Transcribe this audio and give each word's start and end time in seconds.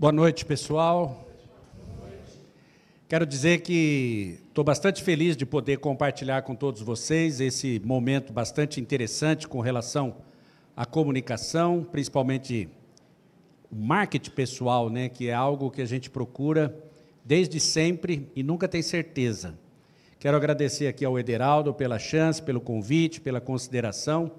Boa 0.00 0.12
noite, 0.12 0.44
pessoal. 0.44 1.28
Quero 3.08 3.26
dizer 3.26 3.62
que 3.62 4.38
estou 4.46 4.62
bastante 4.62 5.02
feliz 5.02 5.36
de 5.36 5.44
poder 5.44 5.78
compartilhar 5.78 6.42
com 6.42 6.54
todos 6.54 6.80
vocês 6.82 7.40
esse 7.40 7.82
momento 7.84 8.32
bastante 8.32 8.80
interessante 8.80 9.48
com 9.48 9.58
relação 9.58 10.14
à 10.76 10.86
comunicação, 10.86 11.82
principalmente 11.82 12.68
o 13.72 13.74
marketing 13.74 14.30
pessoal, 14.30 14.88
né, 14.88 15.08
que 15.08 15.26
é 15.30 15.34
algo 15.34 15.68
que 15.68 15.82
a 15.82 15.84
gente 15.84 16.08
procura 16.08 16.72
desde 17.24 17.58
sempre 17.58 18.30
e 18.36 18.44
nunca 18.44 18.68
tem 18.68 18.82
certeza. 18.82 19.58
Quero 20.20 20.36
agradecer 20.36 20.86
aqui 20.86 21.04
ao 21.04 21.18
Ederaldo 21.18 21.74
pela 21.74 21.98
chance, 21.98 22.40
pelo 22.40 22.60
convite, 22.60 23.20
pela 23.20 23.40
consideração 23.40 24.30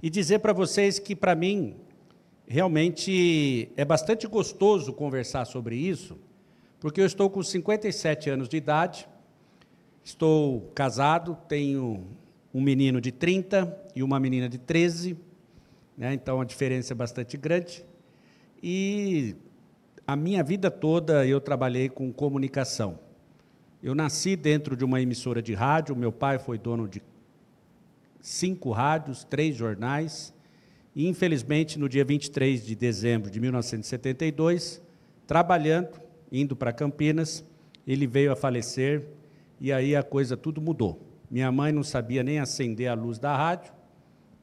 e 0.00 0.08
dizer 0.08 0.38
para 0.38 0.52
vocês 0.52 1.00
que, 1.00 1.16
para 1.16 1.34
mim, 1.34 1.74
realmente 2.46 3.70
é 3.76 3.84
bastante 3.84 4.26
gostoso 4.26 4.92
conversar 4.92 5.44
sobre 5.44 5.76
isso, 5.76 6.18
porque 6.80 7.00
eu 7.00 7.06
estou 7.06 7.30
com 7.30 7.42
57 7.42 8.30
anos 8.30 8.48
de 8.48 8.56
idade, 8.56 9.08
estou 10.04 10.70
casado, 10.74 11.36
tenho 11.48 12.04
um 12.52 12.60
menino 12.60 13.00
de 13.00 13.12
30 13.12 13.76
e 13.94 14.02
uma 14.02 14.18
menina 14.20 14.48
de 14.48 14.58
13, 14.58 15.16
né? 15.96 16.12
então 16.12 16.40
a 16.40 16.44
diferença 16.44 16.92
é 16.92 16.96
bastante 16.96 17.36
grande. 17.36 17.84
E 18.62 19.34
a 20.06 20.16
minha 20.16 20.42
vida 20.42 20.70
toda 20.70 21.26
eu 21.26 21.40
trabalhei 21.40 21.88
com 21.88 22.12
comunicação. 22.12 22.98
Eu 23.82 23.94
nasci 23.94 24.36
dentro 24.36 24.76
de 24.76 24.84
uma 24.84 25.00
emissora 25.00 25.42
de 25.42 25.54
rádio, 25.54 25.96
meu 25.96 26.12
pai 26.12 26.38
foi 26.38 26.58
dono 26.58 26.88
de 26.88 27.02
cinco 28.20 28.70
rádios, 28.70 29.24
três 29.24 29.56
jornais, 29.56 30.31
e, 30.94 31.08
infelizmente, 31.08 31.78
no 31.78 31.88
dia 31.88 32.04
23 32.04 32.64
de 32.64 32.74
dezembro 32.74 33.30
de 33.30 33.40
1972, 33.40 34.82
trabalhando, 35.26 36.00
indo 36.30 36.54
para 36.54 36.72
Campinas, 36.72 37.44
ele 37.86 38.06
veio 38.06 38.30
a 38.30 38.36
falecer 38.36 39.04
e 39.60 39.72
aí 39.72 39.96
a 39.96 40.02
coisa 40.02 40.36
tudo 40.36 40.60
mudou. 40.60 41.00
Minha 41.30 41.50
mãe 41.50 41.72
não 41.72 41.82
sabia 41.82 42.22
nem 42.22 42.38
acender 42.38 42.88
a 42.88 42.94
luz 42.94 43.18
da 43.18 43.34
rádio, 43.34 43.72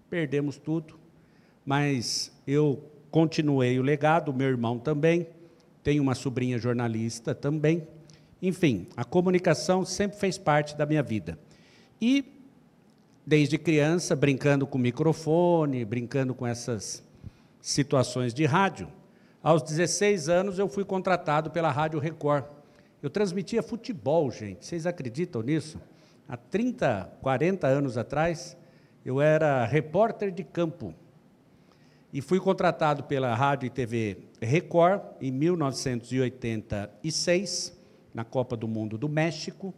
perdemos 0.09 0.58
tudo, 0.58 1.00
mas 1.64 2.31
eu 2.47 2.83
continuei 3.11 3.77
o 3.80 3.83
legado, 3.83 4.33
meu 4.33 4.47
irmão 4.47 4.80
também, 4.80 5.27
tenho 5.83 6.02
uma 6.02 6.16
sobrinha 6.16 6.58
jornalista 6.58 7.36
também. 7.36 7.88
Enfim, 8.42 8.88
a 8.95 9.03
comunicação 9.03 9.86
sempre 9.86 10.17
fez 10.17 10.38
parte 10.38 10.75
da 10.75 10.86
minha 10.86 11.03
vida. 11.03 11.38
E 12.02 12.39
desde 13.25 13.58
criança, 13.58 14.16
brincando 14.16 14.66
com 14.66 14.78
microfone, 14.78 15.84
brincando 15.86 16.34
com 16.34 16.48
essas 16.48 17.03
situações 17.61 18.34
de 18.34 18.45
rádio. 18.45 18.88
Aos 19.42 19.61
16 19.61 20.30
anos, 20.30 20.59
eu 20.59 20.67
fui 20.67 20.84
contratado 20.84 21.50
pela 21.50 21.72
Rádio 21.72 21.98
Record. 22.00 22.44
Eu 23.02 23.09
transmitia 23.09 23.64
futebol, 23.64 24.30
gente. 24.30 24.66
Vocês 24.66 24.86
acreditam 24.86 25.42
nisso? 25.42 25.80
Há 26.28 26.36
30, 26.36 27.14
40 27.22 27.66
anos 27.66 27.98
atrás, 27.98 28.58
eu 29.06 29.22
era 29.22 29.64
repórter 29.66 30.30
de 30.31 30.44
campo. 30.44 30.94
E 32.11 32.22
fui 32.22 32.39
contratado 32.39 33.04
pela 33.04 33.36
Rádio 33.36 33.67
e 33.67 33.70
TV 33.70 34.17
Record 34.42 35.02
em 35.22 35.31
1986, 35.31 37.80
na 38.14 38.26
Copa 38.26 38.58
do 38.58 38.67
Mundo 38.67 38.98
do 38.98 39.08
México. 39.08 39.73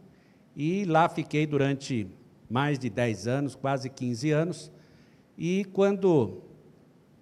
E 0.56 0.84
lá 0.84 1.08
fiquei 1.08 1.46
durante 1.46 2.08
mais 2.52 2.78
de 2.78 2.90
10 2.90 3.26
anos, 3.26 3.54
quase 3.54 3.88
15 3.88 4.30
anos. 4.30 4.70
E 5.38 5.64
quando, 5.72 6.42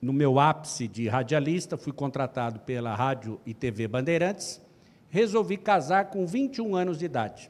no 0.03 0.13
meu 0.13 0.41
ápice 0.41 0.89
de 0.89 1.07
radialista, 1.07 1.77
fui 1.77 1.93
contratado 1.93 2.59
pela 2.59 2.97
Rádio 2.97 3.41
e 3.47 3.55
TV 3.55 3.87
Bandeirantes, 3.87 4.61
resolvi 5.09 5.57
casar 5.57 6.07
com 6.07 6.27
21 6.27 6.75
anos 6.75 6.99
de 6.99 7.05
idade. 7.05 7.49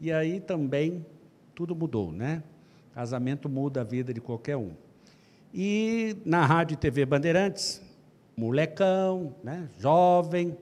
E 0.00 0.12
aí 0.12 0.38
também 0.38 1.04
tudo 1.52 1.74
mudou, 1.74 2.12
né? 2.12 2.44
Casamento 2.94 3.48
muda 3.48 3.80
a 3.80 3.84
vida 3.84 4.14
de 4.14 4.20
qualquer 4.20 4.56
um. 4.56 4.70
E 5.52 6.16
na 6.24 6.46
Rádio 6.46 6.74
e 6.74 6.76
TV 6.76 7.04
Bandeirantes, 7.04 7.82
molecão, 8.36 9.34
né? 9.42 9.68
jovem, 9.80 10.56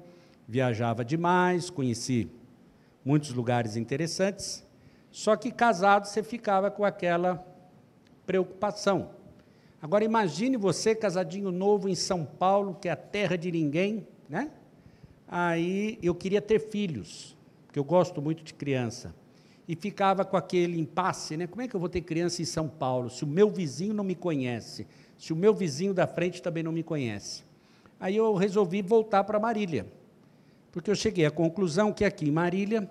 viajava 0.49 1.05
demais, 1.05 1.69
conheci 1.69 2.31
muitos 3.05 3.35
lugares 3.35 3.77
interessantes. 3.77 4.65
Só 5.11 5.37
que 5.37 5.51
casado 5.51 6.07
você 6.07 6.23
ficava 6.23 6.71
com 6.71 6.85
aquela 6.85 7.45
preocupação. 8.27 9.11
Agora 9.83 10.05
imagine 10.05 10.57
você 10.57 10.95
casadinho 10.95 11.51
novo 11.51 11.89
em 11.89 11.95
São 11.95 12.25
Paulo, 12.25 12.77
que 12.81 12.89
é 12.89 12.93
a 12.93 12.97
terra 12.97 13.37
de 13.37 13.51
ninguém, 13.51 14.07
né? 14.29 14.51
Aí 15.27 15.99
eu 16.03 16.15
queria 16.15 16.41
ter 16.43 16.59
filhos, 16.59 17.37
porque 17.67 17.79
eu 17.79 17.85
gosto 17.85 18.21
muito 18.21 18.45
de 18.45 18.53
criança. 18.53 19.15
E 19.67 19.77
ficava 19.77 20.25
com 20.25 20.37
aquele 20.37 20.79
impasse, 20.79 21.37
né? 21.37 21.47
Como 21.47 21.63
é 21.63 21.69
que 21.69 21.75
eu 21.75 21.81
vou 21.81 21.89
ter 21.89 22.01
criança 22.01 22.43
em 22.43 22.45
São 22.45 22.69
Paulo 22.69 23.09
se 23.09 23.25
o 23.25 23.27
meu 23.27 23.51
vizinho 23.51 23.95
não 23.95 24.05
me 24.05 24.15
conhece? 24.15 24.87
Se 25.17 25.33
o 25.33 25.37
meu 25.37 25.55
vizinho 25.55 25.95
da 25.95 26.07
frente 26.07 26.43
também 26.43 26.63
não 26.63 26.73
me 26.73 26.83
conhece? 26.83 27.45
Aí 27.99 28.17
eu 28.17 28.35
resolvi 28.35 28.83
voltar 28.83 29.25
para 29.25 29.39
Marília. 29.39 29.87
Porque 30.73 30.91
eu 30.91 30.95
cheguei 30.95 31.27
à 31.27 31.31
conclusão 31.31 31.93
que 31.93 32.05
aqui 32.05 32.29
em 32.29 32.33
Marília 32.33 32.91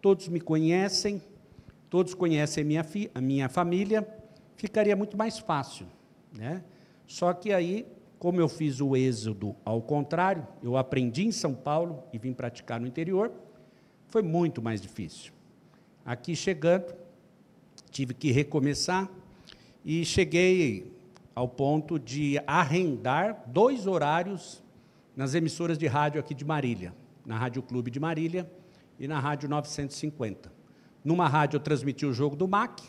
todos 0.00 0.28
me 0.28 0.40
conhecem, 0.40 1.22
todos 1.94 2.12
conhecem 2.12 2.64
minha, 2.64 2.84
a 3.14 3.20
minha 3.20 3.48
família, 3.48 4.04
ficaria 4.56 4.96
muito 4.96 5.16
mais 5.16 5.38
fácil. 5.38 5.86
Né? 6.36 6.60
Só 7.06 7.32
que 7.32 7.52
aí, 7.52 7.86
como 8.18 8.40
eu 8.40 8.48
fiz 8.48 8.80
o 8.80 8.96
êxodo 8.96 9.54
ao 9.64 9.80
contrário, 9.80 10.44
eu 10.60 10.76
aprendi 10.76 11.24
em 11.24 11.30
São 11.30 11.54
Paulo 11.54 12.02
e 12.12 12.18
vim 12.18 12.32
praticar 12.32 12.80
no 12.80 12.86
interior, 12.88 13.30
foi 14.08 14.22
muito 14.22 14.60
mais 14.60 14.82
difícil. 14.82 15.32
Aqui 16.04 16.34
chegando, 16.34 16.92
tive 17.92 18.12
que 18.12 18.32
recomeçar 18.32 19.08
e 19.84 20.04
cheguei 20.04 20.92
ao 21.32 21.46
ponto 21.46 21.96
de 21.96 22.42
arrendar 22.44 23.44
dois 23.46 23.86
horários 23.86 24.60
nas 25.14 25.32
emissoras 25.32 25.78
de 25.78 25.86
rádio 25.86 26.18
aqui 26.18 26.34
de 26.34 26.44
Marília, 26.44 26.92
na 27.24 27.38
Rádio 27.38 27.62
Clube 27.62 27.88
de 27.88 28.00
Marília 28.00 28.50
e 28.98 29.06
na 29.06 29.20
Rádio 29.20 29.48
950. 29.48 30.53
Numa 31.04 31.28
rádio 31.28 31.58
eu 31.58 31.60
transmitia 31.60 32.08
o 32.08 32.12
jogo 32.12 32.34
do 32.34 32.48
MAC 32.48 32.82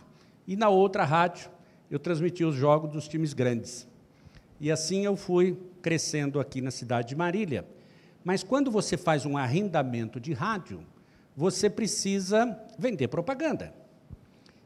e 0.48 0.56
na 0.56 0.70
outra 0.70 1.04
rádio 1.04 1.50
eu 1.92 2.00
transmitia 2.00 2.48
os 2.48 2.56
jogos 2.56 2.90
dos 2.92 3.08
times 3.08 3.34
grandes. 3.34 3.88
E 4.60 4.72
assim 4.72 5.06
eu 5.06 5.18
fui 5.18 5.58
crescendo 5.82 6.40
aqui 6.40 6.62
na 6.62 6.72
cidade 6.72 7.10
de 7.10 7.16
Marília. 7.16 7.66
Mas 8.24 8.42
quando 8.42 8.72
você 8.72 8.96
faz 8.98 9.26
um 9.26 9.38
arrendamento 9.38 10.20
de 10.20 10.34
rádio, 10.34 10.80
você 11.36 11.70
precisa 11.70 12.58
vender 12.80 13.10
propaganda. 13.10 13.74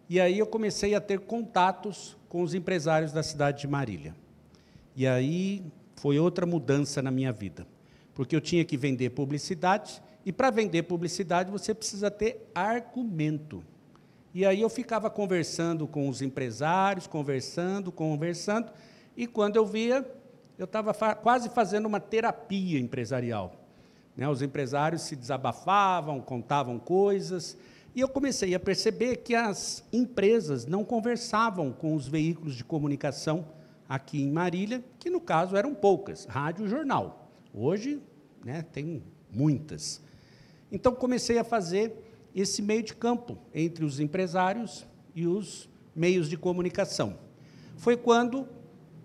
E 0.08 0.20
aí 0.20 0.40
eu 0.40 0.48
comecei 0.48 0.96
a 0.96 1.02
ter 1.02 1.20
contatos 1.20 2.16
com 2.30 2.42
os 2.42 2.54
empresários 2.54 3.12
da 3.12 3.24
cidade 3.24 3.62
de 3.62 3.68
Marília. 3.68 4.16
E 4.96 5.08
aí 5.08 5.64
foi 5.96 6.20
outra 6.20 6.46
mudança 6.46 7.02
na 7.02 7.12
minha 7.12 7.32
vida, 7.32 7.68
porque 8.14 8.36
eu 8.36 8.42
tinha 8.42 8.64
que 8.64 8.78
vender 8.78 9.10
publicidade 9.10 10.02
e 10.30 10.32
para 10.32 10.52
vender 10.52 10.84
publicidade 10.84 11.50
você 11.50 11.74
precisa 11.74 12.12
ter 12.12 12.52
argumento. 12.54 13.64
E 14.32 14.46
aí 14.46 14.62
eu 14.62 14.70
ficava 14.70 15.10
conversando 15.10 15.88
com 15.88 16.08
os 16.08 16.22
empresários, 16.22 17.08
conversando, 17.08 17.92
conversando, 17.92 18.72
e 19.18 19.26
quando 19.26 19.56
eu 19.56 19.66
via, 19.66 20.08
eu 20.56 20.66
estava 20.66 20.94
fa 20.94 21.16
quase 21.16 21.50
fazendo 21.50 21.88
uma 21.88 22.00
terapia 22.00 22.80
empresarial. 22.80 23.56
Né? 24.16 24.30
Os 24.30 24.44
empresários 24.44 25.02
se 25.02 25.16
desabafavam, 25.16 26.22
contavam 26.22 26.78
coisas, 26.78 27.58
e 27.96 28.00
eu 28.00 28.08
comecei 28.08 28.54
a 28.54 28.60
perceber 28.60 29.16
que 29.24 29.34
as 29.34 29.84
empresas 29.92 30.68
não 30.68 30.86
conversavam 30.86 31.72
com 31.72 31.96
os 31.96 32.08
veículos 32.08 32.54
de 32.54 32.64
comunicação 32.64 33.48
aqui 33.90 34.22
em 34.22 34.30
Marília, 34.30 34.84
que 35.00 35.10
no 35.10 35.20
caso 35.20 35.56
eram 35.56 35.74
poucas, 35.74 36.26
rádio 36.26 36.68
e 36.68 36.70
jornal. 36.70 37.32
Hoje 37.52 38.00
né, 38.46 38.62
tem 38.72 39.02
muitas. 39.32 40.08
Então 40.72 40.94
comecei 40.94 41.38
a 41.38 41.44
fazer 41.44 41.94
esse 42.36 42.62
meio 42.62 42.84
de 42.84 42.94
campo 42.94 43.38
entre 43.54 43.84
os 43.84 44.00
empresários 44.00 44.86
e 45.16 45.26
os 45.26 45.70
meios 45.96 46.30
de 46.30 46.38
comunicação. 46.38 47.18
Foi 47.78 47.98
quando 47.98 48.48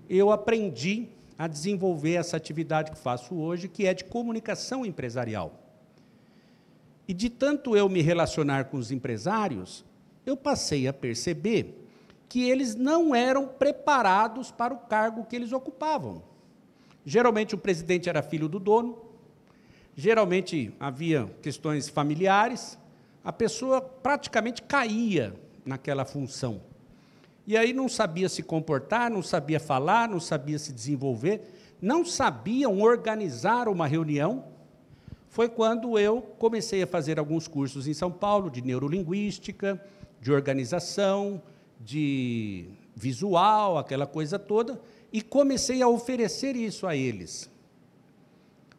eu 0.08 0.30
aprendi 0.30 1.08
a 1.38 1.46
desenvolver 1.46 2.14
essa 2.14 2.36
atividade 2.36 2.90
que 2.92 2.98
faço 2.98 3.34
hoje, 3.34 3.68
que 3.68 3.86
é 3.86 3.94
de 3.94 4.04
comunicação 4.04 4.84
empresarial. 4.84 5.60
E 7.06 7.12
de 7.12 7.28
tanto 7.28 7.76
eu 7.76 7.88
me 7.88 8.00
relacionar 8.00 8.66
com 8.66 8.76
os 8.76 8.90
empresários, 8.90 9.84
eu 10.24 10.36
passei 10.36 10.86
a 10.86 10.92
perceber 10.92 11.86
que 12.28 12.48
eles 12.48 12.74
não 12.74 13.14
eram 13.14 13.46
preparados 13.46 14.50
para 14.50 14.72
o 14.72 14.78
cargo 14.78 15.24
que 15.24 15.36
eles 15.36 15.52
ocupavam. 15.52 16.22
Geralmente 17.04 17.54
o 17.54 17.58
presidente 17.58 18.08
era 18.08 18.22
filho 18.22 18.48
do 18.48 18.58
dono, 18.58 19.03
geralmente 19.96 20.74
havia 20.78 21.26
questões 21.42 21.88
familiares, 21.88 22.78
a 23.24 23.32
pessoa 23.32 23.80
praticamente 23.80 24.62
caía 24.62 25.34
naquela 25.64 26.04
função. 26.04 26.60
E 27.46 27.56
aí 27.56 27.72
não 27.72 27.88
sabia 27.88 28.28
se 28.28 28.42
comportar, 28.42 29.10
não 29.10 29.22
sabia 29.22 29.60
falar, 29.60 30.08
não 30.08 30.20
sabia 30.20 30.58
se 30.58 30.72
desenvolver, 30.72 31.42
não 31.80 32.04
sabiam 32.04 32.80
organizar 32.80 33.68
uma 33.68 33.86
reunião, 33.86 34.44
foi 35.28 35.48
quando 35.48 35.98
eu 35.98 36.22
comecei 36.22 36.82
a 36.82 36.86
fazer 36.86 37.18
alguns 37.18 37.48
cursos 37.48 37.88
em 37.88 37.92
São 37.92 38.10
Paulo 38.10 38.48
de 38.48 38.62
neurolinguística, 38.62 39.84
de 40.20 40.32
organização, 40.32 41.42
de 41.80 42.66
visual, 42.94 43.76
aquela 43.76 44.06
coisa 44.06 44.38
toda, 44.38 44.80
e 45.12 45.20
comecei 45.20 45.82
a 45.82 45.88
oferecer 45.88 46.56
isso 46.56 46.86
a 46.86 46.94
eles. 46.94 47.50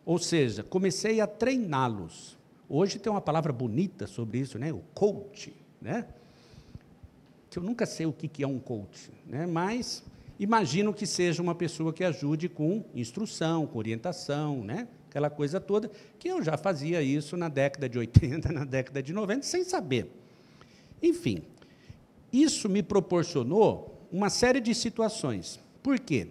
Ou 0.06 0.20
seja, 0.20 0.64
comecei 0.64 1.20
a 1.20 1.26
treiná-los. 1.26 2.38
Hoje 2.70 3.00
tem 3.00 3.12
uma 3.12 3.22
palavra 3.22 3.52
bonita 3.52 4.06
sobre 4.06 4.38
isso, 4.38 4.60
né? 4.60 4.72
O 4.72 4.84
coach, 4.94 5.54
né? 5.82 6.06
Que 7.50 7.58
eu 7.58 7.64
nunca 7.64 7.86
sei 7.86 8.06
o 8.06 8.14
que 8.14 8.44
é 8.44 8.48
um 8.48 8.60
coach, 8.60 9.12
né? 9.26 9.48
Mas 9.48 10.04
imagino 10.40 10.94
que 10.94 11.08
seja 11.08 11.42
uma 11.42 11.56
pessoa 11.56 11.92
que 11.92 12.04
ajude 12.04 12.48
com 12.48 12.84
instrução, 12.94 13.66
com 13.66 13.80
orientação, 13.80 14.64
né? 14.64 14.88
Aquela 15.10 15.30
coisa 15.30 15.60
toda, 15.60 15.90
que 16.20 16.28
eu 16.28 16.44
já 16.44 16.58
fazia 16.58 17.02
isso 17.02 17.36
na 17.36 17.50
década 17.50 17.90
de 17.90 17.98
80, 17.98 18.52
na 18.54 18.66
década 18.66 19.02
de 19.02 19.12
90, 19.12 19.44
sem 19.44 19.64
saber. 19.64 20.12
Enfim, 21.02 21.42
isso 22.32 22.70
me 22.70 22.84
proporcionou 22.84 24.08
uma 24.12 24.30
série 24.30 24.60
de 24.60 24.76
situações. 24.76 25.60
Por 25.82 26.00
quê? 26.00 26.28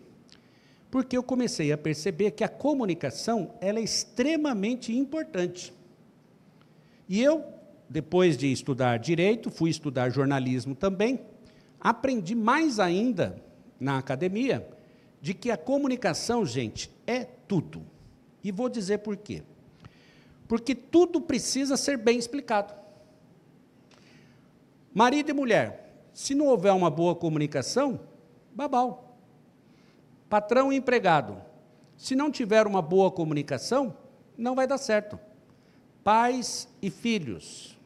Porque 0.95 1.17
eu 1.17 1.25
comecei 1.25 1.73
a 1.73 1.77
perceber 1.77 2.31
que 2.31 2.45
a 2.45 2.49
comunicação 2.49 3.51
ela 3.61 3.81
é 3.81 3.83
extremamente 3.83 4.97
importante. 4.97 5.75
E 7.09 7.21
eu, 7.21 7.45
depois 7.89 8.37
de 8.37 8.53
estudar 8.53 9.01
direito, 9.01 9.51
fui 9.51 9.71
estudar 9.71 10.11
jornalismo 10.11 10.73
também, 10.73 11.19
aprendi 11.81 12.37
mais 12.37 12.79
ainda 12.79 13.43
na 13.81 13.99
academia 13.99 14.69
de 15.21 15.35
que 15.35 15.51
a 15.51 15.57
comunicação, 15.57 16.47
gente, 16.47 16.89
é 17.09 17.25
tudo. 17.25 17.83
E 18.45 18.53
vou 18.53 18.69
dizer 18.69 18.99
por 18.99 19.17
quê. 19.17 19.43
Porque 20.47 20.77
tudo 20.77 21.21
precisa 21.21 21.77
ser 21.77 21.97
bem 21.97 22.17
explicado. 22.17 22.73
Marido 24.95 25.29
e 25.29 25.33
mulher, 25.33 26.07
se 26.13 26.37
não 26.37 26.47
houver 26.47 26.73
uma 26.73 26.89
boa 26.89 27.17
comunicação, 27.17 27.99
babau. 28.55 29.04
Patrão 30.35 30.73
e 30.73 30.77
empregado, 30.77 31.41
se 31.97 32.17
não 32.17 32.29
tiver 32.29 32.67
uma 32.67 32.83
boa 32.83 33.09
comunicação, 33.09 33.97
não 34.37 34.57
vai 34.57 34.67
dar 34.67 34.79
certo 34.79 35.17
pais 36.03 36.67
e 36.83 36.91
filhos, 36.91 37.79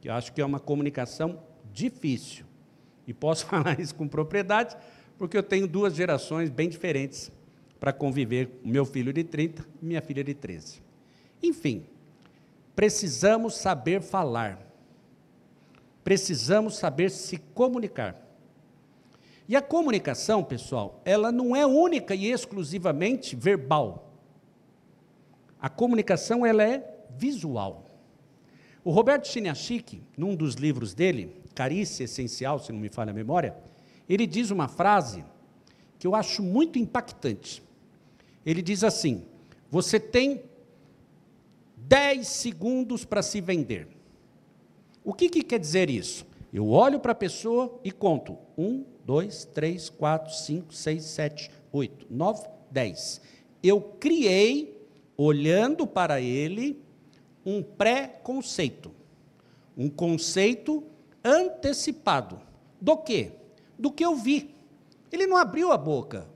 que 0.00 0.08
eu 0.08 0.14
acho 0.14 0.32
que 0.32 0.40
é 0.40 0.44
uma 0.44 0.58
comunicação 0.58 1.40
difícil. 1.72 2.44
E 3.06 3.14
posso 3.14 3.46
falar 3.46 3.78
isso 3.78 3.94
com 3.94 4.08
propriedade, 4.08 4.76
porque 5.16 5.38
eu 5.38 5.42
tenho 5.42 5.68
duas 5.68 5.94
gerações 5.94 6.50
bem 6.50 6.68
diferentes 6.68 7.30
para 7.78 7.92
conviver, 7.92 8.50
meu 8.64 8.84
filho 8.84 9.12
de 9.12 9.22
30 9.22 9.64
e 9.80 9.86
minha 9.86 10.02
filha 10.02 10.24
de 10.24 10.34
13. 10.34 10.82
Enfim, 11.40 11.86
precisamos 12.74 13.54
saber 13.54 14.02
falar. 14.02 14.58
Precisamos 16.02 16.76
saber 16.76 17.08
se 17.08 17.38
comunicar. 17.38 18.25
E 19.48 19.54
a 19.54 19.62
comunicação, 19.62 20.42
pessoal, 20.42 21.00
ela 21.04 21.30
não 21.30 21.54
é 21.54 21.64
única 21.64 22.14
e 22.14 22.30
exclusivamente 22.30 23.36
verbal. 23.36 24.12
A 25.60 25.68
comunicação 25.68 26.44
ela 26.44 26.62
é 26.62 26.96
visual. 27.16 27.86
O 28.84 28.90
Roberto 28.90 29.28
Chiniachik, 29.28 30.02
num 30.16 30.34
dos 30.34 30.54
livros 30.54 30.94
dele, 30.94 31.40
Carícia 31.54 32.04
Essencial, 32.04 32.58
se 32.58 32.72
não 32.72 32.80
me 32.80 32.88
falha 32.88 33.10
a 33.10 33.14
memória, 33.14 33.56
ele 34.08 34.26
diz 34.26 34.50
uma 34.50 34.68
frase 34.68 35.24
que 35.98 36.06
eu 36.06 36.14
acho 36.14 36.42
muito 36.42 36.78
impactante. 36.78 37.62
Ele 38.44 38.62
diz 38.62 38.84
assim: 38.84 39.24
Você 39.70 39.98
tem 39.98 40.42
10 41.76 42.26
segundos 42.26 43.04
para 43.04 43.22
se 43.22 43.40
vender. 43.40 43.88
O 45.02 45.14
que, 45.14 45.28
que 45.28 45.42
quer 45.42 45.58
dizer 45.58 45.88
isso? 45.88 46.26
Eu 46.52 46.68
olho 46.68 47.00
para 47.00 47.12
a 47.12 47.14
pessoa 47.14 47.80
e 47.82 47.90
conto: 47.90 48.36
1, 48.56 48.84
2, 49.06 49.44
3, 49.54 49.88
4, 49.88 50.34
5, 50.34 50.74
6, 50.74 51.04
7, 51.04 51.50
8, 51.72 52.06
9, 52.10 52.48
10. 52.72 53.20
Eu 53.62 53.80
criei, 53.80 54.84
olhando 55.16 55.86
para 55.86 56.20
ele, 56.20 56.82
um 57.44 57.62
pré-conceito, 57.62 58.90
um 59.76 59.88
conceito 59.88 60.82
antecipado. 61.24 62.40
Do 62.80 62.96
quê? 62.96 63.30
Do 63.78 63.92
que 63.92 64.04
eu 64.04 64.16
vi. 64.16 64.54
Ele 65.12 65.26
não 65.28 65.36
abriu 65.36 65.70
a 65.70 65.78
boca. 65.78 66.26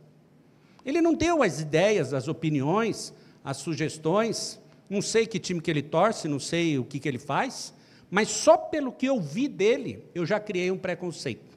Ele 0.86 1.00
não 1.00 1.12
deu 1.12 1.42
as 1.42 1.60
ideias, 1.60 2.14
as 2.14 2.28
opiniões, 2.28 3.12
as 3.42 3.56
sugestões. 3.56 4.60
Não 4.88 5.02
sei 5.02 5.26
que 5.26 5.40
time 5.40 5.60
que 5.60 5.70
ele 5.70 5.82
torce, 5.82 6.28
não 6.28 6.38
sei 6.38 6.78
o 6.78 6.84
que, 6.84 7.00
que 7.00 7.08
ele 7.08 7.18
faz, 7.18 7.74
mas 8.08 8.28
só 8.28 8.56
pelo 8.56 8.92
que 8.92 9.06
eu 9.06 9.20
vi 9.20 9.46
dele, 9.46 10.04
eu 10.14 10.24
já 10.24 10.38
criei 10.38 10.70
um 10.70 10.78
preconceito. 10.78 11.49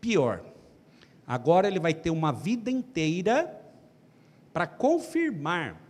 Pior, 0.00 0.44
agora 1.26 1.66
ele 1.66 1.80
vai 1.80 1.94
ter 1.94 2.10
uma 2.10 2.32
vida 2.32 2.70
inteira 2.70 3.60
para 4.52 4.66
confirmar 4.66 5.80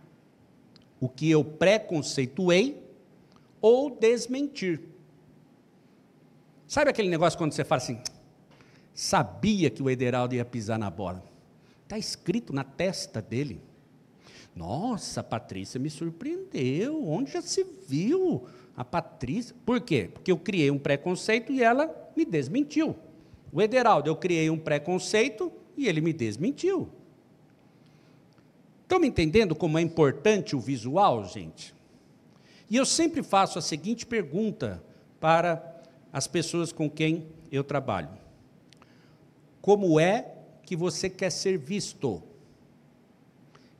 o 0.99 1.07
que 1.07 1.29
eu 1.29 1.43
preconceituei 1.43 2.83
ou 3.61 3.89
desmentir. 3.89 4.81
Sabe 6.67 6.89
aquele 6.89 7.09
negócio 7.09 7.37
quando 7.37 7.53
você 7.53 7.63
fala 7.63 7.81
assim, 7.81 8.01
sabia 8.93 9.69
que 9.69 9.81
o 9.81 9.89
Ederaldo 9.89 10.35
ia 10.35 10.43
pisar 10.43 10.77
na 10.77 10.89
bola? 10.89 11.23
Está 11.83 11.97
escrito 11.97 12.51
na 12.51 12.65
testa 12.65 13.21
dele. 13.21 13.61
Nossa, 14.53 15.21
a 15.21 15.23
Patrícia 15.23 15.79
me 15.79 15.89
surpreendeu. 15.89 17.07
Onde 17.07 17.31
já 17.31 17.41
se 17.41 17.65
viu 17.87 18.47
a 18.75 18.83
Patrícia? 18.83 19.55
Por 19.65 19.79
quê? 19.79 20.09
Porque 20.11 20.31
eu 20.31 20.37
criei 20.37 20.69
um 20.69 20.79
preconceito 20.79 21.53
e 21.53 21.63
ela 21.63 22.11
me 22.15 22.25
desmentiu. 22.25 22.95
O 23.51 23.61
Ederaldo, 23.61 24.09
eu 24.09 24.15
criei 24.15 24.49
um 24.49 24.57
preconceito 24.57 25.51
e 25.75 25.87
ele 25.87 26.01
me 26.01 26.11
desmentiu. 26.11 26.89
Estão 28.83 28.99
me 28.99 29.07
entendendo 29.07 29.55
como 29.55 29.77
é 29.77 29.81
importante 29.81 30.55
o 30.55 30.59
visual, 30.59 31.25
gente? 31.25 31.75
E 32.69 32.75
eu 32.75 32.85
sempre 32.85 33.23
faço 33.23 33.59
a 33.59 33.61
seguinte 33.61 34.05
pergunta 34.05 34.83
para 35.19 35.81
as 36.11 36.27
pessoas 36.27 36.71
com 36.71 36.89
quem 36.89 37.27
eu 37.51 37.63
trabalho: 37.63 38.09
Como 39.61 39.99
é 39.99 40.33
que 40.63 40.75
você 40.75 41.09
quer 41.09 41.31
ser 41.31 41.57
visto? 41.57 42.23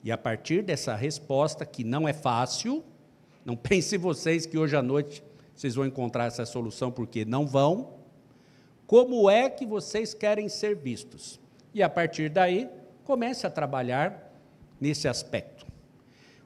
E 0.04 0.12
a 0.12 0.18
partir 0.18 0.62
dessa 0.62 0.96
resposta, 0.96 1.66
que 1.66 1.84
não 1.84 2.08
é 2.08 2.14
fácil, 2.14 2.84
não 3.46 3.56
pense 3.58 3.98
vocês 3.98 4.46
que 4.46 4.58
hoje 4.58 4.76
à 4.76 4.82
noite 4.82 5.24
vocês 5.56 5.76
vão 5.76 5.86
encontrar 5.86 6.26
essa 6.26 6.46
solução, 6.46 6.92
porque 6.92 7.26
não 7.26 7.48
vão. 7.48 7.97
Como 8.88 9.30
é 9.30 9.50
que 9.50 9.66
vocês 9.66 10.14
querem 10.14 10.48
ser 10.48 10.74
vistos? 10.78 11.42
E 11.74 11.84
a 11.84 11.90
partir 11.90 12.30
daí, 12.30 12.70
comece 13.04 13.46
a 13.46 13.50
trabalhar 13.50 14.34
nesse 14.80 15.10
aspecto. 15.10 15.68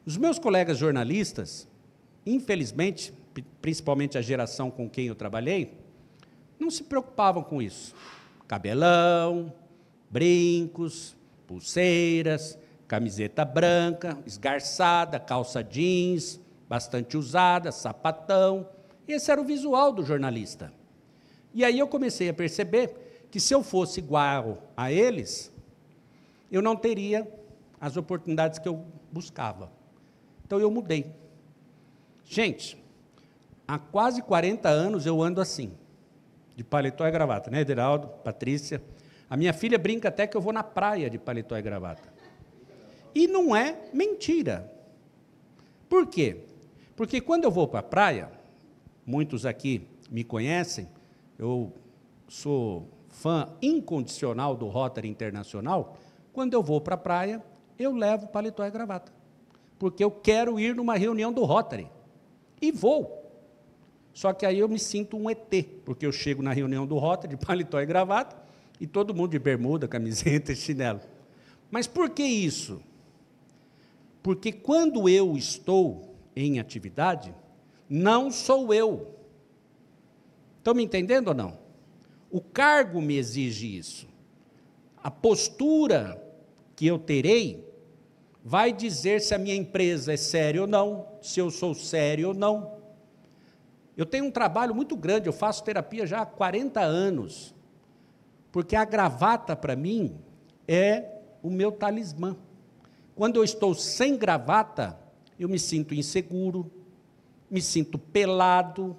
Os 0.04 0.18
meus 0.18 0.40
colegas 0.40 0.80
jornalistas, 0.80 1.68
infelizmente, 2.26 3.14
principalmente 3.62 4.18
a 4.18 4.22
geração 4.22 4.72
com 4.72 4.90
quem 4.90 5.06
eu 5.06 5.14
trabalhei, 5.14 5.78
não 6.60 6.72
se 6.72 6.84
preocupavam 6.84 7.44
com 7.44 7.62
isso. 7.62 7.94
Cabelão, 8.48 9.54
brincos, 10.10 11.16
pulseiras, 11.46 12.58
camiseta 12.88 13.46
branca, 13.46 14.18
esgarçada, 14.26 15.20
calça 15.20 15.64
jeans, 15.64 16.42
bastante 16.68 17.16
usada, 17.16 17.72
sapatão. 17.72 18.68
Esse 19.08 19.32
era 19.32 19.40
o 19.40 19.46
visual 19.46 19.94
do 19.94 20.04
jornalista. 20.04 20.74
E 21.54 21.64
aí 21.66 21.80
eu 21.80 21.88
comecei 21.88 22.30
a 22.30 22.34
perceber 22.34 23.28
que 23.30 23.40
se 23.40 23.54
eu 23.54 23.64
fosse 23.64 24.00
igual 24.00 24.72
a 24.76 24.92
eles, 24.92 25.52
eu 26.52 26.62
não 26.62 26.76
teria 26.76 27.28
as 27.80 27.98
oportunidades 27.98 28.60
que 28.60 28.68
eu 28.68 28.86
buscava. 29.12 29.72
Então 30.46 30.60
eu 30.60 30.70
mudei. 30.70 31.12
Gente, 32.26 32.78
há 33.68 33.80
quase 33.80 34.22
40 34.22 34.70
anos 34.70 35.06
eu 35.06 35.22
ando 35.22 35.42
assim, 35.42 35.74
de 36.56 36.64
paletó 36.64 37.08
e 37.08 37.12
gravata, 37.12 37.50
né, 37.50 37.62
Ederaldo, 37.62 38.08
Patrícia? 38.24 38.82
A 39.30 39.38
minha 39.38 39.54
filha 39.54 39.80
brinca 39.80 40.10
até 40.10 40.28
que 40.28 40.36
eu 40.36 40.42
vou 40.42 40.52
na 40.52 40.64
praia 40.64 41.10
de 41.10 41.18
paletó 41.18 41.58
e 41.58 41.62
gravata. 41.62 42.12
E 43.16 43.28
não 43.28 43.56
é 43.56 43.78
mentira. 43.94 44.72
Por 45.90 46.08
quê? 46.08 46.44
Porque 46.96 47.20
quando 47.20 47.46
eu 47.46 47.52
vou 47.52 47.68
para 47.68 47.80
a 47.80 47.84
praia, 47.84 48.30
muitos 49.06 49.46
aqui 49.46 49.88
me 50.10 50.24
conhecem, 50.24 50.88
eu 51.42 51.74
sou 52.28 52.88
fã 53.10 53.50
incondicional 53.62 54.56
do 54.56 54.68
Rotary 54.68 55.10
Internacional. 55.10 55.98
Quando 56.32 56.54
eu 56.54 56.62
vou 56.62 56.80
para 56.80 56.94
a 56.94 56.98
praia, 56.98 57.44
eu 57.80 57.94
levo 57.94 58.28
paletó 58.28 58.64
e 58.64 58.70
gravata. 58.70 59.12
Porque 59.80 60.04
eu 60.04 60.12
quero 60.12 60.60
ir 60.60 60.76
numa 60.76 60.96
reunião 60.96 61.34
do 61.34 61.44
Rotary. 61.44 61.90
E 62.62 62.72
vou. 62.72 63.20
Só 64.14 64.32
que 64.34 64.46
aí 64.46 64.60
eu 64.60 64.70
me 64.70 64.78
sinto 64.78 65.18
um 65.18 65.30
ET, 65.30 65.52
porque 65.84 66.06
eu 66.06 66.12
chego 66.12 66.44
na 66.44 66.54
reunião 66.54 66.86
do 66.86 66.98
Rotary 67.00 67.36
de 67.36 67.38
paletó 67.44 67.82
e 67.82 67.86
gravata 67.88 68.36
e 68.80 68.86
todo 68.86 69.14
mundo 69.14 69.32
de 69.32 69.40
bermuda, 69.40 69.88
camiseta 69.88 70.52
e 70.52 70.56
chinelo. 70.56 71.02
Mas 71.72 71.88
por 71.88 72.12
que 72.12 72.24
isso? 72.24 72.82
Porque 74.22 74.52
quando 74.52 75.10
eu 75.10 75.36
estou 75.36 76.14
em 76.36 76.60
atividade, 76.60 77.34
não 77.90 78.30
sou 78.30 78.72
eu. 78.72 79.21
Estão 80.62 80.76
me 80.76 80.84
entendendo 80.84 81.30
ou 81.30 81.34
não? 81.34 81.58
O 82.30 82.40
cargo 82.40 83.02
me 83.02 83.18
exige 83.18 83.76
isso. 83.76 84.08
A 85.04 85.10
postura 85.10 86.24
que 86.76 86.86
eu 86.86 87.00
terei 87.00 87.68
vai 88.46 88.72
dizer 88.72 89.22
se 89.22 89.34
a 89.34 89.40
minha 89.40 89.56
empresa 89.56 90.14
é 90.14 90.18
séria 90.18 90.62
ou 90.62 90.68
não, 90.68 91.08
se 91.20 91.40
eu 91.40 91.50
sou 91.50 91.74
sério 91.74 92.28
ou 92.28 92.34
não. 92.36 92.78
Eu 93.98 94.06
tenho 94.06 94.26
um 94.26 94.32
trabalho 94.32 94.76
muito 94.76 94.96
grande, 94.96 95.28
eu 95.28 95.34
faço 95.34 95.64
terapia 95.64 96.06
já 96.06 96.22
há 96.22 96.26
40 96.28 96.80
anos, 96.80 97.56
porque 98.52 98.76
a 98.76 98.86
gravata 98.86 99.56
para 99.56 99.76
mim 99.76 100.16
é 100.68 101.22
o 101.42 101.50
meu 101.50 101.72
talismã. 101.72 102.38
Quando 103.16 103.38
eu 103.38 103.44
estou 103.44 103.74
sem 103.74 104.16
gravata, 104.16 104.96
eu 105.40 105.50
me 105.50 105.58
sinto 105.58 105.96
inseguro, 105.96 106.72
me 107.50 107.64
sinto 107.64 107.98
pelado, 107.98 108.96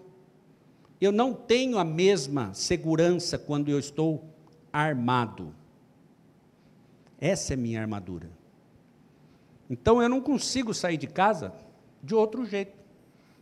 eu 1.04 1.12
não 1.12 1.34
tenho 1.34 1.78
a 1.78 1.84
mesma 1.84 2.54
segurança 2.54 3.36
quando 3.36 3.68
eu 3.68 3.78
estou 3.78 4.24
armado. 4.72 5.52
Essa 7.20 7.54
é 7.54 7.56
minha 7.56 7.80
armadura. 7.80 8.30
Então 9.68 10.02
eu 10.02 10.08
não 10.08 10.20
consigo 10.20 10.72
sair 10.72 10.96
de 10.96 11.06
casa 11.06 11.52
de 12.02 12.14
outro 12.14 12.44
jeito. 12.44 12.72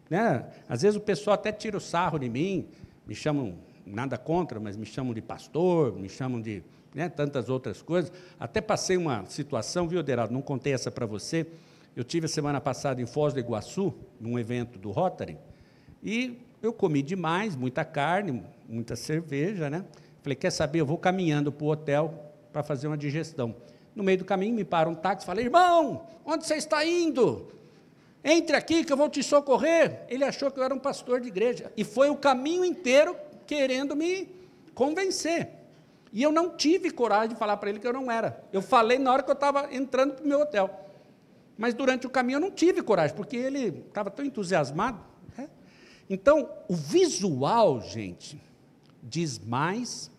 Né? 0.09 0.47
Às 0.69 0.83
vezes 0.83 0.97
o 0.97 1.01
pessoal 1.01 1.35
até 1.35 1.53
tira 1.53 1.77
o 1.77 1.81
sarro 1.81 2.19
de 2.19 2.29
mim, 2.29 2.67
me 3.07 3.15
chamam, 3.15 3.55
nada 3.85 4.17
contra, 4.17 4.59
mas 4.59 4.77
me 4.77 4.87
chamam 4.87 5.13
de 5.13 5.21
pastor, 5.21 5.95
me 5.99 6.09
chamam 6.09 6.41
de 6.41 6.63
né, 6.95 7.09
tantas 7.09 7.49
outras 7.49 7.83
coisas. 7.83 8.13
Até 8.39 8.61
passei 8.61 8.97
uma 8.97 9.27
situação, 9.27 9.87
viu, 9.87 10.03
Deraldo? 10.03 10.33
Não 10.33 10.43
contei 10.43 10.73
essa 10.73 10.91
para 10.91 11.07
você. 11.07 11.47
Eu 11.95 12.05
tive 12.05 12.27
a 12.27 12.29
semana 12.29 12.61
passada 12.61 13.03
em 13.03 13.07
Foz 13.07 13.35
do 13.35 13.41
Iguaçu, 13.41 13.95
num 14.21 14.39
evento 14.39 14.79
do 14.79 14.91
Rotary, 14.91 15.37
e 16.03 16.39
eu 16.63 16.73
comi 16.73 17.03
demais, 17.03 17.57
muita 17.57 17.85
carne, 17.85 18.45
muita 18.69 18.97
cerveja, 18.97 19.71
né? 19.71 19.85
Falei, 20.23 20.37
quer 20.37 20.51
saber? 20.51 20.81
Eu 20.81 20.87
vou 20.87 20.99
caminhando 20.99 21.51
para 21.51 21.65
o 21.65 21.69
hotel 21.69 22.33
para 22.53 22.63
fazer 22.63 22.87
uma 22.87 22.99
digestão. 22.99 23.55
No 23.95 24.03
meio 24.03 24.19
do 24.19 24.25
caminho 24.25 24.55
me 24.55 24.65
para 24.65 24.89
um 24.89 24.95
táxi, 24.95 25.27
falei, 25.27 25.47
irmão, 25.47 26.07
onde 26.25 26.47
você 26.47 26.55
está 26.55 26.85
indo? 26.85 27.49
Entre 28.23 28.55
aqui 28.55 28.85
que 28.85 28.93
eu 28.93 28.97
vou 28.97 29.09
te 29.09 29.23
socorrer. 29.23 30.03
Ele 30.09 30.25
achou 30.25 30.51
que 30.51 30.61
eu 30.61 30.65
era 30.65 30.75
um 30.75 30.79
pastor 30.79 31.21
de 31.21 31.29
igreja. 31.29 31.73
E 31.77 31.85
foi 31.85 32.11
o 32.11 32.17
caminho 32.17 32.65
inteiro 32.65 33.17
querendo 33.47 33.97
me 33.97 34.29
convencer. 34.75 35.49
E 36.13 36.23
eu 36.23 36.31
não 36.31 36.51
tive 36.57 36.91
coragem 36.91 37.31
de 37.31 37.37
falar 37.37 37.57
para 37.57 37.71
ele 37.71 37.79
que 37.79 37.87
eu 37.87 37.93
não 37.93 38.11
era. 38.11 38.45
Eu 38.53 38.61
falei 38.61 38.99
na 38.99 39.13
hora 39.13 39.23
que 39.23 39.31
eu 39.31 39.35
estava 39.35 39.73
entrando 39.73 40.15
para 40.15 40.25
o 40.25 40.29
meu 40.29 40.41
hotel. 40.41 40.89
Mas 41.57 41.73
durante 41.73 42.07
o 42.07 42.11
caminho 42.11 42.37
eu 42.37 42.41
não 42.41 42.51
tive 42.51 42.83
coragem, 42.83 43.17
porque 43.17 43.37
ele 43.37 43.85
estava 43.89 44.11
tão 44.11 44.25
entusiasmado. 44.25 45.10
Então, 46.11 46.51
o 46.69 46.75
visual, 46.75 47.81
gente, 47.81 48.43
diz 49.01 49.39
mais 49.39 50.11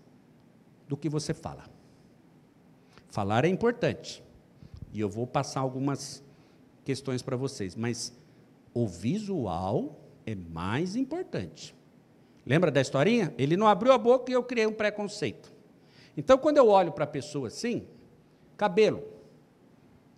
do 0.88 0.96
que 0.96 1.10
você 1.10 1.34
fala. 1.34 1.66
Falar 3.10 3.44
é 3.44 3.50
importante. 3.50 4.24
E 4.94 5.02
eu 5.02 5.10
vou 5.10 5.28
passar 5.28 5.60
algumas 5.60 6.24
questões 6.86 7.22
para 7.22 7.36
vocês, 7.36 7.76
mas 7.76 8.18
o 8.74 8.88
visual 8.88 10.00
é 10.26 10.34
mais 10.34 10.96
importante. 10.96 11.76
Lembra 12.46 12.72
da 12.72 12.80
historinha? 12.80 13.34
Ele 13.38 13.58
não 13.58 13.68
abriu 13.68 13.92
a 13.92 13.98
boca 13.98 14.32
e 14.32 14.34
eu 14.34 14.44
criei 14.44 14.66
um 14.66 14.74
preconceito. 14.74 15.54
Então, 16.16 16.38
quando 16.38 16.58
eu 16.58 16.70
olho 16.70 16.94
para 16.94 17.04
a 17.04 17.08
pessoa 17.08 17.50
assim, 17.50 17.86
cabelo 18.56 19.04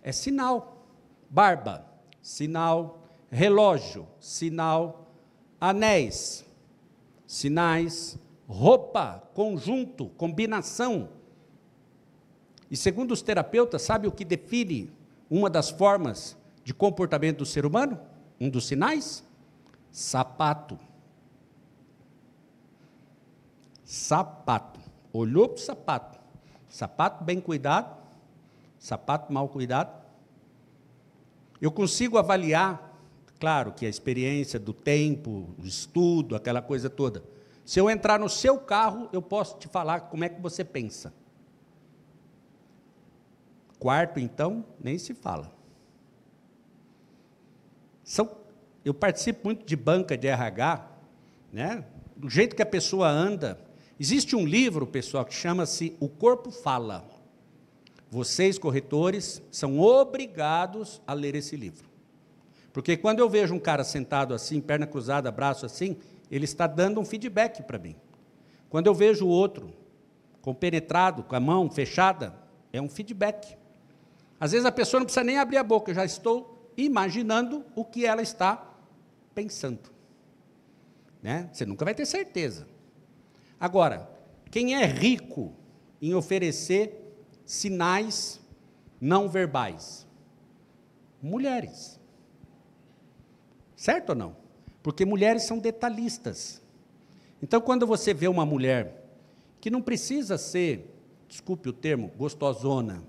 é 0.02 0.12
sinal, 0.12 0.86
barba, 1.28 1.84
sinal, 2.22 3.08
relógio, 3.30 4.06
sinal, 4.20 5.03
anéis, 5.68 6.44
sinais, 7.26 8.18
roupa, 8.46 9.22
conjunto, 9.32 10.10
combinação. 10.10 11.08
E 12.70 12.76
segundo 12.76 13.12
os 13.12 13.22
terapeutas, 13.22 13.80
sabe 13.80 14.06
o 14.06 14.12
que 14.12 14.24
define 14.24 14.92
uma 15.30 15.48
das 15.48 15.70
formas 15.70 16.36
de 16.62 16.74
comportamento 16.74 17.38
do 17.38 17.46
ser 17.46 17.64
humano? 17.64 17.98
Um 18.38 18.50
dos 18.50 18.66
sinais? 18.66 19.24
Sapato. 19.90 20.78
Sapato. 23.84 24.80
Olhou 25.12 25.48
para 25.48 25.56
o 25.56 25.60
sapato. 25.60 26.18
Sapato 26.68 27.24
bem 27.24 27.40
cuidado, 27.40 27.96
sapato 28.78 29.32
mal 29.32 29.48
cuidado. 29.48 30.02
Eu 31.60 31.70
consigo 31.70 32.18
avaliar, 32.18 32.93
claro 33.44 33.72
que 33.72 33.84
a 33.84 33.90
experiência 33.90 34.58
do 34.58 34.72
tempo, 34.72 35.54
o 35.62 35.66
estudo, 35.66 36.34
aquela 36.34 36.62
coisa 36.62 36.88
toda. 36.88 37.22
Se 37.62 37.78
eu 37.78 37.90
entrar 37.90 38.18
no 38.18 38.26
seu 38.26 38.56
carro, 38.56 39.06
eu 39.12 39.20
posso 39.20 39.58
te 39.58 39.68
falar 39.68 40.00
como 40.00 40.24
é 40.24 40.30
que 40.30 40.40
você 40.40 40.64
pensa. 40.64 41.12
Quarto, 43.78 44.18
então, 44.18 44.64
nem 44.82 44.96
se 44.96 45.12
fala. 45.12 45.52
São, 48.02 48.34
eu 48.82 48.94
participo 48.94 49.40
muito 49.44 49.66
de 49.66 49.76
banca 49.76 50.16
de 50.16 50.26
RH, 50.26 50.88
né? 51.52 51.84
do 52.16 52.30
jeito 52.30 52.56
que 52.56 52.62
a 52.62 52.66
pessoa 52.66 53.10
anda, 53.10 53.60
Existe 54.00 54.34
um 54.34 54.46
livro, 54.46 54.86
pessoal, 54.86 55.24
que 55.26 55.34
chama-se 55.34 55.94
O 56.00 56.08
Corpo 56.08 56.50
Fala. 56.50 57.06
Vocês, 58.10 58.58
corretores, 58.58 59.42
são 59.52 59.78
obrigados 59.78 61.02
a 61.06 61.12
ler 61.12 61.36
esse 61.36 61.56
livro. 61.56 61.93
Porque 62.74 62.96
quando 62.96 63.20
eu 63.20 63.30
vejo 63.30 63.54
um 63.54 63.60
cara 63.60 63.84
sentado 63.84 64.34
assim, 64.34 64.60
perna 64.60 64.84
cruzada, 64.84 65.30
braço 65.30 65.64
assim, 65.64 65.96
ele 66.28 66.44
está 66.44 66.66
dando 66.66 67.00
um 67.00 67.04
feedback 67.04 67.62
para 67.62 67.78
mim. 67.78 67.94
Quando 68.68 68.88
eu 68.88 68.94
vejo 68.94 69.24
o 69.24 69.28
outro 69.28 69.72
compenetrado, 70.42 71.22
com 71.22 71.36
a 71.36 71.40
mão 71.40 71.70
fechada, 71.70 72.34
é 72.72 72.82
um 72.82 72.88
feedback. 72.88 73.56
Às 74.40 74.50
vezes 74.50 74.66
a 74.66 74.72
pessoa 74.72 74.98
não 74.98 75.04
precisa 75.04 75.22
nem 75.22 75.38
abrir 75.38 75.56
a 75.56 75.62
boca, 75.62 75.92
eu 75.92 75.94
já 75.94 76.04
estou 76.04 76.68
imaginando 76.76 77.64
o 77.76 77.84
que 77.84 78.04
ela 78.04 78.20
está 78.20 78.74
pensando. 79.32 79.88
Né? 81.22 81.48
Você 81.52 81.64
nunca 81.64 81.84
vai 81.84 81.94
ter 81.94 82.04
certeza. 82.04 82.66
Agora, 83.60 84.10
quem 84.50 84.74
é 84.74 84.84
rico 84.84 85.52
em 86.02 86.12
oferecer 86.12 87.16
sinais 87.46 88.40
não 89.00 89.28
verbais? 89.28 90.04
Mulheres. 91.22 92.02
Certo 93.84 94.08
ou 94.08 94.14
não? 94.14 94.34
Porque 94.82 95.04
mulheres 95.04 95.42
são 95.42 95.58
detalhistas. 95.58 96.62
Então, 97.42 97.60
quando 97.60 97.86
você 97.86 98.14
vê 98.14 98.26
uma 98.26 98.46
mulher 98.46 99.04
que 99.60 99.68
não 99.68 99.82
precisa 99.82 100.38
ser, 100.38 100.90
desculpe 101.28 101.68
o 101.68 101.72
termo, 101.74 102.10
gostosona, 102.16 103.04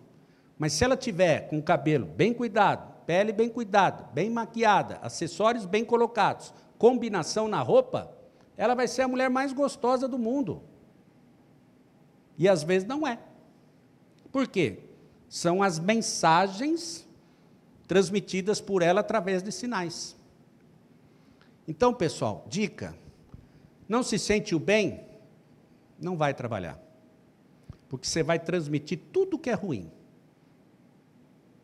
mas 0.59 0.73
se 0.73 0.83
ela 0.83 0.97
tiver 0.97 1.47
com 1.47 1.59
o 1.59 1.63
cabelo 1.63 2.05
bem 2.05 2.33
cuidado, 2.33 2.93
pele 3.05 3.31
bem 3.31 3.47
cuidada, 3.47 4.03
bem 4.13 4.29
maquiada, 4.29 4.99
acessórios 5.01 5.65
bem 5.65 5.85
colocados, 5.85 6.53
combinação 6.77 7.47
na 7.47 7.61
roupa, 7.61 8.13
ela 8.57 8.75
vai 8.75 8.89
ser 8.89 9.03
a 9.03 9.07
mulher 9.07 9.29
mais 9.29 9.53
gostosa 9.53 10.09
do 10.09 10.19
mundo. 10.19 10.61
E 12.37 12.49
às 12.49 12.63
vezes 12.63 12.85
não 12.85 13.07
é. 13.07 13.17
Por 14.29 14.45
quê? 14.45 14.79
São 15.29 15.63
as 15.63 15.79
mensagens 15.79 17.07
transmitidas 17.87 18.59
por 18.59 18.81
ela 18.81 18.99
através 18.99 19.41
de 19.41 19.53
sinais. 19.53 20.14
Então, 21.67 21.93
pessoal, 21.93 22.45
dica: 22.47 22.95
não 23.87 24.03
se 24.03 24.17
sente 24.17 24.55
o 24.55 24.59
bem, 24.59 25.05
não 25.99 26.17
vai 26.17 26.33
trabalhar. 26.33 26.79
Porque 27.87 28.07
você 28.07 28.23
vai 28.23 28.39
transmitir 28.39 28.99
tudo 29.11 29.37
que 29.37 29.49
é 29.49 29.53
ruim. 29.53 29.91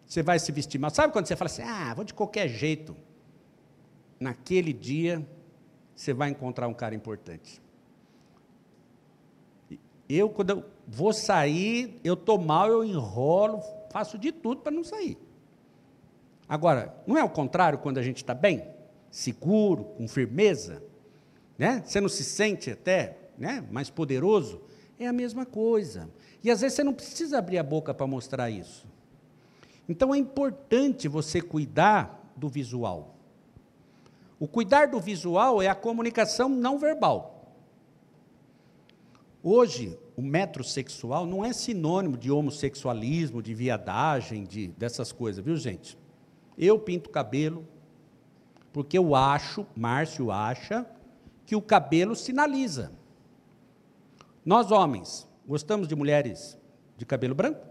Você 0.05 0.22
vai 0.22 0.39
se 0.39 0.51
vestir 0.51 0.79
mal. 0.79 0.89
Sabe 0.91 1.13
quando 1.13 1.25
você 1.25 1.36
fala 1.36 1.50
assim, 1.50 1.63
ah, 1.63 1.93
vou 1.93 2.03
de 2.03 2.13
qualquer 2.13 2.48
jeito? 2.48 2.96
Naquele 4.20 4.74
dia, 4.74 5.25
você 5.96 6.13
vai 6.13 6.29
encontrar 6.29 6.67
um 6.67 6.74
cara 6.74 6.93
importante. 6.93 7.62
Eu, 10.10 10.29
quando 10.29 10.50
eu 10.50 10.65
vou 10.86 11.13
sair, 11.13 12.00
eu 12.03 12.15
estou 12.15 12.38
mal, 12.38 12.67
eu 12.67 12.84
enrolo, 12.84 13.62
faço 13.89 14.17
de 14.17 14.31
tudo 14.31 14.62
para 14.62 14.72
não 14.72 14.84
sair. 14.84 15.17
Agora, 16.48 16.93
não 17.08 17.17
é 17.17 17.24
o 17.24 17.29
contrário 17.29 17.79
quando 17.79 17.98
a 17.98 18.03
gente 18.03 18.17
está 18.17 18.34
bem? 18.34 18.67
Seguro, 19.12 19.84
com 19.84 20.08
firmeza? 20.08 20.82
Né? 21.58 21.84
Você 21.86 22.00
não 22.00 22.10
se 22.10 22.24
sente 22.24 22.72
até 22.72 23.18
né, 23.38 23.63
mais 23.70 23.89
poderoso? 23.89 24.62
É 24.98 25.06
a 25.06 25.13
mesma 25.13 25.46
coisa. 25.46 26.10
E 26.41 26.50
às 26.50 26.62
vezes 26.62 26.77
você 26.77 26.84
não 26.84 26.94
precisa 26.94 27.38
abrir 27.38 27.58
a 27.58 27.63
boca 27.63 27.94
para 27.94 28.08
mostrar 28.08 28.50
isso. 28.50 28.88
Então 29.88 30.15
é 30.15 30.18
importante 30.18 31.08
você 31.08 31.41
cuidar 31.41 32.34
do 32.36 32.48
visual. 32.48 33.15
O 34.39 34.48
cuidar 34.48 34.88
do 34.88 35.00
visual 35.00 35.62
é 35.62 35.68
a 35.68 35.75
comunicação 35.75 36.48
não 36.48 36.80
verbal. 36.80 37.53
Hoje, 39.44 40.00
o 40.15 40.22
metrosexual 40.22 41.25
não 41.25 41.44
é 41.44 41.51
sinônimo 41.51 42.15
de 42.15 42.32
homossexualismo, 42.32 43.41
de 43.41 43.53
viadagem, 43.53 44.44
de, 44.44 44.68
dessas 44.70 45.12
coisas, 45.12 45.44
viu, 45.44 45.58
gente? 45.58 45.98
Eu 46.58 46.80
pinto 46.80 47.10
cabelo 47.10 47.68
porque 48.74 48.98
eu 48.98 49.16
acho, 49.16 49.66
Márcio 49.75 50.32
acha, 50.32 50.86
que 51.46 51.56
o 51.56 51.62
cabelo 51.62 52.16
sinaliza. 52.16 52.92
Nós, 54.46 54.72
homens, 54.72 55.28
gostamos 55.46 55.88
de 55.88 55.96
mulheres 55.96 56.58
de 56.98 57.06
cabelo 57.06 57.36
branco? 57.36 57.66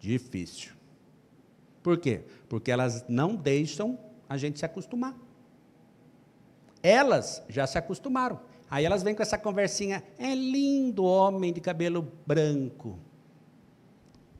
Difícil. 0.00 0.72
Por 1.82 1.98
quê? 1.98 2.24
Porque 2.48 2.70
elas 2.70 3.04
não 3.08 3.34
deixam 3.34 3.98
a 4.28 4.36
gente 4.36 4.58
se 4.58 4.64
acostumar. 4.64 5.16
Elas 6.82 7.42
já 7.48 7.66
se 7.66 7.78
acostumaram. 7.78 8.40
Aí 8.70 8.84
elas 8.84 9.02
vêm 9.02 9.14
com 9.14 9.22
essa 9.22 9.38
conversinha, 9.38 10.02
é 10.18 10.34
lindo 10.34 11.04
homem 11.04 11.52
de 11.52 11.60
cabelo 11.60 12.10
branco. 12.26 12.98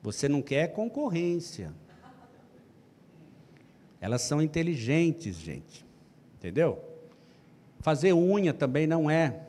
Você 0.03 0.27
não 0.27 0.41
quer 0.41 0.73
concorrência. 0.73 1.73
Elas 3.99 4.21
são 4.21 4.41
inteligentes, 4.41 5.37
gente. 5.37 5.85
Entendeu? 6.37 6.83
Fazer 7.79 8.13
unha 8.13 8.53
também 8.53 8.87
não 8.87 9.09
é 9.09 9.41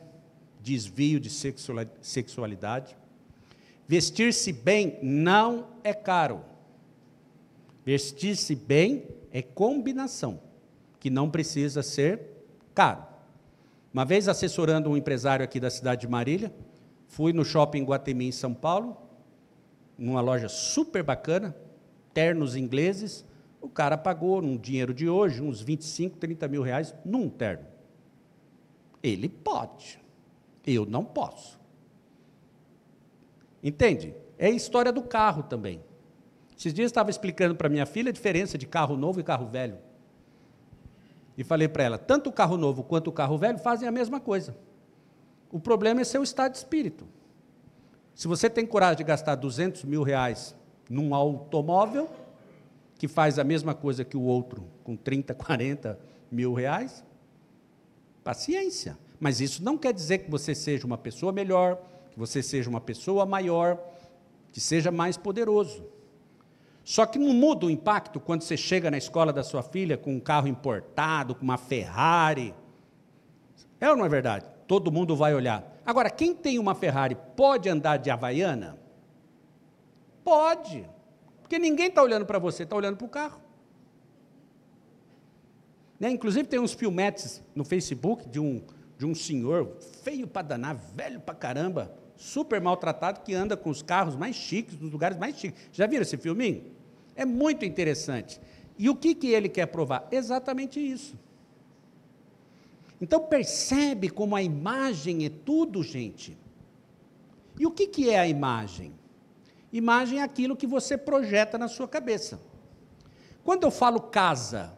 desvio 0.62 1.20
de 1.20 1.30
sexualidade. 2.00 2.96
Vestir-se 3.86 4.52
bem 4.52 4.98
não 5.02 5.68
é 5.84 5.94
caro. 5.94 6.42
Vestir-se 7.84 8.54
bem 8.54 9.04
é 9.30 9.42
combinação, 9.42 10.40
que 10.98 11.08
não 11.08 11.30
precisa 11.30 11.82
ser 11.82 12.20
caro. 12.74 13.04
Uma 13.94 14.04
vez 14.04 14.28
assessorando 14.28 14.90
um 14.90 14.96
empresário 14.96 15.44
aqui 15.44 15.60
da 15.60 15.70
cidade 15.70 16.02
de 16.02 16.08
Marília, 16.08 16.52
fui 17.06 17.32
no 17.32 17.44
shopping 17.44 17.84
Guatemi, 17.84 18.26
em 18.26 18.32
São 18.32 18.52
Paulo, 18.52 18.96
numa 19.96 20.20
loja 20.20 20.48
super 20.48 21.02
bacana, 21.02 21.56
ternos 22.12 22.56
ingleses, 22.56 23.24
o 23.66 23.70
cara 23.70 23.98
pagou, 23.98 24.40
num 24.40 24.56
dinheiro 24.56 24.94
de 24.94 25.08
hoje, 25.08 25.42
uns 25.42 25.60
25, 25.60 26.16
30 26.16 26.48
mil 26.48 26.62
reais 26.62 26.94
num 27.04 27.28
terno. 27.28 27.66
Ele 29.02 29.28
pode, 29.28 30.00
eu 30.66 30.86
não 30.86 31.04
posso. 31.04 31.60
Entende? 33.62 34.14
É 34.38 34.46
a 34.46 34.50
história 34.50 34.92
do 34.92 35.02
carro 35.02 35.42
também. 35.42 35.80
Esses 36.58 36.72
dias 36.72 36.86
eu 36.86 36.88
estava 36.88 37.10
explicando 37.10 37.54
para 37.54 37.68
minha 37.68 37.84
filha 37.84 38.10
a 38.10 38.12
diferença 38.12 38.56
de 38.56 38.66
carro 38.66 38.96
novo 38.96 39.20
e 39.20 39.22
carro 39.22 39.46
velho. 39.46 39.78
E 41.36 41.44
falei 41.44 41.68
para 41.68 41.84
ela: 41.84 41.98
tanto 41.98 42.30
o 42.30 42.32
carro 42.32 42.56
novo 42.56 42.82
quanto 42.82 43.08
o 43.08 43.12
carro 43.12 43.36
velho 43.36 43.58
fazem 43.58 43.86
a 43.86 43.92
mesma 43.92 44.18
coisa. 44.18 44.56
O 45.50 45.60
problema 45.60 46.00
é 46.00 46.04
seu 46.04 46.22
estado 46.22 46.52
de 46.52 46.58
espírito. 46.58 47.06
Se 48.14 48.26
você 48.26 48.48
tem 48.48 48.64
coragem 48.64 48.96
de 48.98 49.04
gastar 49.04 49.34
200 49.34 49.84
mil 49.84 50.02
reais 50.02 50.56
num 50.88 51.14
automóvel, 51.14 52.08
que 52.98 53.06
faz 53.06 53.38
a 53.38 53.44
mesma 53.44 53.74
coisa 53.74 54.04
que 54.04 54.16
o 54.16 54.22
outro 54.22 54.66
com 54.82 54.96
30, 54.96 55.34
40 55.34 55.98
mil 56.30 56.54
reais, 56.54 57.04
paciência. 58.24 58.98
Mas 59.20 59.40
isso 59.40 59.62
não 59.62 59.78
quer 59.78 59.92
dizer 59.92 60.18
que 60.18 60.30
você 60.30 60.54
seja 60.54 60.86
uma 60.86 60.98
pessoa 60.98 61.32
melhor, 61.32 61.78
que 62.10 62.18
você 62.18 62.42
seja 62.42 62.68
uma 62.68 62.80
pessoa 62.80 63.24
maior, 63.24 63.78
que 64.52 64.60
seja 64.60 64.90
mais 64.90 65.16
poderoso. 65.16 65.84
Só 66.82 67.04
que 67.04 67.18
não 67.18 67.34
muda 67.34 67.66
o 67.66 67.70
impacto 67.70 68.20
quando 68.20 68.42
você 68.42 68.56
chega 68.56 68.90
na 68.90 68.96
escola 68.96 69.32
da 69.32 69.42
sua 69.42 69.62
filha 69.62 69.98
com 69.98 70.14
um 70.14 70.20
carro 70.20 70.46
importado, 70.46 71.34
com 71.34 71.42
uma 71.42 71.58
Ferrari. 71.58 72.54
É 73.80 73.90
ou 73.90 73.96
não 73.96 74.06
é 74.06 74.08
verdade? 74.08 74.46
Todo 74.66 74.92
mundo 74.92 75.16
vai 75.16 75.34
olhar. 75.34 75.80
Agora, 75.84 76.08
quem 76.10 76.34
tem 76.34 76.58
uma 76.58 76.74
Ferrari 76.74 77.16
pode 77.36 77.68
andar 77.68 77.96
de 77.96 78.10
Havaiana? 78.10 78.78
Pode. 80.22 80.88
Porque 81.46 81.60
ninguém 81.60 81.86
está 81.86 82.02
olhando 82.02 82.26
para 82.26 82.40
você, 82.40 82.64
está 82.64 82.74
olhando 82.74 82.96
para 82.96 83.06
o 83.06 83.08
carro. 83.08 83.40
Né? 85.98 86.10
Inclusive 86.10 86.48
tem 86.48 86.58
uns 86.58 86.72
filmetes 86.72 87.40
no 87.54 87.64
Facebook 87.64 88.28
de 88.28 88.40
um, 88.40 88.60
de 88.98 89.06
um 89.06 89.14
senhor 89.14 89.76
feio 90.02 90.26
para 90.26 90.42
danar, 90.42 90.74
velho 90.74 91.20
para 91.20 91.36
caramba, 91.36 91.94
super 92.16 92.60
maltratado, 92.60 93.20
que 93.20 93.32
anda 93.32 93.56
com 93.56 93.70
os 93.70 93.80
carros 93.80 94.16
mais 94.16 94.34
chiques, 94.34 94.76
nos 94.76 94.90
lugares 94.90 95.16
mais 95.16 95.38
chiques. 95.38 95.70
Já 95.70 95.86
viram 95.86 96.02
esse 96.02 96.16
filminho? 96.16 96.64
É 97.14 97.24
muito 97.24 97.64
interessante. 97.64 98.40
E 98.76 98.90
o 98.90 98.96
que, 98.96 99.14
que 99.14 99.28
ele 99.28 99.48
quer 99.48 99.66
provar? 99.66 100.08
Exatamente 100.10 100.80
isso. 100.80 101.16
Então 103.00 103.20
percebe 103.20 104.10
como 104.10 104.34
a 104.34 104.42
imagem 104.42 105.24
é 105.24 105.30
tudo, 105.30 105.80
gente. 105.84 106.36
E 107.56 107.64
o 107.64 107.70
que, 107.70 107.86
que 107.86 108.10
é 108.10 108.18
a 108.18 108.26
imagem? 108.26 108.92
Imagem 109.72 110.20
é 110.20 110.22
aquilo 110.22 110.56
que 110.56 110.66
você 110.66 110.96
projeta 110.96 111.58
na 111.58 111.68
sua 111.68 111.88
cabeça. 111.88 112.40
Quando 113.44 113.64
eu 113.64 113.70
falo 113.70 114.00
casa, 114.00 114.76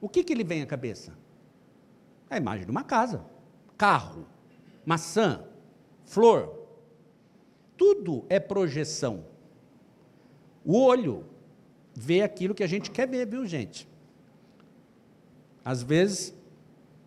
o 0.00 0.08
que, 0.08 0.24
que 0.24 0.32
ele 0.32 0.44
vem 0.44 0.62
à 0.62 0.66
cabeça? 0.66 1.16
A 2.28 2.36
imagem 2.36 2.64
de 2.64 2.70
uma 2.70 2.84
casa, 2.84 3.24
carro, 3.76 4.26
maçã, 4.84 5.44
flor. 6.04 6.66
Tudo 7.76 8.24
é 8.28 8.38
projeção. 8.38 9.24
O 10.64 10.78
olho 10.78 11.26
vê 11.94 12.22
aquilo 12.22 12.54
que 12.54 12.62
a 12.62 12.66
gente 12.66 12.90
quer 12.90 13.08
ver, 13.08 13.26
viu, 13.26 13.46
gente? 13.46 13.88
Às 15.64 15.82
vezes 15.82 16.34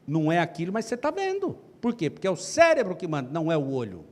não 0.08 0.32
é 0.32 0.40
aquilo, 0.40 0.74
mas 0.74 0.86
você 0.86 0.96
está 0.96 1.12
vendo. 1.12 1.58
Por 1.82 1.94
quê? 1.94 2.10
Porque 2.10 2.28
é 2.28 2.32
o 2.32 2.36
cérebro 2.36 2.96
que 2.96 3.08
manda, 3.08 3.30
não 3.30 3.52
é 3.52 3.58
o 3.58 3.70
olho. 3.70 4.06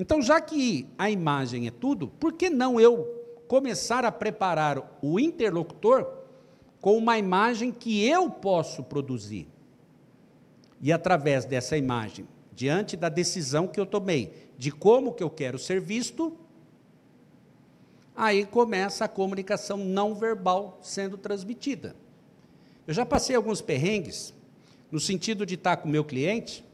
Então, 0.00 0.22
já 0.22 0.40
que 0.40 0.88
a 0.96 1.10
imagem 1.10 1.66
é 1.66 1.70
tudo, 1.70 2.08
por 2.08 2.32
que 2.32 2.48
não 2.48 2.80
eu 2.80 3.04
começar 3.46 4.02
a 4.02 4.10
preparar 4.10 4.98
o 5.02 5.20
interlocutor 5.20 6.10
com 6.80 6.96
uma 6.96 7.18
imagem 7.18 7.70
que 7.70 8.02
eu 8.08 8.30
posso 8.30 8.82
produzir? 8.82 9.46
E 10.80 10.90
através 10.90 11.44
dessa 11.44 11.76
imagem, 11.76 12.26
diante 12.54 12.96
da 12.96 13.10
decisão 13.10 13.68
que 13.68 13.78
eu 13.78 13.84
tomei, 13.84 14.48
de 14.56 14.70
como 14.70 15.12
que 15.12 15.22
eu 15.22 15.28
quero 15.28 15.58
ser 15.58 15.82
visto, 15.82 16.34
aí 18.16 18.46
começa 18.46 19.04
a 19.04 19.08
comunicação 19.08 19.76
não 19.76 20.14
verbal 20.14 20.78
sendo 20.80 21.18
transmitida. 21.18 21.94
Eu 22.86 22.94
já 22.94 23.04
passei 23.04 23.36
alguns 23.36 23.60
perrengues, 23.60 24.32
no 24.90 24.98
sentido 24.98 25.44
de 25.44 25.56
estar 25.56 25.76
com 25.76 25.90
o 25.90 25.92
meu 25.92 26.06
cliente, 26.06 26.64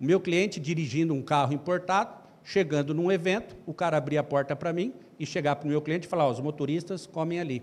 o 0.00 0.04
meu 0.04 0.20
cliente 0.20 0.60
dirigindo 0.60 1.12
um 1.12 1.20
carro 1.20 1.52
importado, 1.52 2.17
chegando 2.48 2.94
num 2.94 3.12
evento, 3.12 3.54
o 3.66 3.74
cara 3.74 3.98
abrir 3.98 4.16
a 4.16 4.24
porta 4.24 4.56
para 4.56 4.72
mim 4.72 4.94
e 5.18 5.26
chegar 5.26 5.56
para 5.56 5.66
o 5.66 5.68
meu 5.68 5.82
cliente 5.82 6.06
e 6.06 6.08
falar: 6.08 6.26
os 6.28 6.40
motoristas 6.40 7.06
comem 7.06 7.38
ali. 7.38 7.62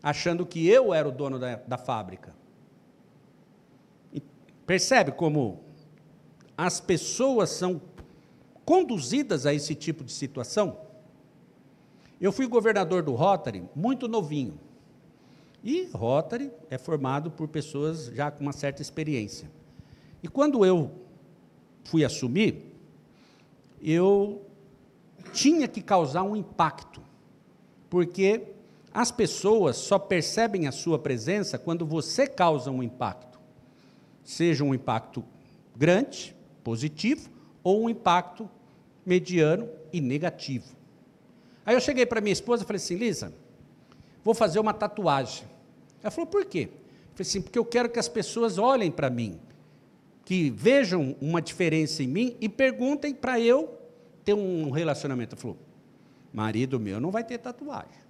Achando 0.00 0.46
que 0.46 0.68
eu 0.68 0.94
era 0.94 1.08
o 1.08 1.10
dono 1.10 1.36
da, 1.36 1.56
da 1.56 1.76
fábrica. 1.76 2.32
E 4.14 4.22
percebe 4.64 5.10
como 5.10 5.60
as 6.56 6.80
pessoas 6.80 7.50
são 7.50 7.82
conduzidas 8.64 9.44
a 9.44 9.52
esse 9.52 9.74
tipo 9.74 10.04
de 10.04 10.12
situação? 10.12 10.78
Eu 12.20 12.30
fui 12.30 12.46
governador 12.46 13.02
do 13.02 13.14
Rotary 13.14 13.64
muito 13.74 14.06
novinho. 14.06 14.56
E 15.64 15.90
Rotary 15.92 16.52
é 16.70 16.78
formado 16.78 17.28
por 17.28 17.48
pessoas 17.48 18.06
já 18.06 18.30
com 18.30 18.42
uma 18.42 18.52
certa 18.52 18.80
experiência. 18.80 19.50
E 20.22 20.28
quando 20.28 20.64
eu 20.64 20.92
fui 21.82 22.04
assumir, 22.04 22.69
eu 23.82 24.42
tinha 25.32 25.68
que 25.68 25.80
causar 25.80 26.22
um 26.22 26.36
impacto, 26.36 27.02
porque 27.88 28.48
as 28.92 29.10
pessoas 29.10 29.76
só 29.76 29.98
percebem 29.98 30.66
a 30.66 30.72
sua 30.72 30.98
presença 30.98 31.58
quando 31.58 31.86
você 31.86 32.26
causa 32.26 32.70
um 32.70 32.82
impacto, 32.82 33.38
seja 34.24 34.64
um 34.64 34.74
impacto 34.74 35.24
grande, 35.76 36.34
positivo, 36.62 37.30
ou 37.62 37.84
um 37.84 37.90
impacto 37.90 38.50
mediano 39.04 39.68
e 39.92 40.00
negativo. 40.00 40.74
Aí 41.64 41.74
eu 41.74 41.80
cheguei 41.80 42.04
para 42.04 42.20
minha 42.20 42.32
esposa 42.32 42.62
e 42.62 42.66
falei 42.66 42.78
assim, 42.78 42.96
Lisa, 42.96 43.32
vou 44.24 44.34
fazer 44.34 44.58
uma 44.58 44.72
tatuagem. 44.72 45.46
Ela 46.02 46.10
falou, 46.10 46.26
por 46.28 46.44
quê? 46.44 46.68
Eu 46.72 47.16
falei 47.16 47.28
assim, 47.28 47.42
porque 47.42 47.58
eu 47.58 47.64
quero 47.64 47.88
que 47.88 47.98
as 47.98 48.08
pessoas 48.08 48.58
olhem 48.58 48.90
para 48.90 49.10
mim, 49.10 49.38
que 50.24 50.50
vejam 50.50 51.16
uma 51.20 51.40
diferença 51.42 52.02
em 52.02 52.06
mim 52.06 52.36
e 52.40 52.48
perguntem 52.48 53.14
para 53.14 53.40
eu 53.40 53.78
ter 54.24 54.34
um 54.34 54.70
relacionamento. 54.70 55.34
Ela 55.34 55.40
falou, 55.40 55.58
marido 56.32 56.78
meu 56.78 57.00
não 57.00 57.10
vai 57.10 57.24
ter 57.24 57.38
tatuagem. 57.38 58.00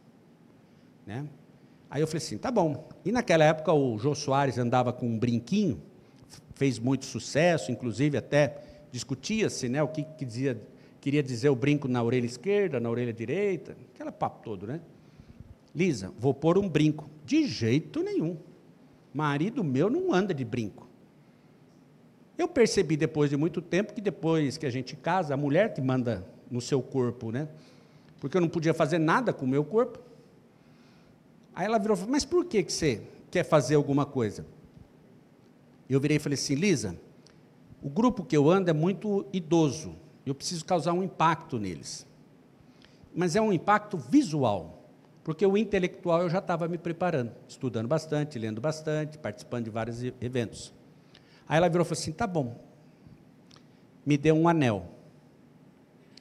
Né? 1.06 1.26
Aí 1.88 2.00
eu 2.00 2.06
falei 2.06 2.24
assim, 2.24 2.38
tá 2.38 2.50
bom. 2.50 2.88
E 3.04 3.10
naquela 3.10 3.44
época 3.44 3.72
o 3.72 3.98
Jô 3.98 4.14
Soares 4.14 4.58
andava 4.58 4.92
com 4.92 5.06
um 5.06 5.18
brinquinho, 5.18 5.80
fez 6.54 6.78
muito 6.78 7.04
sucesso, 7.04 7.72
inclusive 7.72 8.16
até 8.16 8.62
discutia-se 8.92 9.68
né, 9.68 9.82
o 9.82 9.88
que, 9.88 10.04
que 10.04 10.24
dizia 10.24 10.60
queria 11.00 11.22
dizer 11.22 11.48
o 11.48 11.56
brinco 11.56 11.88
na 11.88 12.02
orelha 12.02 12.26
esquerda, 12.26 12.78
na 12.78 12.90
orelha 12.90 13.12
direita, 13.12 13.74
aquele 13.94 14.12
papo 14.12 14.42
todo, 14.44 14.66
né? 14.66 14.80
Lisa, 15.74 16.12
vou 16.18 16.34
pôr 16.34 16.58
um 16.58 16.68
brinco. 16.68 17.08
De 17.24 17.46
jeito 17.46 18.02
nenhum. 18.02 18.36
Marido 19.14 19.64
meu 19.64 19.88
não 19.88 20.12
anda 20.12 20.34
de 20.34 20.44
brinco. 20.44 20.89
Eu 22.40 22.48
percebi 22.48 22.96
depois 22.96 23.28
de 23.28 23.36
muito 23.36 23.60
tempo 23.60 23.92
que 23.92 24.00
depois 24.00 24.56
que 24.56 24.64
a 24.64 24.70
gente 24.70 24.96
casa, 24.96 25.34
a 25.34 25.36
mulher 25.36 25.74
que 25.74 25.80
manda 25.82 26.26
no 26.50 26.58
seu 26.58 26.80
corpo, 26.80 27.30
né? 27.30 27.46
Porque 28.18 28.34
eu 28.34 28.40
não 28.40 28.48
podia 28.48 28.72
fazer 28.72 28.98
nada 28.98 29.30
com 29.30 29.44
o 29.44 29.48
meu 29.48 29.62
corpo. 29.62 29.98
Aí 31.54 31.66
ela 31.66 31.78
virou 31.78 31.94
e 31.94 31.98
falou: 31.98 32.10
Mas 32.10 32.24
por 32.24 32.46
que, 32.46 32.62
que 32.62 32.72
você 32.72 33.02
quer 33.30 33.44
fazer 33.44 33.74
alguma 33.74 34.06
coisa? 34.06 34.46
Eu 35.86 36.00
virei 36.00 36.16
e 36.16 36.18
falei 36.18 36.38
assim: 36.38 36.54
Lisa, 36.54 36.98
o 37.82 37.90
grupo 37.90 38.24
que 38.24 38.34
eu 38.34 38.48
ando 38.48 38.70
é 38.70 38.72
muito 38.72 39.26
idoso. 39.34 39.94
Eu 40.24 40.34
preciso 40.34 40.64
causar 40.64 40.94
um 40.94 41.02
impacto 41.02 41.58
neles. 41.58 42.06
Mas 43.14 43.36
é 43.36 43.40
um 43.42 43.52
impacto 43.52 43.98
visual, 43.98 44.90
porque 45.22 45.44
o 45.44 45.58
intelectual 45.58 46.22
eu 46.22 46.30
já 46.30 46.38
estava 46.38 46.66
me 46.68 46.78
preparando, 46.78 47.32
estudando 47.46 47.86
bastante, 47.86 48.38
lendo 48.38 48.62
bastante, 48.62 49.18
participando 49.18 49.64
de 49.64 49.70
vários 49.70 50.02
eventos. 50.22 50.79
Aí 51.50 51.56
ela 51.56 51.68
virou 51.68 51.84
e 51.84 51.88
falou 51.88 52.00
assim: 52.00 52.12
tá 52.12 52.28
bom, 52.28 52.56
me 54.06 54.16
deu 54.16 54.36
um 54.36 54.48
anel. 54.48 54.86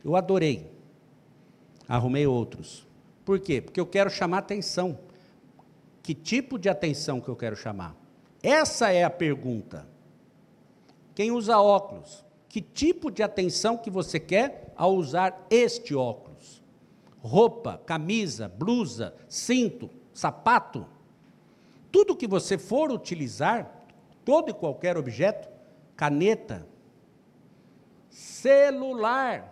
Eu 0.03 0.15
adorei. 0.15 0.71
Arrumei 1.87 2.25
outros. 2.25 2.87
Por 3.23 3.39
quê? 3.39 3.61
Porque 3.61 3.79
eu 3.79 3.85
quero 3.85 4.09
chamar 4.09 4.39
atenção. 4.39 4.97
Que 6.01 6.15
tipo 6.15 6.57
de 6.57 6.67
atenção 6.67 7.21
que 7.21 7.29
eu 7.29 7.35
quero 7.35 7.55
chamar? 7.55 7.95
Essa 8.41 8.91
é 8.91 9.03
a 9.03 9.09
pergunta. 9.09 9.87
Quem 11.13 11.29
usa 11.29 11.59
óculos, 11.59 12.25
que 12.47 12.59
tipo 12.59 13.11
de 13.11 13.21
atenção 13.21 13.77
que 13.77 13.91
você 13.91 14.19
quer 14.19 14.73
ao 14.75 14.95
usar 14.95 15.45
este 15.51 15.93
óculos? 15.93 16.63
Roupa, 17.21 17.79
camisa, 17.85 18.47
blusa, 18.47 19.13
cinto, 19.27 19.91
sapato. 20.11 20.87
Tudo 21.91 22.15
que 22.15 22.27
você 22.27 22.57
for 22.57 22.91
utilizar, 22.91 23.78
todo 24.29 24.51
e 24.51 24.53
qualquer 24.53 24.95
objeto, 24.95 25.49
caneta, 25.95 26.67
celular. 28.11 29.51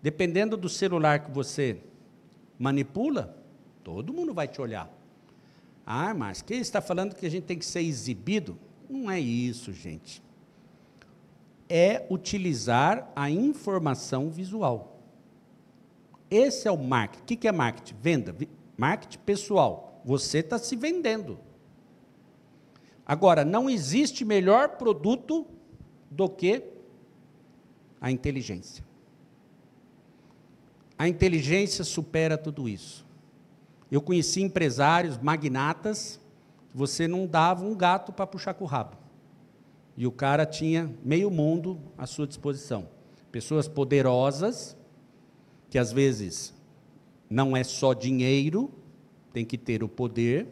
Dependendo 0.00 0.56
do 0.56 0.70
celular 0.70 1.22
que 1.22 1.30
você 1.30 1.82
manipula, 2.58 3.36
todo 3.84 4.10
mundo 4.10 4.32
vai 4.32 4.48
te 4.48 4.58
olhar. 4.58 4.90
Ah, 5.84 6.14
mas 6.14 6.40
quem 6.40 6.60
está 6.60 6.80
falando 6.80 7.14
que 7.14 7.26
a 7.26 7.30
gente 7.30 7.44
tem 7.44 7.58
que 7.58 7.66
ser 7.66 7.82
exibido? 7.82 8.58
Não 8.88 9.10
é 9.10 9.20
isso, 9.20 9.70
gente. 9.70 10.22
É 11.68 12.06
utilizar 12.08 13.12
a 13.14 13.28
informação 13.28 14.30
visual. 14.30 14.98
Esse 16.30 16.66
é 16.66 16.70
o 16.72 16.78
marketing. 16.78 17.34
O 17.34 17.38
que 17.38 17.46
é 17.46 17.52
marketing? 17.52 17.96
Venda. 18.00 18.36
Marketing 18.78 19.18
pessoal. 19.18 20.00
Você 20.06 20.38
está 20.38 20.56
se 20.56 20.74
vendendo. 20.74 21.51
Agora, 23.06 23.44
não 23.44 23.68
existe 23.68 24.24
melhor 24.24 24.76
produto 24.76 25.46
do 26.10 26.28
que 26.28 26.62
a 28.00 28.10
inteligência. 28.10 28.84
A 30.98 31.08
inteligência 31.08 31.84
supera 31.84 32.38
tudo 32.38 32.68
isso. 32.68 33.04
Eu 33.90 34.00
conheci 34.00 34.40
empresários, 34.40 35.18
magnatas, 35.18 36.20
você 36.74 37.06
não 37.06 37.26
dava 37.26 37.64
um 37.64 37.74
gato 37.74 38.12
para 38.12 38.26
puxar 38.26 38.54
com 38.54 38.64
o 38.64 38.68
rabo. 38.68 38.96
E 39.96 40.06
o 40.06 40.12
cara 40.12 40.46
tinha 40.46 40.90
meio 41.04 41.30
mundo 41.30 41.78
à 41.98 42.06
sua 42.06 42.26
disposição. 42.26 42.88
Pessoas 43.30 43.68
poderosas, 43.68 44.76
que 45.68 45.78
às 45.78 45.92
vezes 45.92 46.54
não 47.28 47.56
é 47.56 47.64
só 47.64 47.92
dinheiro, 47.92 48.70
tem 49.32 49.44
que 49.44 49.58
ter 49.58 49.82
o 49.82 49.88
poder, 49.88 50.46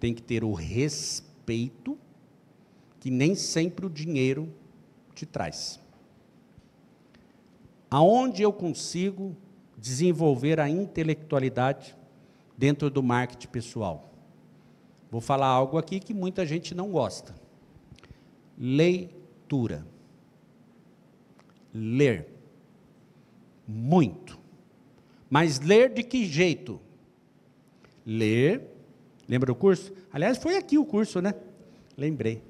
tem 0.00 0.14
que 0.14 0.22
ter 0.22 0.44
o 0.44 0.52
respeito, 0.52 1.33
que 3.00 3.10
nem 3.10 3.34
sempre 3.34 3.86
o 3.86 3.90
dinheiro 3.90 4.52
te 5.14 5.26
traz. 5.26 5.80
Aonde 7.90 8.42
eu 8.42 8.52
consigo 8.52 9.36
desenvolver 9.76 10.58
a 10.58 10.68
intelectualidade 10.68 11.96
dentro 12.56 12.90
do 12.90 13.02
marketing 13.02 13.48
pessoal? 13.48 14.10
Vou 15.10 15.20
falar 15.20 15.46
algo 15.46 15.78
aqui 15.78 16.00
que 16.00 16.12
muita 16.12 16.44
gente 16.44 16.74
não 16.74 16.90
gosta. 16.90 17.34
Leitura. 18.58 19.86
Ler. 21.72 22.28
Muito. 23.66 24.38
Mas 25.30 25.60
ler 25.60 25.92
de 25.92 26.02
que 26.02 26.24
jeito? 26.24 26.80
Ler. 28.04 28.73
Lembra 29.28 29.46
do 29.46 29.54
curso? 29.54 29.92
Aliás, 30.12 30.38
foi 30.38 30.56
aqui 30.56 30.78
o 30.78 30.84
curso, 30.84 31.20
né? 31.20 31.34
Lembrei. 31.96 32.42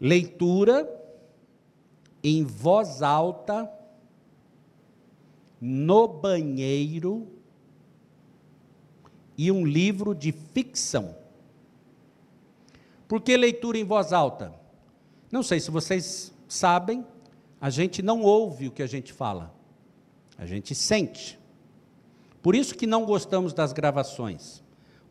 Leitura 0.00 0.88
em 2.22 2.42
voz 2.42 3.02
alta, 3.02 3.70
no 5.60 6.08
banheiro, 6.08 7.28
e 9.36 9.52
um 9.52 9.66
livro 9.66 10.14
de 10.14 10.32
ficção. 10.32 11.14
Por 13.06 13.20
que 13.20 13.36
leitura 13.36 13.76
em 13.76 13.84
voz 13.84 14.12
alta? 14.12 14.54
Não 15.30 15.42
sei 15.42 15.60
se 15.60 15.70
vocês 15.70 16.32
sabem, 16.48 17.04
a 17.60 17.68
gente 17.68 18.00
não 18.00 18.22
ouve 18.22 18.68
o 18.68 18.72
que 18.72 18.82
a 18.82 18.86
gente 18.86 19.12
fala, 19.12 19.54
a 20.38 20.46
gente 20.46 20.74
sente. 20.74 21.38
Por 22.42 22.54
isso 22.54 22.74
que 22.74 22.86
não 22.86 23.04
gostamos 23.04 23.52
das 23.52 23.72
gravações. 23.72 24.63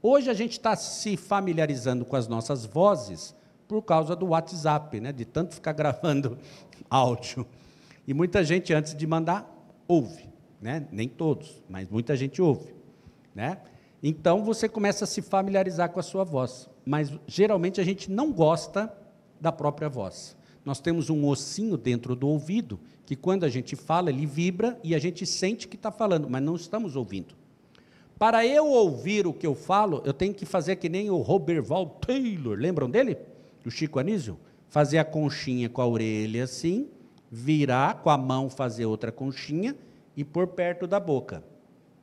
Hoje 0.05 0.29
a 0.29 0.33
gente 0.33 0.51
está 0.51 0.75
se 0.75 1.15
familiarizando 1.15 2.03
com 2.03 2.17
as 2.17 2.27
nossas 2.27 2.65
vozes 2.65 3.33
por 3.69 3.81
causa 3.81 4.13
do 4.13 4.25
WhatsApp, 4.27 4.99
né? 4.99 5.13
de 5.13 5.23
tanto 5.23 5.55
ficar 5.55 5.71
gravando 5.73 6.37
áudio. 6.89 7.47
E 8.05 8.13
muita 8.13 8.43
gente, 8.43 8.73
antes 8.73 8.93
de 8.93 9.07
mandar, 9.07 9.49
ouve. 9.87 10.27
Né? 10.61 10.85
Nem 10.91 11.07
todos, 11.07 11.63
mas 11.69 11.87
muita 11.87 12.17
gente 12.17 12.41
ouve. 12.41 12.75
Né? 13.33 13.57
Então 14.03 14.43
você 14.43 14.67
começa 14.67 15.05
a 15.05 15.07
se 15.07 15.21
familiarizar 15.21 15.89
com 15.89 16.01
a 16.01 16.03
sua 16.03 16.25
voz. 16.25 16.69
Mas 16.85 17.09
geralmente 17.25 17.79
a 17.79 17.83
gente 17.85 18.11
não 18.11 18.29
gosta 18.29 18.93
da 19.39 19.53
própria 19.53 19.87
voz. 19.87 20.35
Nós 20.65 20.81
temos 20.81 21.09
um 21.09 21.25
ossinho 21.25 21.77
dentro 21.77 22.13
do 22.13 22.27
ouvido 22.27 22.77
que, 23.05 23.15
quando 23.15 23.45
a 23.45 23.49
gente 23.49 23.73
fala, 23.77 24.09
ele 24.09 24.25
vibra 24.25 24.77
e 24.83 24.93
a 24.93 24.99
gente 24.99 25.25
sente 25.25 25.65
que 25.65 25.77
está 25.77 25.91
falando, 25.91 26.29
mas 26.29 26.43
não 26.43 26.57
estamos 26.57 26.97
ouvindo. 26.97 27.41
Para 28.17 28.45
eu 28.45 28.67
ouvir 28.67 29.27
o 29.27 29.33
que 29.33 29.45
eu 29.45 29.55
falo, 29.55 30.01
eu 30.05 30.13
tenho 30.13 30.33
que 30.33 30.45
fazer 30.45 30.75
que 30.77 30.87
nem 30.87 31.09
o 31.09 31.17
Roberval 31.17 31.85
Taylor, 32.01 32.57
lembram 32.57 32.89
dele? 32.89 33.17
Do 33.63 33.71
Chico 33.71 33.99
Anísio? 33.99 34.37
Fazer 34.69 34.97
a 34.97 35.05
conchinha 35.05 35.69
com 35.69 35.81
a 35.81 35.87
orelha 35.87 36.43
assim, 36.43 36.89
virar 37.29 38.01
com 38.01 38.09
a 38.09 38.17
mão, 38.17 38.49
fazer 38.49 38.85
outra 38.85 39.11
conchinha 39.11 39.75
e 40.15 40.23
pôr 40.23 40.47
perto 40.47 40.87
da 40.87 40.99
boca. 40.99 41.43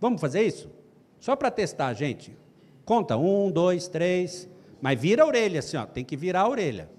Vamos 0.01 0.21
fazer 0.21 0.43
isso? 0.43 0.71
Só 1.19 1.37
para 1.37 1.51
testar, 1.51 1.93
gente. 1.95 2.37
Conta, 2.85 3.17
um, 3.17 3.51
dois, 3.51 3.87
três. 3.87 4.49
Mas 4.81 5.01
vira 5.01 5.23
a 5.23 5.27
orelha 5.27 5.61
assim, 5.61 5.77
ó, 5.77 5.87
tem 5.87 6.05
que 6.05 6.17
virar 6.17 6.43
a 6.43 6.49
orelha. 6.49 6.91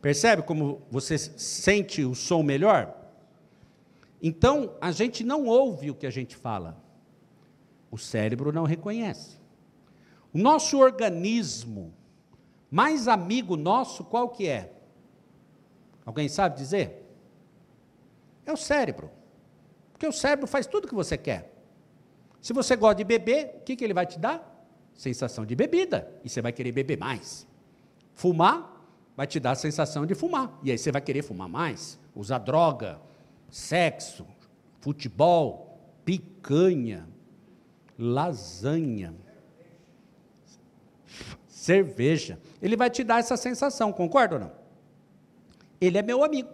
Percebe 0.00 0.42
como 0.42 0.82
você 0.90 1.18
sente 1.18 2.04
o 2.04 2.14
som 2.14 2.42
melhor? 2.42 2.94
Então, 4.22 4.74
a 4.80 4.92
gente 4.92 5.24
não 5.24 5.46
ouve 5.46 5.90
o 5.90 5.94
que 5.94 6.06
a 6.06 6.10
gente 6.10 6.36
fala. 6.36 6.76
O 7.90 7.98
cérebro 7.98 8.52
não 8.52 8.64
reconhece. 8.64 9.38
O 10.32 10.38
nosso 10.38 10.78
organismo 10.78 11.94
mais 12.70 13.08
amigo 13.08 13.56
nosso, 13.56 14.04
qual 14.04 14.28
que 14.28 14.46
é? 14.46 14.72
Alguém 16.04 16.28
sabe 16.28 16.56
dizer? 16.56 17.04
É 18.44 18.52
o 18.52 18.56
cérebro. 18.56 19.10
Porque 19.92 20.06
o 20.06 20.12
cérebro 20.12 20.46
faz 20.46 20.66
tudo 20.66 20.84
o 20.84 20.88
que 20.88 20.94
você 20.94 21.16
quer. 21.16 21.52
Se 22.40 22.52
você 22.52 22.76
gosta 22.76 22.96
de 22.96 23.04
beber, 23.04 23.56
o 23.56 23.60
que, 23.62 23.74
que 23.74 23.82
ele 23.82 23.94
vai 23.94 24.06
te 24.06 24.18
dar? 24.18 24.68
Sensação 24.94 25.44
de 25.44 25.56
bebida. 25.56 26.08
E 26.22 26.28
você 26.28 26.42
vai 26.42 26.52
querer 26.52 26.72
beber 26.72 26.98
mais. 26.98 27.46
Fumar 28.14 28.84
vai 29.16 29.26
te 29.26 29.40
dar 29.40 29.52
a 29.52 29.56
sensação 29.56 30.04
de 30.06 30.14
fumar. 30.14 30.58
E 30.62 30.70
aí 30.70 30.78
você 30.78 30.92
vai 30.92 31.00
querer 31.00 31.22
fumar 31.22 31.48
mais. 31.48 31.98
Usar 32.14 32.38
droga, 32.38 33.00
sexo, 33.50 34.26
futebol, 34.80 35.80
picanha, 36.04 37.08
lasanha 37.98 39.14
cerveja. 41.46 42.38
Ele 42.62 42.76
vai 42.76 42.88
te 42.88 43.02
dar 43.02 43.18
essa 43.18 43.36
sensação, 43.36 43.92
concorda 43.92 44.36
ou 44.36 44.40
não? 44.40 44.52
Ele 45.80 45.98
é 45.98 46.02
meu 46.02 46.22
amigo. 46.22 46.48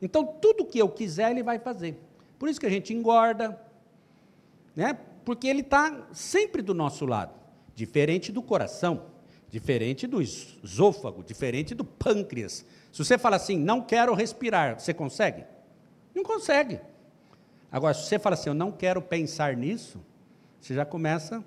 Então, 0.00 0.26
tudo 0.26 0.66
que 0.66 0.78
eu 0.78 0.88
quiser, 0.88 1.30
ele 1.30 1.42
vai 1.42 1.58
fazer. 1.58 1.98
Por 2.38 2.48
isso 2.48 2.60
que 2.60 2.66
a 2.66 2.70
gente 2.70 2.92
engorda, 2.92 3.58
né? 4.76 4.96
porque 5.24 5.46
ele 5.46 5.60
está 5.60 6.06
sempre 6.12 6.62
do 6.62 6.72
nosso 6.72 7.04
lado. 7.04 7.34
Diferente 7.74 8.32
do 8.32 8.42
coração, 8.42 9.04
diferente 9.50 10.06
do 10.06 10.22
esôfago, 10.22 11.22
diferente 11.22 11.74
do 11.74 11.84
pâncreas. 11.84 12.64
Se 12.90 13.04
você 13.04 13.18
fala 13.18 13.36
assim, 13.36 13.58
não 13.58 13.82
quero 13.82 14.14
respirar, 14.14 14.80
você 14.80 14.94
consegue? 14.94 15.44
Não 16.14 16.22
consegue. 16.22 16.80
Agora, 17.70 17.92
se 17.92 18.04
você 18.06 18.18
fala 18.18 18.34
assim, 18.34 18.48
eu 18.48 18.54
não 18.54 18.72
quero 18.72 19.02
pensar 19.02 19.56
nisso, 19.56 20.00
você 20.60 20.74
já 20.74 20.84
começa 20.84 21.44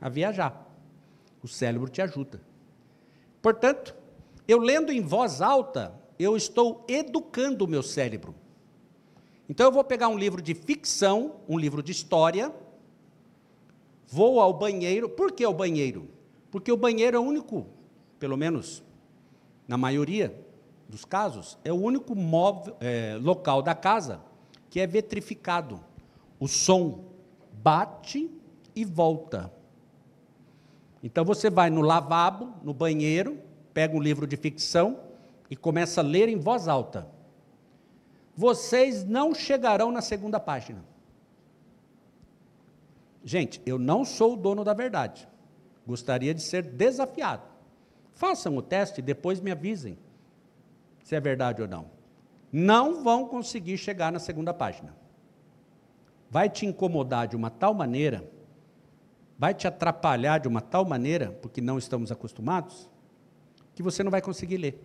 a 0.00 0.08
viajar. 0.08 0.68
O 1.42 1.48
cérebro 1.48 1.88
te 1.88 2.00
ajuda. 2.02 2.40
Portanto, 3.40 3.94
Eu 4.46 4.58
lendo 4.58 4.92
em 4.92 5.00
voz 5.00 5.40
alta, 5.40 5.94
eu 6.18 6.36
estou 6.36 6.84
educando 6.88 7.64
o 7.64 7.68
meu 7.68 7.82
cérebro. 7.82 8.34
Então 9.48 9.66
eu 9.66 9.72
vou 9.72 9.84
pegar 9.84 10.08
um 10.08 10.18
livro 10.18 10.42
de 10.42 10.54
ficção, 10.54 11.36
um 11.48 11.58
livro 11.58 11.82
de 11.82 11.92
história, 11.92 12.52
vou 14.08 14.40
ao 14.40 14.52
banheiro. 14.52 15.08
Por 15.08 15.32
que 15.32 15.44
ao 15.44 15.54
banheiro? 15.54 16.08
Porque 16.50 16.72
o 16.72 16.76
banheiro 16.76 17.16
é 17.16 17.20
o 17.20 17.22
único, 17.22 17.66
pelo 18.18 18.36
menos 18.36 18.82
na 19.66 19.76
maioria 19.76 20.34
dos 20.88 21.04
casos, 21.04 21.56
é 21.64 21.72
o 21.72 21.76
único 21.76 22.14
móvel, 22.14 22.76
é, 22.80 23.16
local 23.20 23.62
da 23.62 23.74
casa 23.74 24.20
que 24.68 24.80
é 24.80 24.86
vetrificado. 24.86 25.80
O 26.38 26.48
som 26.48 27.11
bate 27.62 28.30
e 28.74 28.84
volta. 28.84 29.52
Então 31.02 31.24
você 31.24 31.50
vai 31.50 31.70
no 31.70 31.80
lavabo, 31.80 32.54
no 32.62 32.72
banheiro, 32.72 33.38
pega 33.72 33.96
um 33.96 34.00
livro 34.00 34.26
de 34.26 34.36
ficção 34.36 35.00
e 35.50 35.56
começa 35.56 36.00
a 36.00 36.04
ler 36.04 36.28
em 36.28 36.36
voz 36.36 36.68
alta. 36.68 37.08
Vocês 38.36 39.04
não 39.04 39.34
chegarão 39.34 39.92
na 39.92 40.00
segunda 40.00 40.40
página. 40.40 40.84
Gente, 43.24 43.60
eu 43.64 43.78
não 43.78 44.04
sou 44.04 44.34
o 44.34 44.36
dono 44.36 44.64
da 44.64 44.74
verdade. 44.74 45.28
Gostaria 45.86 46.34
de 46.34 46.42
ser 46.42 46.62
desafiado. 46.62 47.42
Façam 48.12 48.56
o 48.56 48.62
teste 48.62 49.00
e 49.00 49.02
depois 49.02 49.40
me 49.40 49.50
avisem 49.50 49.98
se 51.02 51.14
é 51.14 51.20
verdade 51.20 51.62
ou 51.62 51.68
não. 51.68 51.90
Não 52.52 53.02
vão 53.02 53.26
conseguir 53.26 53.76
chegar 53.78 54.12
na 54.12 54.18
segunda 54.18 54.52
página. 54.52 55.01
Vai 56.32 56.48
te 56.48 56.66
incomodar 56.66 57.28
de 57.28 57.36
uma 57.36 57.50
tal 57.50 57.72
maneira 57.72 58.28
vai 59.42 59.52
te 59.52 59.66
atrapalhar 59.66 60.38
de 60.38 60.46
uma 60.46 60.60
tal 60.60 60.84
maneira, 60.84 61.36
porque 61.42 61.60
não 61.60 61.76
estamos 61.76 62.12
acostumados, 62.12 62.88
que 63.74 63.82
você 63.82 64.04
não 64.04 64.10
vai 64.12 64.22
conseguir 64.22 64.56
ler. 64.56 64.80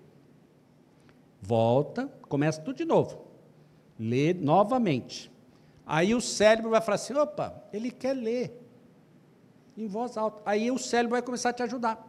Volta, 1.40 2.08
começa 2.28 2.60
tudo 2.60 2.76
de 2.76 2.84
novo. 2.84 3.28
Lê 4.00 4.34
novamente. 4.34 5.32
Aí 5.86 6.16
o 6.16 6.20
cérebro 6.20 6.72
vai 6.72 6.82
falar 6.82 6.96
assim: 6.96 7.14
opa, 7.14 7.54
ele 7.72 7.92
quer 7.92 8.14
ler. 8.14 8.60
Em 9.78 9.86
voz 9.86 10.18
alta. 10.18 10.42
Aí 10.44 10.72
o 10.72 10.78
cérebro 10.80 11.12
vai 11.12 11.22
começar 11.22 11.50
a 11.50 11.54
te 11.54 11.62
ajudar. 11.62 12.04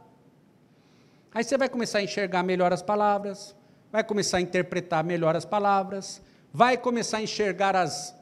Aí 1.35 1.45
você 1.45 1.59
vai 1.59 1.69
começar 1.69 1.99
a 1.99 2.03
enxergar 2.03 2.43
melhor 2.43 2.73
as 2.73 2.81
palavras, 2.81 3.55
vai 3.93 4.03
começar 4.03 4.39
a 4.39 4.41
interpretar 4.41 5.05
melhor 5.05 5.37
as 5.37 5.45
palavras, 5.45 6.23
vai 6.51 6.79
começar 6.79 7.19
a 7.19 7.23
enxergar 7.23 7.77
as, 7.77 8.18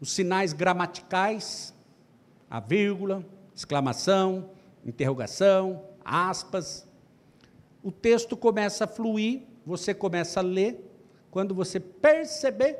os 0.00 0.12
sinais 0.12 0.52
gramaticais, 0.52 1.74
a 2.48 2.58
vírgula, 2.58 3.24
exclamação, 3.54 4.50
interrogação, 4.84 5.84
aspas. 6.04 6.86
O 7.82 7.92
texto 7.92 8.36
começa 8.36 8.84
a 8.84 8.88
fluir, 8.88 9.42
você 9.64 9.92
começa 9.92 10.40
a 10.40 10.42
ler. 10.42 10.86
Quando 11.30 11.54
você 11.54 11.78
perceber, 11.78 12.78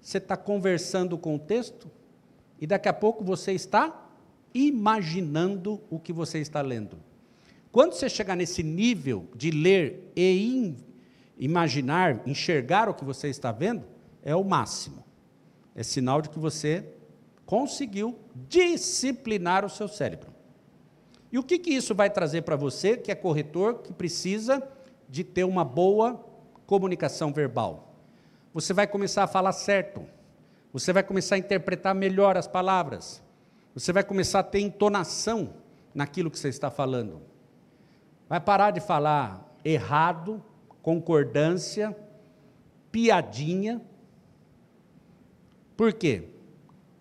você 0.00 0.18
está 0.18 0.36
conversando 0.36 1.16
com 1.16 1.36
o 1.36 1.38
texto 1.38 1.90
e 2.60 2.66
daqui 2.66 2.88
a 2.88 2.92
pouco 2.92 3.24
você 3.24 3.52
está 3.52 4.10
imaginando 4.52 5.80
o 5.88 5.98
que 5.98 6.12
você 6.12 6.38
está 6.38 6.60
lendo. 6.60 6.98
Quando 7.72 7.94
você 7.94 8.08
chegar 8.08 8.36
nesse 8.36 8.62
nível 8.62 9.28
de 9.34 9.50
ler 9.50 10.12
e 10.14 10.76
imaginar, 11.38 12.22
enxergar 12.26 12.88
o 12.88 12.94
que 12.94 13.04
você 13.04 13.28
está 13.28 13.50
vendo, 13.50 13.84
é 14.22 14.36
o 14.36 14.44
máximo. 14.44 15.04
É 15.74 15.82
sinal 15.82 16.22
de 16.22 16.30
que 16.30 16.38
você 16.38 16.86
conseguiu 17.44 18.18
disciplinar 18.34 19.64
o 19.64 19.70
seu 19.70 19.88
cérebro. 19.88 20.32
E 21.32 21.38
o 21.38 21.42
que, 21.42 21.58
que 21.58 21.70
isso 21.70 21.94
vai 21.94 22.08
trazer 22.08 22.42
para 22.42 22.56
você, 22.56 22.96
que 22.96 23.10
é 23.10 23.14
corretor, 23.14 23.78
que 23.78 23.92
precisa 23.92 24.62
de 25.08 25.24
ter 25.24 25.44
uma 25.44 25.64
boa 25.64 26.24
comunicação 26.66 27.32
verbal? 27.32 27.92
Você 28.52 28.72
vai 28.72 28.86
começar 28.86 29.24
a 29.24 29.26
falar 29.26 29.52
certo, 29.52 30.06
você 30.72 30.92
vai 30.92 31.02
começar 31.02 31.34
a 31.34 31.38
interpretar 31.38 31.94
melhor 31.94 32.36
as 32.36 32.46
palavras, 32.46 33.20
você 33.74 33.92
vai 33.92 34.04
começar 34.04 34.38
a 34.38 34.44
ter 34.44 34.60
entonação 34.60 35.54
naquilo 35.92 36.30
que 36.30 36.38
você 36.38 36.48
está 36.48 36.70
falando. 36.70 37.20
Vai 38.28 38.40
parar 38.40 38.70
de 38.70 38.80
falar 38.80 39.58
errado, 39.64 40.42
concordância, 40.82 41.96
piadinha. 42.92 43.80
Por 45.76 45.92
quê? 45.92 46.28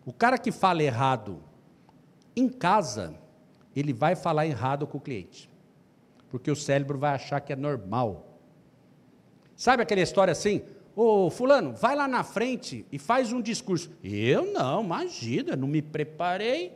O 0.05 0.11
cara 0.11 0.37
que 0.37 0.51
fala 0.51 0.83
errado 0.83 1.41
em 2.35 2.49
casa, 2.49 3.15
ele 3.75 3.93
vai 3.93 4.15
falar 4.15 4.45
errado 4.45 4.87
com 4.87 4.97
o 4.97 5.01
cliente, 5.01 5.49
porque 6.29 6.49
o 6.49 6.55
cérebro 6.55 6.97
vai 6.97 7.13
achar 7.13 7.39
que 7.39 7.53
é 7.53 7.55
normal. 7.55 8.39
Sabe 9.55 9.83
aquela 9.83 10.01
história 10.01 10.31
assim? 10.31 10.63
Ô, 10.95 11.29
Fulano, 11.29 11.73
vai 11.73 11.95
lá 11.95 12.07
na 12.07 12.23
frente 12.23 12.85
e 12.91 12.99
faz 12.99 13.31
um 13.31 13.41
discurso. 13.41 13.91
Eu 14.03 14.51
não, 14.51 14.83
imagina, 14.83 15.55
não 15.55 15.67
me 15.67 15.81
preparei. 15.81 16.71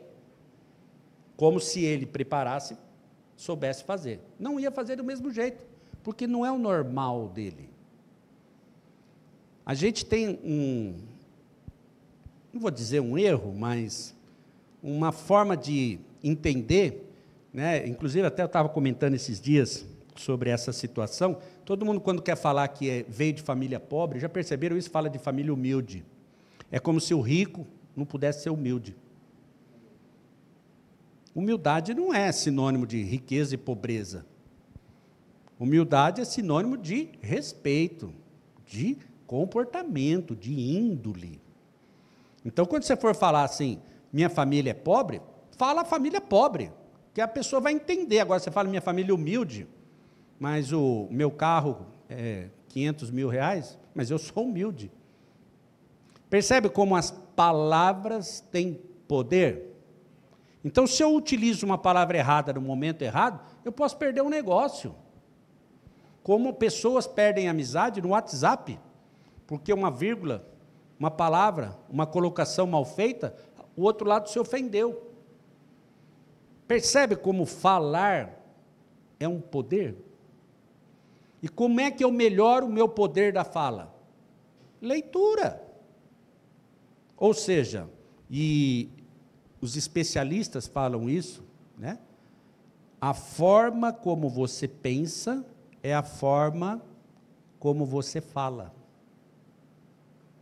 Como 1.36 1.60
se 1.60 1.84
ele 1.84 2.04
preparasse, 2.04 2.76
soubesse 3.36 3.84
fazer. 3.84 4.20
Não 4.38 4.58
ia 4.58 4.72
fazer 4.72 4.96
do 4.96 5.04
mesmo 5.04 5.30
jeito, 5.30 5.64
porque 6.02 6.26
não 6.26 6.44
é 6.44 6.50
o 6.50 6.58
normal 6.58 7.28
dele. 7.28 7.70
A 9.64 9.74
gente 9.74 10.04
tem 10.04 10.40
um, 10.42 10.96
não 12.52 12.60
vou 12.60 12.70
dizer 12.70 13.00
um 13.00 13.18
erro, 13.18 13.54
mas 13.54 14.14
uma 14.82 15.12
forma 15.12 15.56
de 15.56 15.98
entender, 16.22 17.10
né? 17.52 17.86
inclusive 17.86 18.26
até 18.26 18.42
eu 18.42 18.46
estava 18.46 18.68
comentando 18.68 19.14
esses 19.14 19.40
dias 19.40 19.86
sobre 20.16 20.50
essa 20.50 20.72
situação, 20.72 21.38
todo 21.64 21.84
mundo 21.84 22.00
quando 22.00 22.22
quer 22.22 22.36
falar 22.36 22.66
que 22.68 22.90
é, 22.90 23.04
veio 23.08 23.32
de 23.32 23.42
família 23.42 23.78
pobre, 23.78 24.18
já 24.18 24.28
perceberam 24.28 24.76
isso? 24.76 24.90
Fala 24.90 25.08
de 25.08 25.18
família 25.18 25.52
humilde. 25.52 26.04
É 26.70 26.78
como 26.78 27.00
se 27.00 27.14
o 27.14 27.20
rico 27.20 27.66
não 27.96 28.04
pudesse 28.04 28.42
ser 28.42 28.50
humilde. 28.50 28.96
Humildade 31.34 31.94
não 31.94 32.12
é 32.12 32.32
sinônimo 32.32 32.86
de 32.86 33.02
riqueza 33.02 33.54
e 33.54 33.58
pobreza. 33.58 34.26
Humildade 35.58 36.20
é 36.20 36.24
sinônimo 36.24 36.76
de 36.76 37.10
respeito, 37.20 38.12
de 38.66 38.96
comportamento, 39.26 40.34
de 40.34 40.52
índole. 40.52 41.40
Então, 42.44 42.64
quando 42.64 42.84
você 42.84 42.96
for 42.96 43.14
falar 43.14 43.44
assim, 43.44 43.80
minha 44.12 44.30
família 44.30 44.70
é 44.70 44.74
pobre, 44.74 45.20
fala 45.56 45.84
família 45.84 46.20
pobre, 46.20 46.72
que 47.12 47.20
a 47.20 47.28
pessoa 47.28 47.60
vai 47.60 47.72
entender. 47.72 48.20
Agora, 48.20 48.38
você 48.38 48.50
fala 48.50 48.68
minha 48.68 48.80
família 48.80 49.14
humilde, 49.14 49.66
mas 50.38 50.72
o 50.72 51.08
meu 51.10 51.30
carro 51.30 51.86
é 52.08 52.48
500 52.68 53.10
mil 53.10 53.28
reais, 53.28 53.78
mas 53.94 54.10
eu 54.10 54.18
sou 54.18 54.44
humilde. 54.44 54.90
Percebe 56.30 56.68
como 56.68 56.94
as 56.94 57.10
palavras 57.10 58.40
têm 58.52 58.80
poder? 59.06 59.74
Então, 60.64 60.86
se 60.86 61.02
eu 61.02 61.14
utilizo 61.14 61.64
uma 61.64 61.78
palavra 61.78 62.18
errada 62.18 62.52
no 62.52 62.60
momento 62.60 63.02
errado, 63.02 63.40
eu 63.64 63.72
posso 63.72 63.96
perder 63.96 64.22
um 64.22 64.28
negócio. 64.28 64.94
Como 66.22 66.52
pessoas 66.52 67.06
perdem 67.06 67.48
amizade 67.48 68.02
no 68.02 68.10
WhatsApp, 68.10 68.78
porque 69.46 69.72
uma 69.72 69.90
vírgula 69.90 70.46
uma 70.98 71.10
palavra, 71.10 71.78
uma 71.88 72.06
colocação 72.06 72.66
mal 72.66 72.84
feita, 72.84 73.34
o 73.76 73.82
outro 73.82 74.06
lado 74.06 74.28
se 74.28 74.38
ofendeu. 74.38 75.08
Percebe 76.66 77.16
como 77.16 77.46
falar 77.46 78.44
é 79.18 79.28
um 79.28 79.40
poder? 79.40 79.96
E 81.42 81.48
como 81.48 81.80
é 81.80 81.90
que 81.90 82.02
eu 82.02 82.10
melhoro 82.10 82.66
o 82.66 82.72
meu 82.72 82.88
poder 82.88 83.32
da 83.32 83.44
fala? 83.44 83.94
Leitura. 84.82 85.62
Ou 87.16 87.32
seja, 87.32 87.88
e 88.30 88.88
os 89.60 89.76
especialistas 89.76 90.66
falam 90.66 91.08
isso, 91.08 91.44
né? 91.76 91.98
A 93.00 93.14
forma 93.14 93.92
como 93.92 94.28
você 94.28 94.66
pensa 94.66 95.44
é 95.82 95.94
a 95.94 96.02
forma 96.02 96.82
como 97.58 97.86
você 97.86 98.20
fala. 98.20 98.74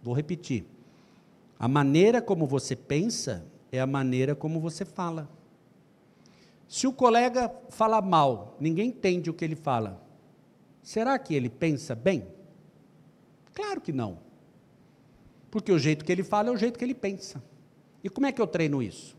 Vou 0.07 0.14
repetir. 0.14 0.64
A 1.59 1.66
maneira 1.66 2.23
como 2.23 2.47
você 2.47 2.77
pensa 2.77 3.45
é 3.73 3.81
a 3.81 3.87
maneira 3.88 4.37
como 4.37 4.61
você 4.61 4.85
fala. 4.85 5.29
Se 6.69 6.87
o 6.87 6.92
colega 6.92 7.53
fala 7.71 8.01
mal, 8.01 8.57
ninguém 8.61 8.90
entende 8.90 9.29
o 9.29 9.35
que 9.35 9.45
ele 9.45 9.57
fala. 9.57 10.01
Será 10.81 11.19
que 11.19 11.35
ele 11.35 11.51
pensa 11.51 11.92
bem? 11.97 12.25
Claro 13.53 13.81
que 13.81 13.90
não. 13.90 14.21
Porque 15.51 15.73
o 15.73 15.79
jeito 15.79 16.05
que 16.05 16.12
ele 16.12 16.23
fala 16.23 16.51
é 16.51 16.53
o 16.53 16.57
jeito 16.57 16.79
que 16.79 16.85
ele 16.85 16.95
pensa. 16.95 17.42
E 18.05 18.09
como 18.09 18.29
é 18.29 18.33
que 18.33 18.40
eu 18.40 18.47
treino 18.47 18.81
isso? 18.81 19.16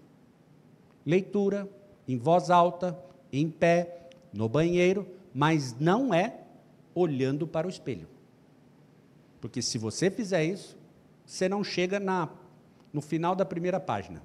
Leitura, 1.05 1.69
em 2.07 2.17
voz 2.17 2.49
alta, 2.49 2.97
em 3.29 3.49
pé, 3.49 4.07
no 4.31 4.47
banheiro, 4.47 5.05
mas 5.33 5.77
não 5.77 6.13
é 6.13 6.45
olhando 6.95 7.45
para 7.45 7.67
o 7.67 7.69
espelho. 7.69 8.07
Porque 9.39 9.61
se 9.61 9.77
você 9.77 10.09
fizer 10.09 10.43
isso, 10.43 10.76
você 11.27 11.49
não 11.49 11.61
chega 11.61 11.99
na, 11.99 12.29
no 12.93 13.01
final 13.01 13.35
da 13.35 13.45
primeira 13.45 13.81
página. 13.81 14.23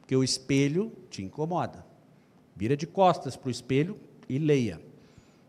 Porque 0.00 0.16
o 0.16 0.24
espelho 0.24 0.92
te 1.08 1.22
incomoda. 1.22 1.86
Vira 2.54 2.76
de 2.76 2.86
costas 2.86 3.36
para 3.36 3.48
o 3.48 3.50
espelho 3.50 3.96
e 4.28 4.36
leia. 4.36 4.80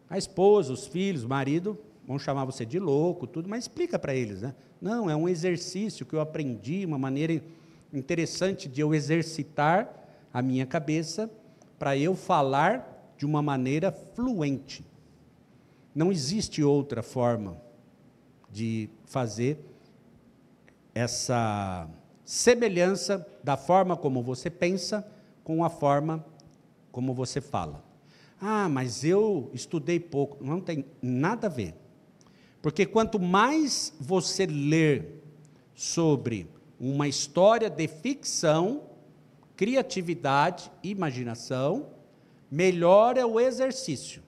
A 0.07 0.17
esposa, 0.17 0.71
os 0.71 0.85
filhos, 0.85 1.23
o 1.23 1.29
marido 1.29 1.77
vão 2.07 2.19
chamar 2.19 2.45
você 2.45 2.63
de 2.63 2.77
louco, 2.77 3.25
tudo, 3.25 3.49
mas 3.49 3.63
explica 3.63 3.97
para 3.97 4.13
eles, 4.13 4.43
né? 4.43 4.53
Não, 4.79 5.09
é 5.09 5.15
um 5.15 5.27
exercício 5.27 6.05
que 6.05 6.13
eu 6.13 6.21
aprendi, 6.21 6.85
uma 6.85 6.97
maneira 6.97 7.41
interessante 7.91 8.69
de 8.69 8.81
eu 8.81 8.93
exercitar 8.93 9.91
a 10.31 10.43
minha 10.43 10.65
cabeça 10.65 11.29
para 11.79 11.97
eu 11.97 12.15
falar 12.15 13.13
de 13.17 13.25
uma 13.25 13.41
maneira 13.41 13.91
fluente. 13.91 14.85
Não 15.93 16.11
existe 16.11 16.61
outra 16.63 17.01
forma 17.01 17.57
de 18.51 18.89
fazer 19.05 19.57
essa 20.95 21.89
semelhança 22.23 23.27
da 23.43 23.57
forma 23.57 23.97
como 23.97 24.23
você 24.23 24.49
pensa 24.49 25.05
com 25.43 25.63
a 25.63 25.69
forma 25.69 26.25
como 26.91 27.13
você 27.13 27.41
fala. 27.41 27.83
Ah, 28.41 28.69
mas 28.69 29.03
eu 29.03 29.49
estudei 29.53 29.99
pouco. 29.99 30.43
Não 30.43 30.61
tem 30.61 30.85
nada 31.01 31.47
a 31.47 31.49
ver. 31.49 31.75
Porque 32.61 32.85
quanto 32.85 33.19
mais 33.19 33.93
você 33.99 34.45
ler 34.45 35.21
sobre 35.75 36.49
uma 36.79 37.07
história 37.07 37.69
de 37.69 37.87
ficção, 37.87 38.83
criatividade, 39.55 40.71
imaginação, 40.81 41.89
melhor 42.49 43.17
é 43.17 43.25
o 43.25 43.39
exercício. 43.39 44.23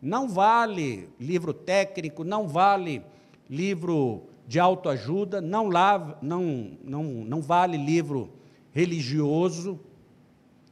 Não 0.00 0.28
vale 0.28 1.08
livro 1.18 1.52
técnico, 1.52 2.24
não 2.24 2.46
vale 2.46 3.02
livro 3.48 4.29
de 4.50 4.58
autoajuda, 4.58 5.40
não, 5.40 5.68
lava, 5.68 6.18
não, 6.20 6.76
não, 6.82 7.04
não 7.04 7.40
vale 7.40 7.76
livro 7.76 8.32
religioso, 8.72 9.78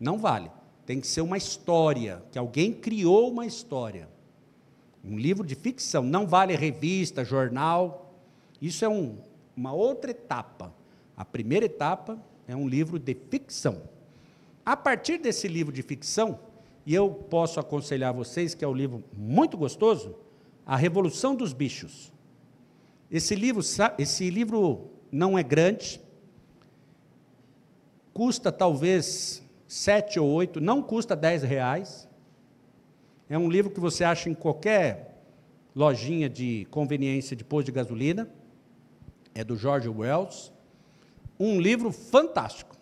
não 0.01 0.19
vale. 0.19 0.51
Tem 0.85 1.01
que 1.01 1.07
ser 1.07 1.21
uma 1.21 1.37
história, 1.37 2.21
que 2.33 2.41
alguém 2.41 2.73
criou 2.73 3.31
uma 3.31 3.47
história. 3.47 4.09
Um 5.05 5.17
livro 5.17 5.47
de 5.47 5.55
ficção, 5.55 6.03
não 6.03 6.27
vale 6.27 6.57
revista, 6.57 7.25
jornal. 7.25 8.13
Isso 8.61 8.85
é 8.85 8.89
um, 8.89 9.17
uma 9.57 9.73
outra 9.73 10.11
etapa. 10.11 10.75
A 11.17 11.25
primeira 11.25 11.67
etapa 11.67 12.19
é 12.49 12.57
um 12.57 12.69
livro 12.69 12.99
de 12.99 13.15
ficção. 13.15 13.83
A 14.67 14.77
partir 14.77 15.19
desse 15.19 15.47
livro 15.47 15.73
de 15.73 15.83
ficção, 15.83 16.41
e 16.85 16.93
eu 16.93 17.09
posso 17.09 17.61
aconselhar 17.61 18.13
vocês 18.13 18.57
que 18.57 18.65
é 18.65 18.69
um 18.69 18.75
livro 18.75 19.05
muito 19.17 19.57
gostoso, 19.57 20.17
A 20.67 20.75
Revolução 20.75 21.37
dos 21.37 21.53
Bichos. 21.53 22.18
Esse 23.11 23.35
livro, 23.35 23.63
esse 23.99 24.29
livro 24.29 24.91
não 25.11 25.39
é 25.39 25.43
grande, 25.43 26.01
custa 28.13 28.53
talvez 28.53 29.43
sete 29.67 30.19
ou 30.19 30.29
oito, 30.29 30.61
não 30.61 30.83
custa 30.83 31.15
dez 31.15 31.43
reais. 31.43 32.09
É 33.29 33.39
um 33.39 33.49
livro 33.49 33.71
que 33.71 33.81
você 33.81 34.05
acha 34.05 34.29
em 34.29 34.35
qualquer 34.35 35.23
lojinha 35.75 36.29
de 36.29 36.67
conveniência 36.71 37.37
de 37.37 37.45
posto 37.45 37.67
de 37.67 37.73
gasolina. 37.73 38.29
É 39.35 39.45
do 39.45 39.57
George 39.57 39.89
Wells. 39.89 40.51
Um 41.39 41.61
livro 41.61 41.93
fantástico. 41.93 42.77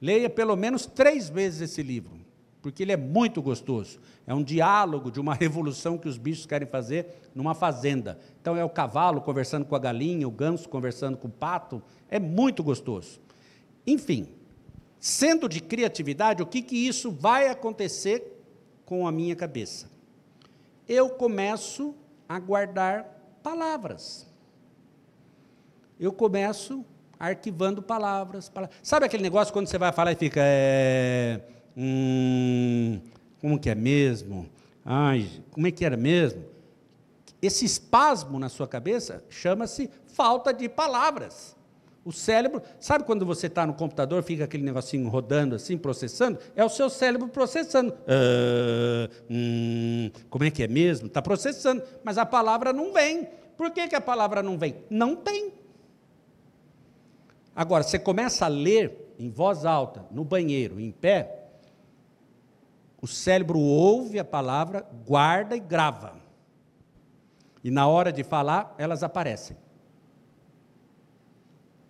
Leia 0.00 0.28
pelo 0.28 0.54
menos 0.56 0.84
três 0.84 1.28
vezes 1.28 1.62
esse 1.62 1.82
livro, 1.82 2.20
porque 2.66 2.82
ele 2.82 2.90
é 2.90 2.96
muito 2.96 3.40
gostoso. 3.40 4.00
É 4.26 4.34
um 4.34 4.42
diálogo 4.42 5.08
de 5.08 5.20
uma 5.20 5.34
revolução 5.34 5.96
que 5.96 6.08
os 6.08 6.18
bichos 6.18 6.46
querem 6.46 6.66
fazer 6.66 7.06
numa 7.32 7.54
fazenda. 7.54 8.18
Então 8.40 8.56
é 8.56 8.64
o 8.64 8.68
cavalo 8.68 9.20
conversando 9.20 9.64
com 9.64 9.76
a 9.76 9.78
galinha, 9.78 10.26
o 10.26 10.32
ganso 10.32 10.68
conversando 10.68 11.16
com 11.16 11.28
o 11.28 11.30
pato. 11.30 11.80
É 12.10 12.18
muito 12.18 12.64
gostoso. 12.64 13.20
Enfim, 13.86 14.26
sendo 14.98 15.48
de 15.48 15.60
criatividade, 15.60 16.42
o 16.42 16.46
que, 16.46 16.60
que 16.60 16.74
isso 16.74 17.12
vai 17.12 17.46
acontecer 17.46 18.42
com 18.84 19.06
a 19.06 19.12
minha 19.12 19.36
cabeça. 19.36 19.88
Eu 20.88 21.10
começo 21.10 21.94
a 22.28 22.36
guardar 22.40 23.04
palavras. 23.44 24.26
Eu 26.00 26.12
começo 26.12 26.84
arquivando 27.16 27.80
palavras, 27.80 28.48
palavras. 28.48 28.76
Sabe 28.82 29.06
aquele 29.06 29.22
negócio 29.22 29.52
quando 29.52 29.68
você 29.68 29.78
vai 29.78 29.92
falar 29.92 30.10
e 30.10 30.16
fica. 30.16 30.40
É, 30.42 31.40
hum, 31.76 33.00
como 33.40 33.58
que 33.58 33.70
é 33.70 33.74
mesmo? 33.74 34.48
Ai, 34.84 35.28
como 35.50 35.66
é 35.66 35.70
que 35.70 35.84
era 35.84 35.96
mesmo? 35.96 36.44
Esse 37.42 37.64
espasmo 37.64 38.38
na 38.38 38.48
sua 38.48 38.66
cabeça 38.66 39.22
chama-se 39.28 39.90
falta 40.06 40.52
de 40.52 40.68
palavras. 40.68 41.56
O 42.04 42.12
cérebro, 42.12 42.62
sabe 42.78 43.02
quando 43.02 43.26
você 43.26 43.48
está 43.48 43.66
no 43.66 43.74
computador, 43.74 44.22
fica 44.22 44.44
aquele 44.44 44.62
negocinho 44.62 45.08
rodando 45.08 45.56
assim, 45.56 45.76
processando? 45.76 46.38
É 46.54 46.64
o 46.64 46.68
seu 46.68 46.88
cérebro 46.88 47.28
processando. 47.28 47.92
Ah, 48.06 49.10
hum, 49.28 50.10
como 50.30 50.44
é 50.44 50.50
que 50.50 50.62
é 50.62 50.68
mesmo? 50.68 51.08
Está 51.08 51.20
processando, 51.20 51.82
mas 52.04 52.16
a 52.16 52.24
palavra 52.24 52.72
não 52.72 52.92
vem. 52.92 53.28
Por 53.56 53.72
que, 53.72 53.88
que 53.88 53.96
a 53.96 54.00
palavra 54.00 54.40
não 54.40 54.56
vem? 54.56 54.76
Não 54.88 55.16
tem. 55.16 55.52
Agora, 57.56 57.82
você 57.82 57.98
começa 57.98 58.44
a 58.44 58.48
ler 58.48 59.14
em 59.18 59.28
voz 59.30 59.64
alta, 59.64 60.04
no 60.10 60.22
banheiro, 60.24 60.78
em 60.78 60.92
pé, 60.92 61.35
o 63.00 63.06
cérebro 63.06 63.58
ouve 63.58 64.18
a 64.18 64.24
palavra, 64.24 64.86
guarda 65.06 65.56
e 65.56 65.60
grava. 65.60 66.14
E 67.62 67.70
na 67.70 67.86
hora 67.86 68.12
de 68.12 68.22
falar, 68.22 68.74
elas 68.78 69.02
aparecem. 69.02 69.56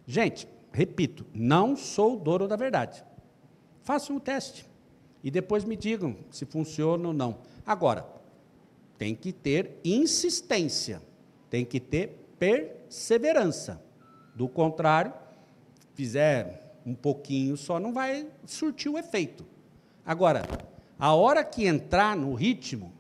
Gente, 0.06 0.48
repito, 0.72 1.26
não 1.34 1.76
sou 1.76 2.14
o 2.14 2.18
dono 2.18 2.48
da 2.48 2.56
verdade. 2.56 3.04
Façam 3.82 4.16
o 4.16 4.20
teste 4.20 4.66
e 5.22 5.30
depois 5.30 5.64
me 5.64 5.76
digam 5.76 6.16
se 6.30 6.44
funciona 6.44 7.08
ou 7.08 7.14
não. 7.14 7.38
Agora, 7.64 8.06
tem 8.98 9.14
que 9.14 9.32
ter 9.32 9.78
insistência, 9.84 11.02
tem 11.50 11.64
que 11.64 11.78
ter 11.80 12.26
perseverança. 12.38 13.82
Do 14.34 14.48
contrário, 14.48 15.12
fizer 15.94 16.78
um 16.84 16.94
pouquinho 16.94 17.56
só, 17.56 17.80
não 17.80 17.92
vai 17.92 18.28
surtir 18.44 18.90
o 18.90 18.98
efeito. 18.98 19.44
Agora, 20.04 20.42
a 20.98 21.14
hora 21.14 21.44
que 21.44 21.66
entrar 21.66 22.16
no 22.16 22.35
ritmo, 22.35 22.92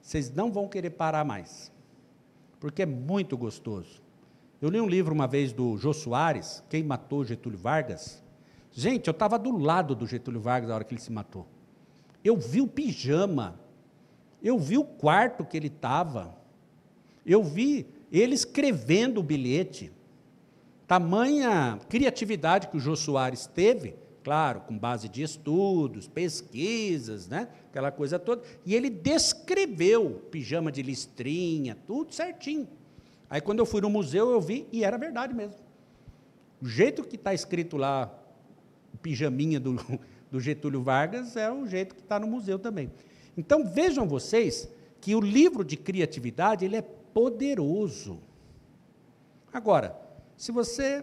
vocês 0.00 0.30
não 0.30 0.50
vão 0.50 0.68
querer 0.68 0.90
parar 0.90 1.24
mais, 1.24 1.72
porque 2.58 2.82
é 2.82 2.86
muito 2.86 3.36
gostoso. 3.36 4.02
Eu 4.60 4.68
li 4.68 4.80
um 4.80 4.88
livro 4.88 5.14
uma 5.14 5.26
vez 5.26 5.52
do 5.52 5.76
Jô 5.78 5.92
Soares, 5.92 6.62
Quem 6.68 6.82
Matou 6.82 7.24
Getúlio 7.24 7.58
Vargas. 7.58 8.22
Gente, 8.72 9.08
eu 9.08 9.12
estava 9.12 9.38
do 9.38 9.56
lado 9.56 9.94
do 9.94 10.06
Getúlio 10.06 10.40
Vargas 10.40 10.68
na 10.68 10.74
hora 10.74 10.84
que 10.84 10.92
ele 10.92 11.00
se 11.00 11.12
matou. 11.12 11.46
Eu 12.22 12.36
vi 12.36 12.60
o 12.60 12.66
pijama, 12.66 13.58
eu 14.42 14.58
vi 14.58 14.76
o 14.76 14.84
quarto 14.84 15.44
que 15.44 15.56
ele 15.56 15.68
estava, 15.68 16.36
eu 17.24 17.42
vi 17.42 17.86
ele 18.12 18.34
escrevendo 18.34 19.20
o 19.20 19.22
bilhete. 19.22 19.92
Tamanha 20.86 21.78
criatividade 21.88 22.68
que 22.68 22.76
o 22.76 22.80
Jô 22.80 22.96
Soares 22.96 23.46
teve, 23.46 23.94
claro, 24.22 24.60
com 24.60 24.76
base 24.78 25.08
de 25.08 25.22
estudos, 25.22 26.06
pesquisas, 26.06 27.28
né? 27.28 27.48
aquela 27.68 27.90
coisa 27.90 28.18
toda, 28.18 28.42
e 28.64 28.74
ele 28.74 28.90
descreveu 28.90 30.26
pijama 30.30 30.70
de 30.70 30.82
listrinha, 30.82 31.76
tudo 31.86 32.14
certinho. 32.14 32.68
Aí 33.28 33.40
quando 33.40 33.60
eu 33.60 33.66
fui 33.66 33.80
no 33.80 33.88
museu, 33.90 34.30
eu 34.30 34.40
vi 34.40 34.66
e 34.72 34.84
era 34.84 34.98
verdade 34.98 35.34
mesmo. 35.34 35.56
O 36.60 36.66
jeito 36.66 37.02
que 37.02 37.16
está 37.16 37.32
escrito 37.32 37.76
lá, 37.76 38.12
pijaminha 39.00 39.58
do, 39.58 39.76
do 40.30 40.40
Getúlio 40.40 40.82
Vargas, 40.82 41.36
é 41.36 41.50
o 41.50 41.66
jeito 41.66 41.94
que 41.94 42.02
está 42.02 42.18
no 42.18 42.26
museu 42.26 42.58
também. 42.58 42.90
Então 43.36 43.64
vejam 43.64 44.06
vocês 44.06 44.68
que 45.00 45.14
o 45.14 45.20
livro 45.20 45.64
de 45.64 45.76
criatividade 45.76 46.64
ele 46.64 46.76
é 46.76 46.82
poderoso. 46.82 48.20
Agora, 49.52 49.98
se 50.36 50.52
você 50.52 51.02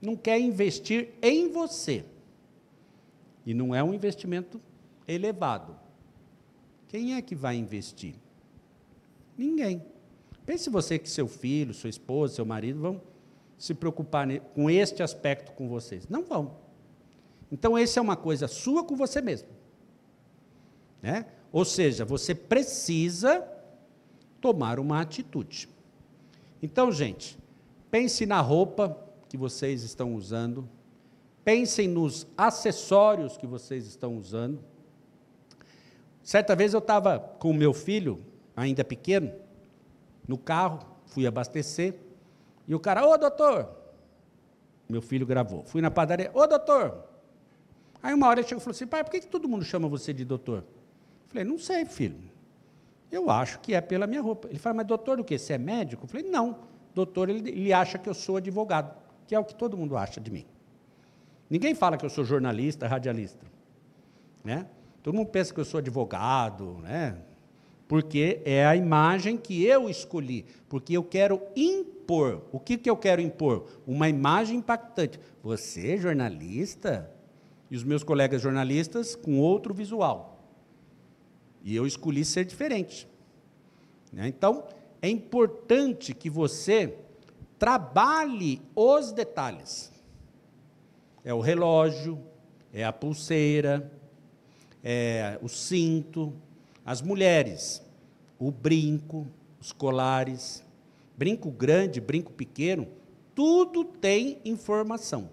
não 0.00 0.16
quer 0.16 0.38
investir 0.38 1.10
em 1.20 1.50
você, 1.50 2.04
e 3.44 3.52
não 3.52 3.74
é 3.74 3.82
um 3.82 3.92
investimento 3.92 4.60
elevado, 5.06 5.76
quem 6.88 7.14
é 7.14 7.22
que 7.22 7.34
vai 7.34 7.56
investir? 7.56 8.14
Ninguém. 9.36 9.82
Pense 10.46 10.70
você 10.70 10.98
que 10.98 11.08
seu 11.10 11.26
filho, 11.26 11.74
sua 11.74 11.90
esposa, 11.90 12.34
seu 12.34 12.46
marido 12.46 12.80
vão 12.80 13.02
se 13.58 13.74
preocupar 13.74 14.28
com 14.54 14.68
este 14.70 15.02
aspecto 15.02 15.52
com 15.52 15.68
vocês. 15.68 16.06
Não 16.08 16.22
vão. 16.22 16.56
Então, 17.50 17.76
essa 17.76 17.98
é 17.98 18.02
uma 18.02 18.16
coisa 18.16 18.46
sua 18.46 18.84
com 18.84 18.94
você 18.94 19.20
mesmo. 19.20 19.48
Né? 21.02 21.26
Ou 21.52 21.64
seja, 21.64 22.04
você 22.04 22.34
precisa 22.34 23.46
tomar 24.40 24.78
uma 24.78 25.00
atitude. 25.00 25.68
Então, 26.62 26.90
gente, 26.92 27.38
pense 27.90 28.26
na 28.26 28.40
roupa 28.40 28.98
que 29.28 29.36
vocês 29.36 29.82
estão 29.82 30.14
usando, 30.14 30.68
pensem 31.44 31.86
nos 31.86 32.26
acessórios 32.36 33.36
que 33.36 33.46
vocês 33.46 33.86
estão 33.86 34.16
usando. 34.16 34.58
Certa 36.22 36.56
vez 36.56 36.72
eu 36.72 36.78
estava 36.78 37.18
com 37.18 37.50
o 37.50 37.54
meu 37.54 37.74
filho, 37.74 38.24
ainda 38.56 38.82
pequeno, 38.82 39.32
no 40.26 40.38
carro, 40.38 40.80
fui 41.06 41.26
abastecer, 41.26 41.94
e 42.66 42.74
o 42.74 42.80
cara, 42.80 43.06
ô 43.06 43.16
doutor, 43.18 43.68
meu 44.88 45.02
filho 45.02 45.26
gravou, 45.26 45.62
fui 45.64 45.82
na 45.82 45.90
padaria, 45.90 46.30
ô 46.32 46.46
doutor. 46.46 47.04
Aí 48.02 48.14
uma 48.14 48.26
hora 48.28 48.40
ele 48.40 48.48
chegou 48.48 48.60
e 48.60 48.64
falou 48.64 48.74
assim, 48.74 48.86
pai, 48.86 49.04
por 49.04 49.10
que, 49.10 49.20
que 49.20 49.26
todo 49.26 49.48
mundo 49.48 49.64
chama 49.64 49.86
você 49.86 50.12
de 50.12 50.24
doutor? 50.24 50.58
Eu 50.58 51.28
falei, 51.28 51.44
não 51.44 51.58
sei, 51.58 51.84
filho. 51.84 52.32
Eu 53.10 53.30
acho 53.30 53.60
que 53.60 53.74
é 53.74 53.80
pela 53.80 54.06
minha 54.06 54.20
roupa. 54.20 54.48
Ele 54.48 54.58
fala, 54.58 54.76
mas 54.76 54.86
doutor, 54.86 55.20
o 55.20 55.24
quê? 55.24 55.38
Você 55.38 55.52
é 55.52 55.58
médico? 55.58 56.04
Eu 56.04 56.08
falei, 56.08 56.28
não. 56.28 56.58
Doutor, 56.94 57.28
ele, 57.28 57.48
ele 57.48 57.72
acha 57.72 57.98
que 57.98 58.08
eu 58.08 58.14
sou 58.14 58.36
advogado, 58.36 58.94
que 59.26 59.34
é 59.34 59.38
o 59.38 59.44
que 59.44 59.54
todo 59.54 59.76
mundo 59.76 59.96
acha 59.96 60.20
de 60.20 60.30
mim. 60.30 60.46
Ninguém 61.48 61.74
fala 61.74 61.96
que 61.96 62.04
eu 62.04 62.10
sou 62.10 62.24
jornalista, 62.24 62.86
radialista. 62.86 63.46
Né? 64.42 64.66
Todo 65.02 65.14
mundo 65.14 65.28
pensa 65.28 65.52
que 65.52 65.60
eu 65.60 65.64
sou 65.64 65.78
advogado, 65.78 66.78
né? 66.82 67.16
porque 67.86 68.40
é 68.44 68.66
a 68.66 68.74
imagem 68.74 69.36
que 69.36 69.64
eu 69.64 69.88
escolhi, 69.88 70.44
porque 70.68 70.96
eu 70.96 71.04
quero 71.04 71.40
impor. 71.54 72.42
O 72.50 72.58
que, 72.58 72.76
que 72.76 72.88
eu 72.88 72.96
quero 72.96 73.20
impor? 73.20 73.66
Uma 73.86 74.08
imagem 74.08 74.58
impactante. 74.58 75.20
Você, 75.42 75.96
jornalista, 75.98 77.10
e 77.70 77.76
os 77.76 77.84
meus 77.84 78.02
colegas 78.02 78.40
jornalistas 78.40 79.14
com 79.14 79.38
outro 79.38 79.74
visual. 79.74 80.38
E 81.62 81.74
eu 81.74 81.86
escolhi 81.86 82.24
ser 82.24 82.44
diferente. 82.44 83.08
Né? 84.12 84.28
Então, 84.28 84.64
é 85.00 85.08
importante 85.08 86.14
que 86.14 86.30
você 86.30 86.96
trabalhe 87.58 88.60
os 88.74 89.12
detalhes. 89.12 89.92
É 91.24 91.32
o 91.32 91.40
relógio, 91.40 92.20
é 92.72 92.84
a 92.84 92.92
pulseira, 92.92 93.90
é 94.82 95.38
o 95.40 95.48
cinto, 95.48 96.34
as 96.84 97.00
mulheres, 97.00 97.82
o 98.38 98.50
brinco, 98.50 99.26
os 99.58 99.72
colares, 99.72 100.62
brinco 101.16 101.50
grande, 101.50 102.00
brinco 102.00 102.32
pequeno, 102.32 102.86
tudo 103.34 103.84
tem 103.84 104.38
informação. 104.44 105.30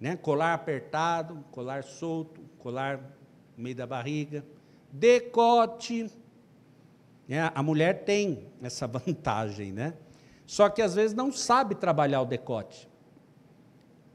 Né? 0.00 0.16
Colar 0.16 0.54
apertado, 0.54 1.44
colar 1.50 1.84
solto, 1.84 2.40
colar 2.58 2.98
no 3.56 3.62
meio 3.62 3.76
da 3.76 3.86
barriga, 3.86 4.44
decote. 4.90 6.10
Né? 7.28 7.50
A 7.54 7.62
mulher 7.62 8.04
tem 8.04 8.46
essa 8.62 8.86
vantagem, 8.88 9.72
né? 9.72 9.94
Só 10.46 10.68
que 10.68 10.80
às 10.80 10.94
vezes 10.94 11.14
não 11.14 11.32
sabe 11.32 11.74
trabalhar 11.74 12.22
o 12.22 12.24
decote. 12.24 12.88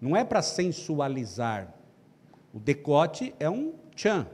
Não 0.01 0.15
é 0.15 0.23
para 0.23 0.41
sensualizar. 0.41 1.73
O 2.51 2.59
decote 2.59 3.35
é 3.39 3.49
um 3.49 3.75
tchan, 3.95 4.27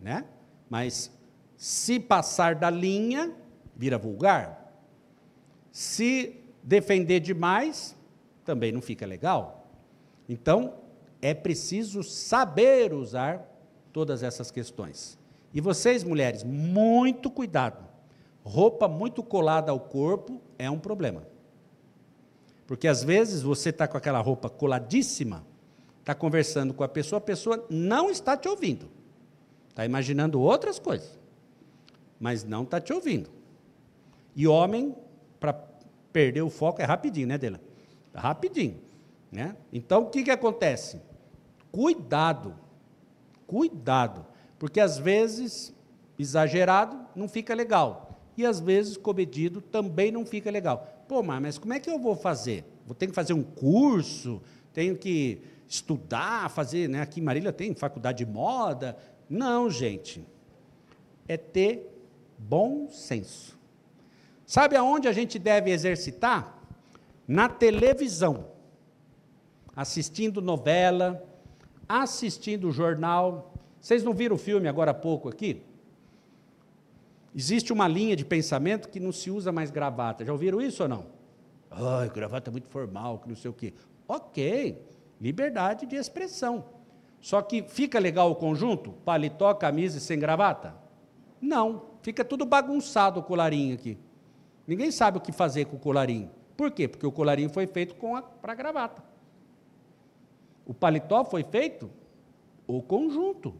né? 0.00 0.24
Mas 0.68 1.12
se 1.56 2.00
passar 2.00 2.54
da 2.54 2.70
linha, 2.70 3.32
vira 3.76 3.98
vulgar. 3.98 4.72
Se 5.70 6.40
defender 6.62 7.20
demais, 7.20 7.94
também 8.44 8.72
não 8.72 8.80
fica 8.80 9.04
legal. 9.04 9.68
Então, 10.26 10.74
é 11.20 11.34
preciso 11.34 12.02
saber 12.02 12.94
usar 12.94 13.46
todas 13.92 14.22
essas 14.22 14.50
questões. 14.50 15.18
E 15.52 15.60
vocês, 15.60 16.02
mulheres, 16.02 16.42
muito 16.44 17.30
cuidado. 17.30 17.84
Roupa 18.42 18.88
muito 18.88 19.22
colada 19.22 19.70
ao 19.70 19.80
corpo 19.80 20.40
é 20.58 20.70
um 20.70 20.78
problema. 20.78 21.26
Porque 22.70 22.86
às 22.86 23.02
vezes 23.02 23.42
você 23.42 23.70
está 23.70 23.88
com 23.88 23.96
aquela 23.96 24.20
roupa 24.20 24.48
coladíssima, 24.48 25.44
está 25.98 26.14
conversando 26.14 26.72
com 26.72 26.84
a 26.84 26.88
pessoa, 26.88 27.18
a 27.18 27.20
pessoa 27.20 27.66
não 27.68 28.12
está 28.12 28.36
te 28.36 28.48
ouvindo. 28.48 28.88
Está 29.68 29.84
imaginando 29.84 30.40
outras 30.40 30.78
coisas, 30.78 31.18
mas 32.20 32.44
não 32.44 32.62
está 32.62 32.80
te 32.80 32.92
ouvindo. 32.92 33.28
E 34.36 34.46
homem, 34.46 34.94
para 35.40 35.52
perder 36.12 36.42
o 36.42 36.48
foco, 36.48 36.80
é 36.80 36.84
rapidinho, 36.84 37.26
né, 37.26 37.36
Dela? 37.36 37.60
Rapidinho. 38.14 38.80
Né? 39.32 39.56
Então, 39.72 40.02
o 40.02 40.06
que, 40.08 40.22
que 40.22 40.30
acontece? 40.30 41.02
Cuidado, 41.72 42.54
cuidado, 43.48 44.24
porque 44.60 44.78
às 44.78 44.96
vezes, 44.96 45.74
exagerado, 46.16 47.04
não 47.16 47.28
fica 47.28 47.52
legal. 47.52 48.20
E 48.36 48.46
às 48.46 48.60
vezes, 48.60 48.96
comedido, 48.96 49.60
também 49.60 50.12
não 50.12 50.24
fica 50.24 50.52
legal. 50.52 50.99
Pô, 51.10 51.24
mas 51.24 51.58
como 51.58 51.72
é 51.72 51.80
que 51.80 51.90
eu 51.90 51.98
vou 51.98 52.14
fazer? 52.14 52.64
Vou 52.86 52.94
ter 52.94 53.08
que 53.08 53.12
fazer 53.12 53.32
um 53.32 53.42
curso, 53.42 54.40
tenho 54.72 54.96
que 54.96 55.42
estudar, 55.66 56.48
fazer, 56.50 56.88
né? 56.88 57.02
Aqui 57.02 57.18
em 57.18 57.22
Marília 57.24 57.52
tem 57.52 57.74
faculdade 57.74 58.24
de 58.24 58.30
moda, 58.30 58.96
não, 59.28 59.68
gente. 59.68 60.24
É 61.26 61.36
ter 61.36 61.92
bom 62.38 62.88
senso. 62.90 63.58
Sabe 64.46 64.76
aonde 64.76 65.08
a 65.08 65.12
gente 65.12 65.36
deve 65.36 65.72
exercitar? 65.72 66.56
Na 67.26 67.48
televisão. 67.48 68.46
Assistindo 69.74 70.40
novela, 70.40 71.20
assistindo 71.88 72.70
jornal. 72.70 73.52
Vocês 73.80 74.04
não 74.04 74.14
viram 74.14 74.36
o 74.36 74.38
filme 74.38 74.68
agora 74.68 74.92
há 74.92 74.94
pouco 74.94 75.28
aqui? 75.28 75.60
Existe 77.34 77.72
uma 77.72 77.86
linha 77.86 78.16
de 78.16 78.24
pensamento 78.24 78.88
que 78.88 78.98
não 78.98 79.12
se 79.12 79.30
usa 79.30 79.52
mais 79.52 79.70
gravata. 79.70 80.24
Já 80.24 80.32
ouviram 80.32 80.60
isso 80.60 80.82
ou 80.82 80.88
não? 80.88 81.06
Ai, 81.70 82.08
gravata 82.08 82.50
é 82.50 82.52
muito 82.52 82.68
formal, 82.68 83.18
que 83.18 83.28
não 83.28 83.36
sei 83.36 83.50
o 83.50 83.54
quê. 83.54 83.72
Ok, 84.08 84.84
liberdade 85.20 85.86
de 85.86 85.94
expressão. 85.94 86.64
Só 87.20 87.40
que 87.42 87.62
fica 87.62 87.98
legal 87.98 88.30
o 88.30 88.34
conjunto? 88.34 88.92
Paletó, 89.04 89.54
camisa 89.54 89.98
e 89.98 90.00
sem 90.00 90.18
gravata? 90.18 90.74
Não, 91.40 91.84
fica 92.02 92.24
tudo 92.24 92.44
bagunçado 92.44 93.20
o 93.20 93.22
colarinho 93.22 93.74
aqui. 93.74 93.96
Ninguém 94.66 94.90
sabe 94.90 95.18
o 95.18 95.20
que 95.20 95.30
fazer 95.30 95.66
com 95.66 95.76
o 95.76 95.80
colarinho. 95.80 96.30
Por 96.56 96.70
quê? 96.70 96.88
Porque 96.88 97.06
o 97.06 97.12
colarinho 97.12 97.50
foi 97.50 97.66
feito 97.66 97.94
para 98.42 98.54
gravata. 98.54 99.02
O 100.66 100.74
paletó 100.74 101.24
foi 101.24 101.44
feito 101.44 101.90
o 102.66 102.82
conjunto. 102.82 103.54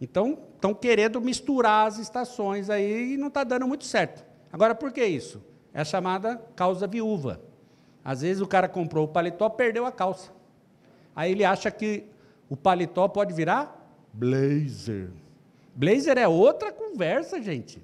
Então, 0.00 0.38
estão 0.54 0.72
querendo 0.72 1.20
misturar 1.20 1.86
as 1.86 1.98
estações 1.98 2.70
aí 2.70 3.14
e 3.14 3.16
não 3.16 3.28
está 3.28 3.44
dando 3.44 3.68
muito 3.68 3.84
certo. 3.84 4.24
Agora, 4.52 4.74
por 4.74 4.92
que 4.92 5.04
isso? 5.04 5.42
É 5.74 5.82
a 5.82 5.84
chamada 5.84 6.36
causa 6.56 6.86
viúva. 6.86 7.40
Às 8.04 8.22
vezes 8.22 8.40
o 8.40 8.46
cara 8.46 8.68
comprou 8.68 9.04
o 9.04 9.08
paletó, 9.08 9.48
perdeu 9.48 9.84
a 9.84 9.92
calça. 9.92 10.32
Aí 11.14 11.32
ele 11.32 11.44
acha 11.44 11.70
que 11.70 12.04
o 12.48 12.56
paletó 12.56 13.06
pode 13.08 13.34
virar 13.34 13.76
blazer. 14.12 15.10
Blazer 15.74 16.18
é 16.18 16.26
outra 16.26 16.72
conversa, 16.72 17.40
gente. 17.40 17.82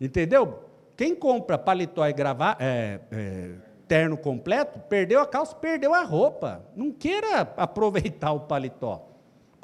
Entendeu? 0.00 0.64
Quem 0.96 1.14
compra 1.14 1.58
paletó 1.58 2.06
e 2.06 2.12
gravar, 2.12 2.56
é, 2.60 3.00
é, 3.10 3.54
terno 3.88 4.16
completo, 4.16 4.78
perdeu 4.88 5.20
a 5.20 5.26
calça, 5.26 5.54
perdeu 5.54 5.92
a 5.92 6.02
roupa. 6.02 6.64
Não 6.76 6.92
queira 6.92 7.40
aproveitar 7.56 8.32
o 8.32 8.40
paletó, 8.40 9.06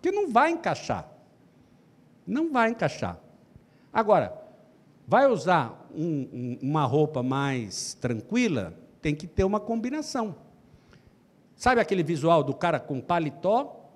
porque 0.01 0.11
não 0.11 0.31
vai 0.31 0.51
encaixar. 0.51 1.07
Não 2.27 2.51
vai 2.51 2.71
encaixar. 2.71 3.21
Agora, 3.93 4.33
vai 5.07 5.27
usar 5.27 5.87
um, 5.95 6.27
um, 6.33 6.59
uma 6.63 6.87
roupa 6.87 7.23
mais 7.23 7.93
tranquila, 8.01 8.73
tem 9.03 9.15
que 9.15 9.27
ter 9.27 9.45
uma 9.45 9.61
combinação. 9.61 10.35
Sabe 11.55 11.83
aquele 11.83 12.03
visual 12.03 12.43
do 12.43 12.55
cara 12.55 12.81
com 12.81 12.99
paletó 12.99 13.91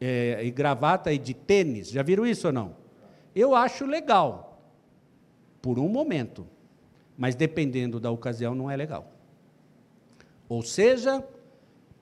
é, 0.00 0.44
e 0.44 0.50
gravata 0.50 1.12
e 1.12 1.18
de 1.18 1.32
tênis? 1.32 1.90
Já 1.90 2.02
viram 2.02 2.26
isso 2.26 2.48
ou 2.48 2.52
não? 2.52 2.74
Eu 3.32 3.54
acho 3.54 3.86
legal, 3.86 4.60
por 5.62 5.78
um 5.78 5.88
momento, 5.88 6.44
mas 7.16 7.36
dependendo 7.36 8.00
da 8.00 8.10
ocasião 8.10 8.52
não 8.52 8.68
é 8.68 8.74
legal. 8.74 9.12
Ou 10.48 10.62
seja, 10.62 11.24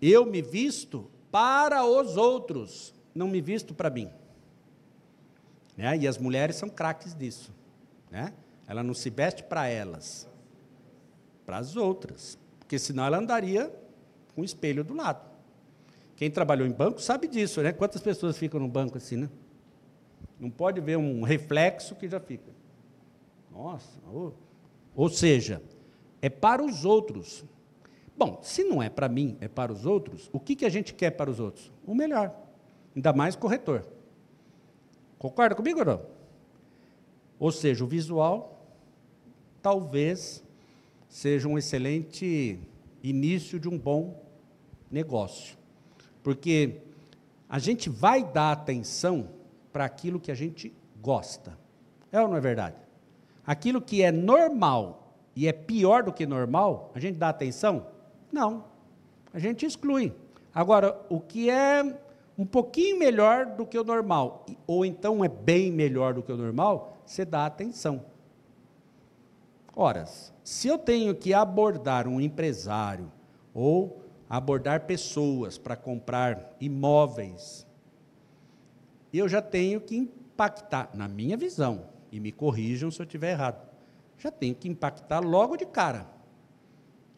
eu 0.00 0.24
me 0.24 0.40
visto 0.40 1.10
para 1.30 1.84
os 1.84 2.16
outros, 2.16 2.94
não 3.14 3.28
me 3.28 3.40
visto 3.40 3.74
para 3.74 3.88
mim. 3.90 4.10
Né? 5.76 5.96
E 5.98 6.08
as 6.08 6.18
mulheres 6.18 6.56
são 6.56 6.68
craques 6.68 7.14
disso. 7.14 7.52
Né? 8.10 8.32
Ela 8.66 8.82
não 8.82 8.94
se 8.94 9.10
veste 9.10 9.42
para 9.42 9.66
elas, 9.66 10.28
para 11.44 11.58
as 11.58 11.76
outras, 11.76 12.38
porque 12.58 12.78
senão 12.78 13.04
ela 13.04 13.18
andaria 13.18 13.72
com 14.34 14.40
um 14.40 14.44
espelho 14.44 14.82
do 14.82 14.94
lado. 14.94 15.34
Quem 16.16 16.30
trabalhou 16.30 16.66
em 16.66 16.72
banco 16.72 17.00
sabe 17.00 17.26
disso, 17.26 17.60
né? 17.60 17.72
Quantas 17.72 18.00
pessoas 18.00 18.38
ficam 18.38 18.60
no 18.60 18.68
banco 18.68 18.96
assim, 18.96 19.16
né? 19.16 19.28
Não 20.38 20.48
pode 20.48 20.80
ver 20.80 20.96
um 20.96 21.22
reflexo 21.22 21.94
que 21.94 22.08
já 22.08 22.20
fica. 22.20 22.52
Nossa, 23.50 24.00
ou, 24.06 24.34
ou 24.94 25.08
seja, 25.08 25.60
é 26.22 26.28
para 26.28 26.62
os 26.62 26.84
outros. 26.84 27.44
Bom, 28.16 28.40
se 28.42 28.62
não 28.62 28.82
é 28.82 28.88
para 28.88 29.08
mim, 29.08 29.36
é 29.40 29.48
para 29.48 29.72
os 29.72 29.84
outros, 29.84 30.30
o 30.32 30.38
que, 30.38 30.54
que 30.54 30.64
a 30.64 30.68
gente 30.68 30.94
quer 30.94 31.10
para 31.10 31.28
os 31.28 31.40
outros? 31.40 31.72
O 31.84 31.94
melhor. 31.94 32.43
Ainda 32.94 33.12
mais 33.12 33.36
corretor. 33.36 33.84
Concorda 35.18 35.54
comigo 35.54 35.80
ou 35.80 35.84
não? 35.84 36.02
Ou 37.38 37.50
seja, 37.50 37.84
o 37.84 37.86
visual 37.86 38.54
talvez 39.62 40.44
seja 41.08 41.48
um 41.48 41.56
excelente 41.56 42.58
início 43.02 43.58
de 43.58 43.68
um 43.68 43.78
bom 43.78 44.22
negócio. 44.90 45.56
Porque 46.22 46.80
a 47.48 47.58
gente 47.58 47.88
vai 47.88 48.24
dar 48.24 48.52
atenção 48.52 49.28
para 49.72 49.84
aquilo 49.84 50.20
que 50.20 50.30
a 50.30 50.34
gente 50.34 50.72
gosta. 51.00 51.58
É 52.10 52.20
ou 52.20 52.28
não 52.28 52.36
é 52.36 52.40
verdade? 52.40 52.76
Aquilo 53.46 53.80
que 53.80 54.02
é 54.02 54.12
normal 54.12 55.12
e 55.36 55.48
é 55.48 55.52
pior 55.52 56.02
do 56.02 56.12
que 56.12 56.26
normal, 56.26 56.92
a 56.94 57.00
gente 57.00 57.16
dá 57.16 57.28
atenção? 57.28 57.86
Não. 58.32 58.64
A 59.32 59.38
gente 59.38 59.66
exclui. 59.66 60.12
Agora, 60.54 61.00
o 61.08 61.20
que 61.20 61.50
é 61.50 61.98
um 62.36 62.44
pouquinho 62.44 62.98
melhor 62.98 63.46
do 63.46 63.64
que 63.64 63.78
o 63.78 63.84
normal, 63.84 64.44
ou 64.66 64.84
então 64.84 65.24
é 65.24 65.28
bem 65.28 65.70
melhor 65.70 66.14
do 66.14 66.22
que 66.22 66.32
o 66.32 66.36
normal, 66.36 66.98
você 67.06 67.24
dá 67.24 67.46
atenção. 67.46 68.04
Ora, 69.76 70.06
se 70.42 70.68
eu 70.68 70.78
tenho 70.78 71.14
que 71.14 71.32
abordar 71.32 72.06
um 72.06 72.20
empresário 72.20 73.10
ou 73.52 74.02
abordar 74.28 74.86
pessoas 74.86 75.58
para 75.58 75.76
comprar 75.76 76.56
imóveis, 76.60 77.66
eu 79.12 79.28
já 79.28 79.40
tenho 79.40 79.80
que 79.80 79.96
impactar, 79.96 80.90
na 80.94 81.06
minha 81.06 81.36
visão, 81.36 81.86
e 82.10 82.18
me 82.18 82.32
corrijam 82.32 82.90
se 82.90 83.00
eu 83.00 83.04
estiver 83.04 83.32
errado, 83.32 83.68
já 84.18 84.30
tenho 84.30 84.54
que 84.54 84.68
impactar 84.68 85.20
logo 85.20 85.56
de 85.56 85.66
cara. 85.66 86.06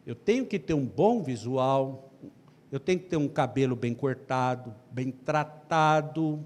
Eu 0.05 0.15
tenho 0.15 0.45
que 0.45 0.57
ter 0.57 0.73
um 0.73 0.85
bom 0.85 1.21
visual, 1.21 2.06
eu 2.71 2.79
tenho 2.79 2.99
que 2.99 3.05
ter 3.05 3.17
um 3.17 3.27
cabelo 3.27 3.75
bem 3.75 3.93
cortado, 3.93 4.75
bem 4.91 5.11
tratado, 5.11 6.43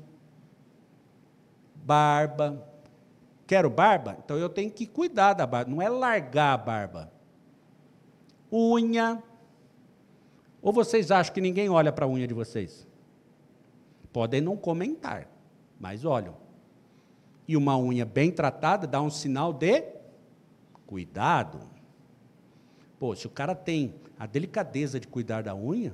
barba. 1.84 2.68
Quero 3.48 3.70
barba? 3.70 4.18
Então 4.24 4.38
eu 4.38 4.48
tenho 4.48 4.72
que 4.72 4.86
cuidar 4.86 5.34
da 5.34 5.48
barba, 5.48 5.72
não 5.72 5.82
é 5.82 5.90
largar 5.90 6.54
a 6.54 6.58
barba. 6.58 7.12
Unha. 8.52 9.22
Ou 10.62 10.72
vocês 10.72 11.10
acham 11.10 11.34
que 11.34 11.42
ninguém 11.42 11.70
olha 11.70 11.92
para 11.92 12.06
a 12.06 12.08
unha 12.08 12.28
de 12.28 12.34
vocês? 12.34 12.88
Podem 14.14 14.42
não 14.42 14.56
comentar, 14.56 15.28
mas 15.80 16.06
olham. 16.06 16.36
E 17.48 17.58
uma 17.58 17.78
unha 17.78 18.06
bem 18.06 18.32
tratada 18.32 18.86
dá 18.86 19.02
um 19.02 19.10
sinal 19.10 19.52
de 19.52 19.84
cuidado. 20.86 21.60
Pô, 23.00 23.16
se 23.16 23.26
o 23.26 23.30
cara 23.30 23.56
tem 23.56 23.96
a 24.20 24.28
delicadeza 24.28 25.00
de 25.00 25.08
cuidar 25.08 25.42
da 25.42 25.56
unha, 25.56 25.94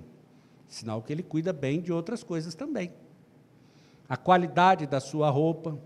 Sinal 0.68 1.02
que 1.02 1.14
ele 1.14 1.24
cuida 1.24 1.54
bem 1.54 1.82
de 1.82 1.92
outras 1.92 2.24
coisas 2.24 2.54
também. 2.54 2.92
A 4.08 4.18
qualidade 4.18 4.86
da 4.86 5.00
sua 5.00 5.30
roupa. 5.30 5.78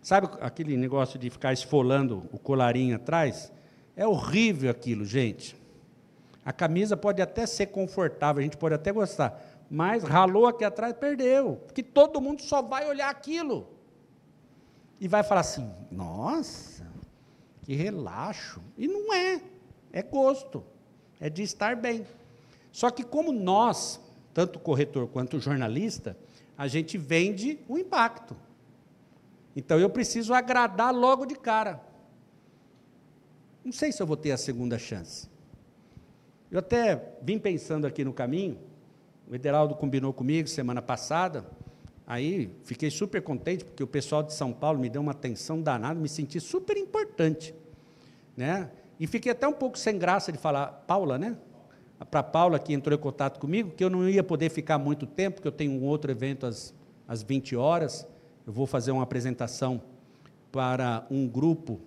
Sabe 0.00 0.28
aquele 0.40 0.76
negócio 0.76 1.18
de 1.18 1.30
ficar 1.30 1.52
esfolando 1.52 2.28
o 2.32 2.38
colarinho 2.38 2.96
atrás? 2.96 3.52
É 3.96 4.06
horrível 4.06 4.70
aquilo, 4.70 5.04
gente. 5.04 5.56
A 6.44 6.52
camisa 6.52 6.96
pode 6.96 7.22
até 7.22 7.46
ser 7.46 7.66
confortável, 7.66 8.40
a 8.40 8.42
gente 8.42 8.56
pode 8.56 8.74
até 8.74 8.90
gostar, 8.90 9.40
mas 9.70 10.02
ralou 10.02 10.46
aqui 10.46 10.64
atrás, 10.64 10.92
perdeu. 10.94 11.56
Porque 11.66 11.82
todo 11.82 12.20
mundo 12.20 12.42
só 12.42 12.60
vai 12.60 12.88
olhar 12.88 13.10
aquilo. 13.10 13.68
E 15.00 15.06
vai 15.06 15.22
falar 15.22 15.42
assim: 15.42 15.70
nossa, 15.90 16.86
que 17.62 17.74
relaxo. 17.74 18.60
E 18.76 18.88
não 18.88 19.12
é. 19.14 19.40
É 19.92 20.02
gosto. 20.02 20.64
É 21.20 21.30
de 21.30 21.42
estar 21.42 21.76
bem. 21.76 22.04
Só 22.72 22.90
que 22.90 23.04
como 23.04 23.32
nós 23.32 24.00
tanto 24.32 24.56
o 24.56 24.60
corretor 24.60 25.06
quanto 25.08 25.36
o 25.36 25.40
jornalista, 25.40 26.16
a 26.56 26.66
gente 26.68 26.96
vende 26.96 27.58
o 27.68 27.78
impacto. 27.78 28.36
Então 29.54 29.78
eu 29.78 29.90
preciso 29.90 30.32
agradar 30.32 30.94
logo 30.94 31.26
de 31.26 31.34
cara. 31.34 31.80
Não 33.64 33.72
sei 33.72 33.92
se 33.92 34.02
eu 34.02 34.06
vou 34.06 34.16
ter 34.16 34.32
a 34.32 34.36
segunda 34.36 34.78
chance. 34.78 35.28
Eu 36.50 36.58
até 36.58 37.14
vim 37.22 37.38
pensando 37.38 37.86
aqui 37.86 38.04
no 38.04 38.12
caminho, 38.12 38.58
o 39.28 39.34
Ederaldo 39.34 39.74
combinou 39.74 40.12
comigo 40.12 40.48
semana 40.48 40.82
passada, 40.82 41.46
aí 42.06 42.54
fiquei 42.64 42.90
super 42.90 43.22
contente, 43.22 43.64
porque 43.64 43.82
o 43.82 43.86
pessoal 43.86 44.22
de 44.22 44.34
São 44.34 44.52
Paulo 44.52 44.78
me 44.78 44.90
deu 44.90 45.00
uma 45.00 45.12
atenção 45.12 45.62
danada, 45.62 45.98
me 45.98 46.08
senti 46.08 46.40
super 46.40 46.76
importante. 46.76 47.54
Né? 48.36 48.70
E 48.98 49.06
fiquei 49.06 49.32
até 49.32 49.46
um 49.46 49.52
pouco 49.52 49.78
sem 49.78 49.98
graça 49.98 50.30
de 50.30 50.38
falar, 50.38 50.66
Paula, 50.86 51.18
né? 51.18 51.36
Para 52.10 52.22
Paula, 52.22 52.58
que 52.58 52.72
entrou 52.72 52.96
em 52.96 53.00
contato 53.00 53.38
comigo, 53.38 53.70
que 53.70 53.84
eu 53.84 53.90
não 53.90 54.08
ia 54.08 54.22
poder 54.22 54.50
ficar 54.50 54.78
muito 54.78 55.06
tempo, 55.06 55.36
porque 55.36 55.48
eu 55.48 55.52
tenho 55.52 55.72
um 55.72 55.84
outro 55.84 56.10
evento 56.10 56.46
às, 56.46 56.74
às 57.06 57.22
20 57.22 57.56
horas. 57.56 58.06
Eu 58.46 58.52
vou 58.52 58.66
fazer 58.66 58.90
uma 58.90 59.02
apresentação 59.02 59.80
para 60.50 61.06
um 61.10 61.26
grupo 61.28 61.80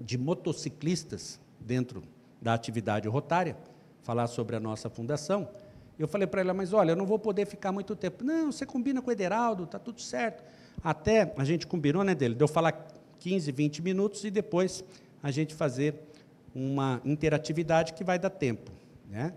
de 0.00 0.18
motociclistas 0.18 1.40
dentro 1.60 2.02
da 2.40 2.54
atividade 2.54 3.08
rotária, 3.08 3.56
falar 4.02 4.26
sobre 4.26 4.56
a 4.56 4.60
nossa 4.60 4.90
fundação. 4.90 5.48
Eu 5.98 6.08
falei 6.08 6.26
para 6.26 6.40
ela, 6.40 6.52
mas 6.52 6.72
olha, 6.72 6.92
eu 6.92 6.96
não 6.96 7.06
vou 7.06 7.18
poder 7.18 7.46
ficar 7.46 7.70
muito 7.70 7.94
tempo. 7.94 8.24
Não, 8.24 8.50
você 8.50 8.66
combina 8.66 9.00
com 9.00 9.08
o 9.08 9.12
Ederaldo, 9.12 9.64
está 9.64 9.78
tudo 9.78 10.00
certo. 10.00 10.42
Até 10.82 11.32
a 11.36 11.44
gente 11.44 11.66
combinou, 11.66 12.02
né, 12.02 12.14
dele, 12.14 12.34
de 12.34 12.42
eu 12.42 12.48
falar 12.48 12.88
15, 13.20 13.52
20 13.52 13.82
minutos 13.82 14.24
e 14.24 14.30
depois 14.30 14.82
a 15.22 15.30
gente 15.30 15.54
fazer 15.54 15.94
uma 16.54 17.00
interatividade 17.04 17.92
que 17.92 18.02
vai 18.02 18.18
dar 18.18 18.30
tempo. 18.30 18.72
Né? 19.12 19.34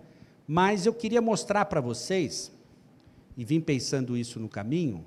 Mas 0.48 0.86
eu 0.86 0.94
queria 0.94 1.20
mostrar 1.20 1.66
para 1.66 1.82
vocês, 1.82 2.50
e 3.36 3.44
vim 3.44 3.60
pensando 3.60 4.16
isso 4.16 4.40
no 4.40 4.48
caminho, 4.48 5.04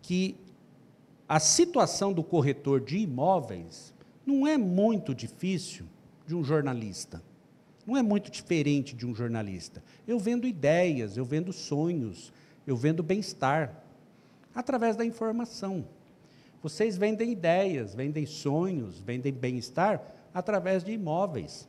que 0.00 0.36
a 1.28 1.40
situação 1.40 2.12
do 2.12 2.22
corretor 2.22 2.80
de 2.80 2.98
imóveis 2.98 3.92
não 4.24 4.46
é 4.46 4.56
muito 4.56 5.12
difícil 5.12 5.84
de 6.26 6.34
um 6.34 6.44
jornalista. 6.44 7.20
Não 7.84 7.96
é 7.96 8.02
muito 8.02 8.30
diferente 8.30 8.94
de 8.94 9.04
um 9.04 9.14
jornalista. 9.14 9.82
Eu 10.06 10.18
vendo 10.18 10.46
ideias, 10.46 11.16
eu 11.16 11.24
vendo 11.24 11.52
sonhos, 11.52 12.32
eu 12.66 12.76
vendo 12.76 13.02
bem-estar, 13.02 13.82
através 14.54 14.94
da 14.94 15.04
informação. 15.04 15.84
Vocês 16.62 16.96
vendem 16.96 17.32
ideias, 17.32 17.94
vendem 17.94 18.26
sonhos, 18.26 19.00
vendem 19.00 19.32
bem-estar 19.32 20.02
através 20.32 20.84
de 20.84 20.92
imóveis. 20.92 21.68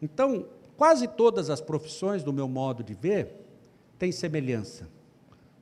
Então, 0.00 0.46
Quase 0.76 1.06
todas 1.06 1.50
as 1.50 1.60
profissões, 1.60 2.22
do 2.22 2.32
meu 2.32 2.48
modo 2.48 2.82
de 2.82 2.94
ver, 2.94 3.34
têm 3.98 4.10
semelhança. 4.10 4.88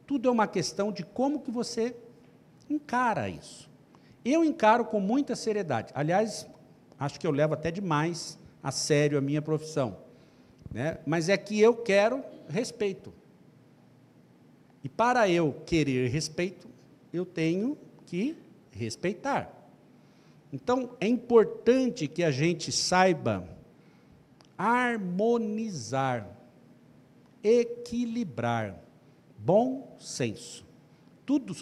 Tudo 0.06 0.28
é 0.28 0.32
uma 0.32 0.46
questão 0.46 0.90
de 0.90 1.02
como 1.02 1.40
que 1.40 1.50
você 1.50 1.94
encara 2.68 3.28
isso. 3.28 3.70
Eu 4.24 4.44
encaro 4.44 4.84
com 4.84 5.00
muita 5.00 5.34
seriedade. 5.34 5.92
Aliás, 5.94 6.46
acho 6.98 7.18
que 7.18 7.26
eu 7.26 7.30
levo 7.30 7.54
até 7.54 7.70
demais 7.70 8.38
a 8.62 8.70
sério 8.70 9.18
a 9.18 9.20
minha 9.20 9.42
profissão. 9.42 9.98
Né? 10.72 10.98
Mas 11.04 11.28
é 11.28 11.36
que 11.36 11.60
eu 11.60 11.74
quero 11.74 12.22
respeito. 12.48 13.12
E 14.82 14.88
para 14.88 15.28
eu 15.28 15.52
querer 15.66 16.08
respeito, 16.08 16.68
eu 17.12 17.24
tenho 17.24 17.76
que 18.06 18.36
respeitar. 18.70 19.50
Então, 20.52 20.90
é 21.00 21.06
importante 21.06 22.06
que 22.06 22.22
a 22.22 22.30
gente 22.30 22.70
saiba 22.72 23.48
harmonizar, 24.62 26.24
equilibrar, 27.42 28.78
bom 29.36 29.96
senso. 29.98 30.64
Tudo 31.26 31.52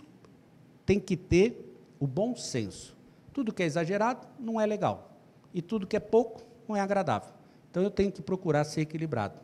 tem 0.85 1.01
que 1.01 1.17
ter 1.17 1.75
o 1.99 2.07
bom 2.07 2.37
senso. 2.37 2.95
Tudo 3.33 3.55
que 3.55 3.63
é 3.63 3.67
exagerado 3.67 4.29
não 4.39 4.61
é 4.61 4.67
legal. 4.67 5.17
E 5.55 5.63
tudo 5.63 5.87
que 5.87 5.97
é 5.97 6.01
pouco 6.01 6.43
não 6.69 6.77
é 6.77 6.81
agradável. 6.81 7.33
Então 7.71 7.83
eu 7.83 7.91
tenho 7.91 8.13
que 8.13 8.21
procurar 8.21 8.65
ser 8.65 8.83
equilibrado. 8.83 9.41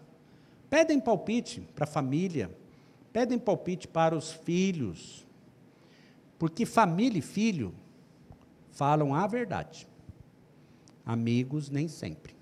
Pedem 0.69 1.01
palpite 1.01 1.63
para 1.75 1.85
a 1.85 1.89
família, 1.89 2.55
pedem 3.11 3.39
palpite 3.39 3.89
para 3.89 4.15
os 4.15 4.33
filhos, 4.33 5.27
porque 6.39 6.67
família 6.67 7.21
e 7.21 7.23
filho 7.23 7.73
falam 8.73 9.15
a 9.15 9.27
verdade. 9.27 9.89
Amigos, 11.07 11.71
nem 11.71 11.89
sempre. 11.89 12.36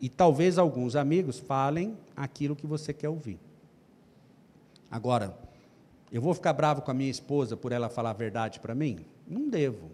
E 0.00 0.08
talvez 0.08 0.58
alguns 0.58 0.96
amigos 0.96 1.38
falem 1.38 1.96
aquilo 2.16 2.56
que 2.56 2.66
você 2.66 2.92
quer 2.92 3.08
ouvir. 3.08 3.38
Agora, 4.90 5.36
eu 6.12 6.20
vou 6.20 6.34
ficar 6.34 6.52
bravo 6.52 6.82
com 6.82 6.90
a 6.90 6.94
minha 6.94 7.10
esposa 7.10 7.56
por 7.56 7.72
ela 7.72 7.88
falar 7.88 8.10
a 8.10 8.14
verdade 8.14 8.60
para 8.60 8.74
mim? 8.74 9.04
Não 9.26 9.48
devo. 9.48 9.90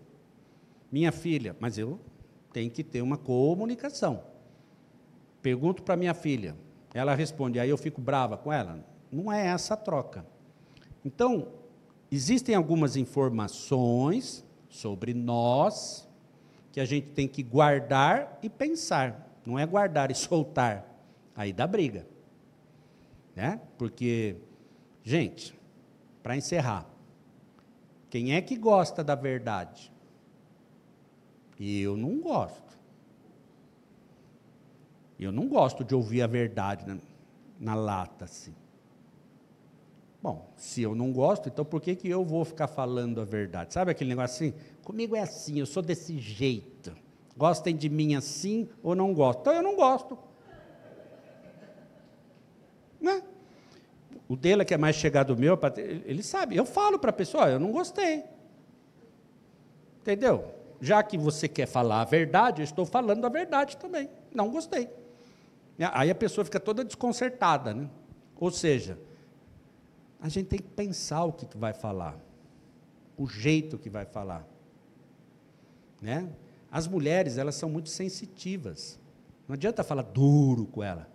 Minha 0.93 1.13
filha, 1.13 1.57
mas 1.61 1.79
eu 1.79 1.99
tenho 2.53 2.71
que 2.71 2.83
ter 2.83 3.01
uma 3.01 3.17
comunicação. 3.17 4.23
Pergunto 5.41 5.83
para 5.83 5.97
minha 5.97 6.13
filha, 6.13 6.55
ela 6.93 7.15
responde, 7.15 7.59
aí 7.59 7.71
eu 7.71 7.79
fico 7.79 8.01
brava 8.01 8.37
com 8.37 8.53
ela? 8.53 8.85
Não 9.11 9.33
é 9.33 9.47
essa 9.47 9.75
a 9.75 9.77
troca. 9.77 10.27
Então, 11.05 11.49
existem 12.11 12.55
algumas 12.55 12.97
informações 12.97 14.45
sobre 14.69 15.15
nós 15.15 16.07
que 16.73 16.81
a 16.81 16.85
gente 16.85 17.09
tem 17.09 17.27
que 17.27 17.43
guardar 17.43 18.39
e 18.43 18.51
pensar 18.51 19.30
não 19.51 19.59
é 19.59 19.67
guardar 19.67 20.11
e 20.11 20.15
soltar. 20.15 20.87
Aí 21.35 21.53
dá 21.53 21.67
briga. 21.67 22.07
Né? 23.35 23.61
Porque, 23.77 24.37
gente, 25.03 25.59
para 26.23 26.37
encerrar, 26.37 26.87
quem 28.09 28.35
é 28.35 28.41
que 28.41 28.57
gosta 28.57 29.03
da 29.03 29.15
verdade? 29.15 29.93
Eu 31.59 31.97
não 31.97 32.21
gosto. 32.21 32.79
Eu 35.19 35.33
não 35.33 35.49
gosto 35.49 35.85
de 35.85 35.95
ouvir 35.95 36.23
a 36.23 36.27
verdade 36.27 36.87
na, 36.87 36.99
na 37.59 37.75
lata 37.75 38.25
assim. 38.25 38.55
Bom, 40.23 40.53
se 40.57 40.83
eu 40.83 40.95
não 40.95 41.13
gosto, 41.13 41.49
então 41.49 41.65
por 41.65 41.81
que, 41.81 41.97
que 41.97 42.09
eu 42.09 42.25
vou 42.25 42.45
ficar 42.45 42.67
falando 42.67 43.21
a 43.21 43.25
verdade? 43.25 43.73
Sabe 43.73 43.91
aquele 43.91 44.11
negócio 44.11 44.49
assim? 44.49 44.59
Comigo 44.83 45.17
é 45.17 45.21
assim, 45.21 45.59
eu 45.59 45.67
sou 45.67 45.83
desse 45.83 46.19
jeito. 46.19 46.95
Gostem 47.41 47.75
de 47.75 47.89
mim 47.89 48.15
assim 48.15 48.69
ou 48.83 48.95
não 48.95 49.15
gostam? 49.15 49.41
Então 49.41 49.55
eu 49.55 49.63
não 49.63 49.75
gosto. 49.75 50.19
Né? 53.01 53.23
O 54.29 54.37
dele, 54.37 54.63
que 54.63 54.75
é 54.75 54.77
mais 54.77 54.95
chegado 54.95 55.35
meu, 55.35 55.59
ele 56.05 56.23
sabe. 56.23 56.55
Eu 56.55 56.67
falo 56.67 56.99
para 56.99 57.09
a 57.09 57.15
pessoa: 57.15 57.49
eu 57.49 57.59
não 57.59 57.73
gostei. 57.73 58.25
Entendeu? 60.03 60.55
Já 60.83 61.03
que 61.03 61.17
você 61.17 61.49
quer 61.49 61.65
falar 61.65 62.03
a 62.03 62.05
verdade, 62.05 62.61
eu 62.61 62.65
estou 62.65 62.85
falando 62.85 63.25
a 63.25 63.31
verdade 63.31 63.79
também. 63.79 64.11
Não 64.35 64.51
gostei. 64.51 64.91
Aí 65.95 66.11
a 66.11 66.15
pessoa 66.15 66.45
fica 66.45 66.61
toda 66.61 66.85
desconcertada. 66.85 67.73
Né? 67.73 67.89
Ou 68.39 68.51
seja, 68.51 68.99
a 70.21 70.29
gente 70.29 70.49
tem 70.49 70.59
que 70.59 70.69
pensar 70.69 71.25
o 71.25 71.33
que, 71.33 71.47
vai 71.57 71.73
falar, 71.73 72.19
o 73.17 73.27
jeito 73.27 73.79
que 73.79 73.89
vai 73.89 74.05
falar. 74.05 74.47
Né? 76.03 76.29
As 76.71 76.87
mulheres, 76.87 77.37
elas 77.37 77.57
são 77.57 77.69
muito 77.69 77.89
sensitivas. 77.89 78.99
Não 79.49 79.55
adianta 79.55 79.83
falar 79.83 80.03
duro 80.03 80.67
com 80.67 80.83
ela. 80.83 81.09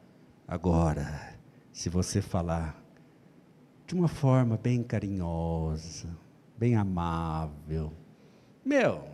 Agora, 0.48 1.38
se 1.72 1.90
você 1.90 2.22
falar 2.22 2.84
de 3.88 3.96
uma 3.96 4.08
forma 4.08 4.58
bem 4.58 4.84
carinhosa, 4.84 6.10
bem 6.58 6.76
amável, 6.76 7.94
meu, 8.64 9.08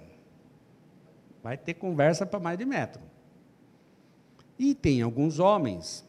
vai 1.43 1.57
ter 1.57 1.75
conversa 1.75 2.25
para 2.25 2.39
mais 2.39 2.57
de 2.57 2.65
metro. 2.65 3.01
E 4.57 4.73
tem 4.73 5.01
alguns 5.01 5.39
homens, 5.39 6.05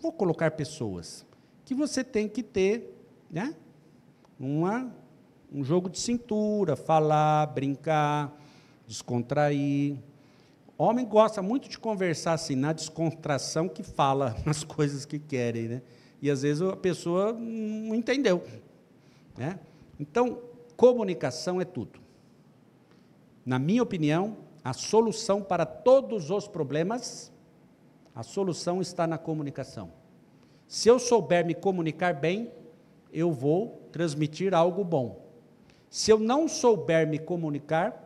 vou 0.00 0.12
colocar 0.12 0.50
pessoas, 0.52 1.26
que 1.64 1.74
você 1.74 2.04
tem 2.04 2.28
que 2.28 2.42
ter, 2.42 2.96
né? 3.30 3.54
Uma, 4.38 4.92
um 5.52 5.64
jogo 5.64 5.88
de 5.88 5.98
cintura, 5.98 6.76
falar, 6.76 7.46
brincar, 7.46 8.32
descontrair. 8.86 9.96
Homem 10.76 11.06
gosta 11.06 11.40
muito 11.40 11.68
de 11.68 11.78
conversar 11.78 12.32
assim, 12.32 12.56
na 12.56 12.72
descontração 12.72 13.68
que 13.68 13.82
fala 13.82 14.36
as 14.46 14.64
coisas 14.64 15.04
que 15.04 15.18
querem, 15.18 15.68
né? 15.68 15.82
E 16.20 16.30
às 16.30 16.42
vezes 16.42 16.62
a 16.62 16.76
pessoa 16.76 17.32
não 17.32 17.94
entendeu, 17.94 18.42
né? 19.36 19.58
Então, 20.00 20.40
comunicação 20.76 21.60
é 21.60 21.64
tudo. 21.64 22.00
Na 23.44 23.58
minha 23.58 23.82
opinião, 23.82 24.38
a 24.64 24.72
solução 24.72 25.42
para 25.42 25.66
todos 25.66 26.30
os 26.30 26.48
problemas, 26.48 27.30
a 28.14 28.22
solução 28.22 28.80
está 28.80 29.06
na 29.06 29.18
comunicação. 29.18 29.92
Se 30.66 30.88
eu 30.88 30.98
souber 30.98 31.44
me 31.44 31.54
comunicar 31.54 32.14
bem, 32.14 32.50
eu 33.12 33.30
vou 33.30 33.88
transmitir 33.92 34.54
algo 34.54 34.82
bom. 34.82 35.24
Se 35.90 36.10
eu 36.10 36.18
não 36.18 36.48
souber 36.48 37.06
me 37.06 37.18
comunicar, 37.18 38.03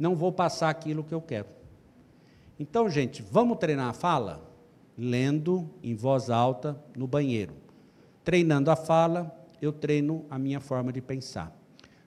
não 0.00 0.16
vou 0.16 0.32
passar 0.32 0.70
aquilo 0.70 1.04
que 1.04 1.12
eu 1.12 1.20
quero. 1.20 1.46
Então, 2.58 2.88
gente, 2.88 3.22
vamos 3.22 3.58
treinar 3.58 3.90
a 3.90 3.92
fala? 3.92 4.50
Lendo 4.96 5.68
em 5.82 5.94
voz 5.94 6.30
alta 6.30 6.82
no 6.96 7.06
banheiro. 7.06 7.52
Treinando 8.24 8.70
a 8.70 8.76
fala, 8.76 9.38
eu 9.60 9.72
treino 9.72 10.24
a 10.30 10.38
minha 10.38 10.58
forma 10.58 10.90
de 10.90 11.02
pensar. 11.02 11.54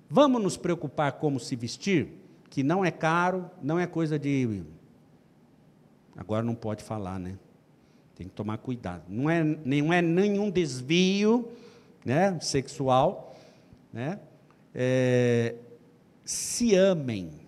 Vamos 0.09 0.41
nos 0.41 0.57
preocupar 0.57 1.13
como 1.13 1.39
se 1.39 1.55
vestir, 1.55 2.19
que 2.49 2.63
não 2.63 2.83
é 2.83 2.89
caro, 2.89 3.49
não 3.61 3.79
é 3.79 3.85
coisa 3.85 4.17
de. 4.17 4.63
Agora 6.17 6.43
não 6.43 6.55
pode 6.55 6.83
falar, 6.83 7.19
né? 7.19 7.37
Tem 8.15 8.27
que 8.27 8.33
tomar 8.33 8.57
cuidado. 8.57 9.03
Não 9.07 9.29
é, 9.29 9.43
não 9.43 9.93
é 9.93 10.01
nenhum 10.01 10.49
desvio 10.49 11.47
né, 12.03 12.39
sexual. 12.39 13.35
Né? 13.91 14.19
É, 14.73 15.55
se 16.23 16.75
amem 16.75 17.42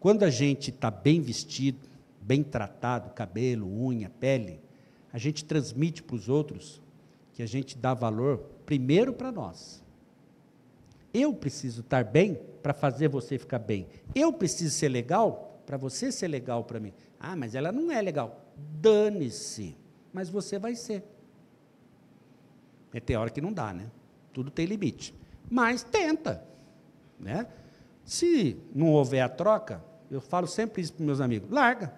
quando 0.00 0.22
a 0.22 0.30
gente 0.30 0.70
está 0.70 0.90
bem 0.90 1.20
vestido, 1.20 1.86
bem 2.22 2.42
tratado, 2.42 3.10
cabelo, 3.10 3.66
unha, 3.66 4.08
pele, 4.08 4.58
a 5.12 5.18
gente 5.18 5.44
transmite 5.44 6.02
para 6.02 6.16
os 6.16 6.28
outros 6.28 6.80
que 7.34 7.42
a 7.42 7.46
gente 7.46 7.76
dá 7.76 7.92
valor 7.92 8.38
primeiro 8.64 9.12
para 9.12 9.30
nós. 9.30 9.84
Eu 11.12 11.34
preciso 11.34 11.82
estar 11.82 12.02
bem 12.02 12.40
para 12.62 12.72
fazer 12.72 13.08
você 13.08 13.38
ficar 13.38 13.58
bem. 13.58 13.86
Eu 14.14 14.32
preciso 14.32 14.74
ser 14.74 14.88
legal 14.88 15.60
para 15.66 15.76
você 15.76 16.10
ser 16.10 16.28
legal 16.28 16.64
para 16.64 16.80
mim. 16.80 16.92
Ah, 17.18 17.36
mas 17.36 17.54
ela 17.54 17.70
não 17.70 17.92
é 17.92 18.00
legal. 18.00 18.44
Dane-se. 18.56 19.76
Mas 20.12 20.30
você 20.30 20.58
vai 20.58 20.74
ser. 20.74 21.04
É 22.92 23.00
tem 23.00 23.16
hora 23.16 23.30
que 23.30 23.40
não 23.40 23.52
dá, 23.52 23.72
né? 23.72 23.90
Tudo 24.32 24.50
tem 24.50 24.66
limite. 24.66 25.14
Mas 25.50 25.82
tenta, 25.82 26.44
né? 27.18 27.46
Se 28.04 28.56
não 28.74 28.88
houver 28.88 29.20
a 29.20 29.28
troca, 29.28 29.89
eu 30.10 30.20
falo 30.20 30.46
sempre 30.46 30.82
isso 30.82 30.92
para 30.92 31.04
meus 31.04 31.20
amigos: 31.20 31.50
larga, 31.50 31.92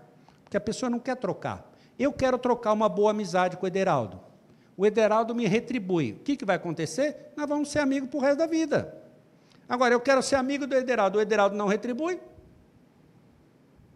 porque 0.44 0.56
a 0.56 0.60
pessoa 0.60 0.90
não 0.90 0.98
quer 0.98 1.16
trocar. 1.16 1.70
Eu 1.98 2.12
quero 2.12 2.38
trocar 2.38 2.72
uma 2.72 2.88
boa 2.88 3.10
amizade 3.10 3.56
com 3.56 3.64
o 3.64 3.68
Ederaldo. 3.68 4.20
O 4.76 4.86
Ederaldo 4.86 5.34
me 5.34 5.46
retribui. 5.46 6.12
O 6.12 6.16
que, 6.20 6.36
que 6.36 6.44
vai 6.44 6.56
acontecer? 6.56 7.32
Nós 7.36 7.48
vamos 7.48 7.70
ser 7.70 7.78
amigos 7.78 8.08
para 8.08 8.18
o 8.18 8.20
resto 8.20 8.38
da 8.38 8.46
vida. 8.46 9.02
Agora, 9.68 9.94
eu 9.94 10.00
quero 10.00 10.22
ser 10.22 10.36
amigo 10.36 10.66
do 10.66 10.74
Ederaldo. 10.74 11.18
O 11.18 11.20
Ederaldo 11.20 11.56
não 11.56 11.66
retribui? 11.66 12.20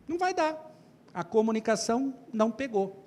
Não 0.06 0.18
vai 0.18 0.32
dar. 0.32 0.70
A 1.12 1.24
comunicação 1.24 2.14
não 2.32 2.50
pegou. 2.50 3.04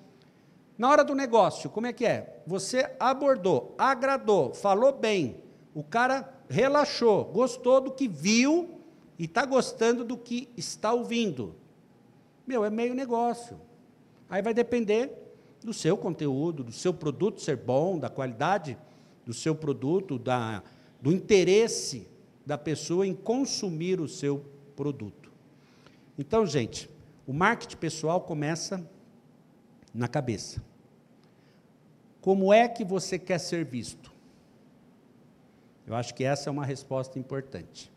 Na 0.76 0.88
hora 0.88 1.04
do 1.04 1.14
negócio, 1.14 1.70
como 1.70 1.86
é 1.86 1.92
que 1.92 2.04
é? 2.06 2.42
Você 2.46 2.90
abordou, 2.98 3.74
agradou, 3.78 4.54
falou 4.54 4.92
bem, 4.92 5.42
o 5.74 5.84
cara 5.84 6.28
relaxou, 6.48 7.24
gostou 7.26 7.80
do 7.80 7.90
que 7.90 8.08
viu, 8.08 8.79
e 9.20 9.26
está 9.26 9.44
gostando 9.44 10.02
do 10.02 10.16
que 10.16 10.48
está 10.56 10.94
ouvindo. 10.94 11.54
Meu, 12.46 12.64
é 12.64 12.70
meio 12.70 12.94
negócio. 12.94 13.60
Aí 14.30 14.40
vai 14.40 14.54
depender 14.54 15.12
do 15.62 15.74
seu 15.74 15.94
conteúdo, 15.94 16.64
do 16.64 16.72
seu 16.72 16.94
produto 16.94 17.38
ser 17.38 17.58
bom, 17.58 17.98
da 17.98 18.08
qualidade 18.08 18.78
do 19.26 19.34
seu 19.34 19.54
produto, 19.54 20.18
da, 20.18 20.62
do 21.02 21.12
interesse 21.12 22.08
da 22.46 22.56
pessoa 22.56 23.06
em 23.06 23.12
consumir 23.14 24.00
o 24.00 24.08
seu 24.08 24.42
produto. 24.74 25.30
Então, 26.18 26.46
gente, 26.46 26.88
o 27.26 27.34
marketing 27.34 27.76
pessoal 27.76 28.22
começa 28.22 28.82
na 29.92 30.08
cabeça. 30.08 30.62
Como 32.22 32.54
é 32.54 32.66
que 32.66 32.86
você 32.86 33.18
quer 33.18 33.38
ser 33.38 33.66
visto? 33.66 34.10
Eu 35.86 35.94
acho 35.94 36.14
que 36.14 36.24
essa 36.24 36.48
é 36.48 36.50
uma 36.50 36.64
resposta 36.64 37.18
importante. 37.18 37.92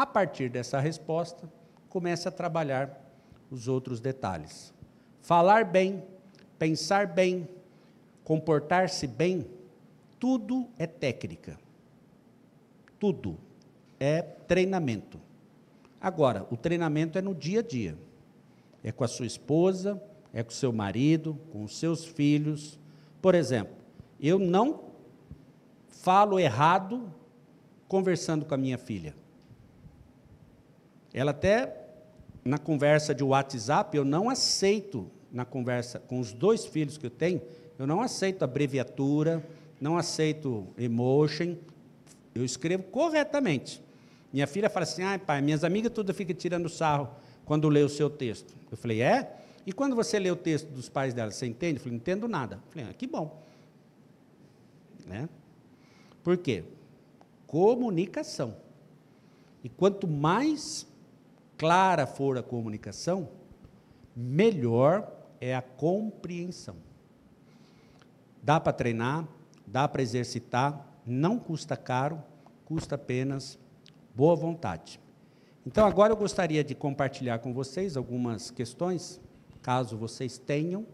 A 0.00 0.06
partir 0.06 0.48
dessa 0.48 0.80
resposta, 0.80 1.46
comece 1.90 2.26
a 2.26 2.30
trabalhar 2.30 3.04
os 3.50 3.68
outros 3.68 4.00
detalhes. 4.00 4.72
Falar 5.20 5.62
bem, 5.62 6.02
pensar 6.58 7.06
bem, 7.06 7.46
comportar-se 8.24 9.06
bem, 9.06 9.46
tudo 10.18 10.66
é 10.78 10.86
técnica. 10.86 11.58
Tudo 12.98 13.36
é 14.00 14.22
treinamento. 14.22 15.20
Agora, 16.00 16.46
o 16.50 16.56
treinamento 16.56 17.18
é 17.18 17.20
no 17.20 17.34
dia 17.34 17.60
a 17.60 17.62
dia. 17.62 17.94
É 18.82 18.90
com 18.90 19.04
a 19.04 19.08
sua 19.08 19.26
esposa, 19.26 20.02
é 20.32 20.42
com 20.42 20.48
o 20.48 20.54
seu 20.54 20.72
marido, 20.72 21.38
com 21.52 21.62
os 21.62 21.76
seus 21.76 22.06
filhos. 22.06 22.78
Por 23.20 23.34
exemplo, 23.34 23.76
eu 24.18 24.38
não 24.38 24.80
falo 25.90 26.40
errado 26.40 27.12
conversando 27.86 28.46
com 28.46 28.54
a 28.54 28.56
minha 28.56 28.78
filha. 28.78 29.14
Ela 31.12 31.32
até, 31.32 31.76
na 32.44 32.58
conversa 32.58 33.14
de 33.14 33.24
WhatsApp, 33.24 33.96
eu 33.96 34.04
não 34.04 34.30
aceito, 34.30 35.10
na 35.32 35.44
conversa 35.44 35.98
com 35.98 36.20
os 36.20 36.32
dois 36.32 36.64
filhos 36.66 36.96
que 36.96 37.06
eu 37.06 37.10
tenho, 37.10 37.40
eu 37.78 37.86
não 37.86 38.00
aceito 38.00 38.42
abreviatura, 38.42 39.44
não 39.80 39.96
aceito 39.96 40.66
emotion, 40.76 41.56
eu 42.34 42.44
escrevo 42.44 42.84
corretamente. 42.84 43.82
Minha 44.32 44.46
filha 44.46 44.70
fala 44.70 44.84
assim, 44.84 45.02
ah, 45.02 45.18
pai, 45.18 45.40
minhas 45.40 45.64
amigas 45.64 45.92
tudo 45.92 46.14
ficam 46.14 46.36
tirando 46.36 46.68
sarro 46.68 47.08
quando 47.44 47.68
lê 47.68 47.82
o 47.82 47.88
seu 47.88 48.08
texto. 48.08 48.54
Eu 48.70 48.76
falei, 48.76 49.02
é? 49.02 49.36
E 49.66 49.72
quando 49.72 49.96
você 49.96 50.18
lê 50.18 50.30
o 50.30 50.36
texto 50.36 50.68
dos 50.68 50.88
pais 50.88 51.12
dela, 51.12 51.30
você 51.30 51.46
entende? 51.46 51.76
Eu 51.76 51.80
falei, 51.80 51.92
não 51.92 52.00
entendo 52.00 52.28
nada. 52.28 52.56
Eu 52.56 52.70
falei, 52.70 52.88
ah, 52.90 52.94
que 52.94 53.06
bom. 53.06 53.42
Né? 55.06 55.28
Por 56.22 56.36
quê? 56.36 56.64
Comunicação. 57.46 58.56
E 59.64 59.68
quanto 59.68 60.06
mais 60.06 60.86
clara 61.60 62.06
for 62.06 62.38
a 62.38 62.42
comunicação, 62.42 63.28
melhor 64.16 65.12
é 65.38 65.54
a 65.54 65.60
compreensão. 65.60 66.76
Dá 68.42 68.58
para 68.58 68.72
treinar, 68.72 69.28
dá 69.66 69.86
para 69.86 70.00
exercitar, 70.00 70.86
não 71.04 71.38
custa 71.38 71.76
caro, 71.76 72.22
custa 72.64 72.94
apenas 72.94 73.58
boa 74.14 74.34
vontade. 74.34 74.98
Então, 75.66 75.86
agora 75.86 76.14
eu 76.14 76.16
gostaria 76.16 76.64
de 76.64 76.74
compartilhar 76.74 77.40
com 77.40 77.52
vocês 77.52 77.94
algumas 77.94 78.50
questões, 78.50 79.20
caso 79.60 79.98
vocês 79.98 80.38
tenham, 80.38 80.86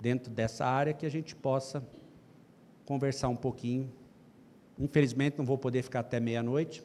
dentro 0.00 0.32
dessa 0.32 0.64
área, 0.64 0.94
que 0.94 1.04
a 1.04 1.10
gente 1.10 1.36
possa 1.36 1.86
conversar 2.86 3.28
um 3.28 3.36
pouquinho. 3.36 3.92
Infelizmente, 4.78 5.36
não 5.36 5.44
vou 5.44 5.58
poder 5.58 5.82
ficar 5.82 6.00
até 6.00 6.18
meia-noite, 6.18 6.82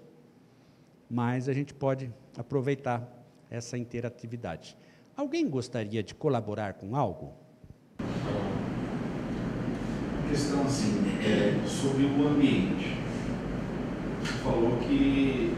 mas 1.13 1.47
a 1.47 1.53
gente 1.53 1.75
pode 1.75 2.11
aproveitar 2.35 3.07
essa 3.47 3.77
interatividade. 3.77 4.75
Alguém 5.15 5.47
gostaria 5.47 6.01
de 6.01 6.15
colaborar 6.15 6.73
com 6.73 6.95
algo? 6.95 7.33
questão 10.27 10.63
assim, 10.63 11.03
é, 11.23 11.61
sobre 11.67 12.05
o 12.05 12.27
ambiente. 12.27 12.97
Você 14.19 14.33
falou 14.43 14.77
que, 14.77 15.53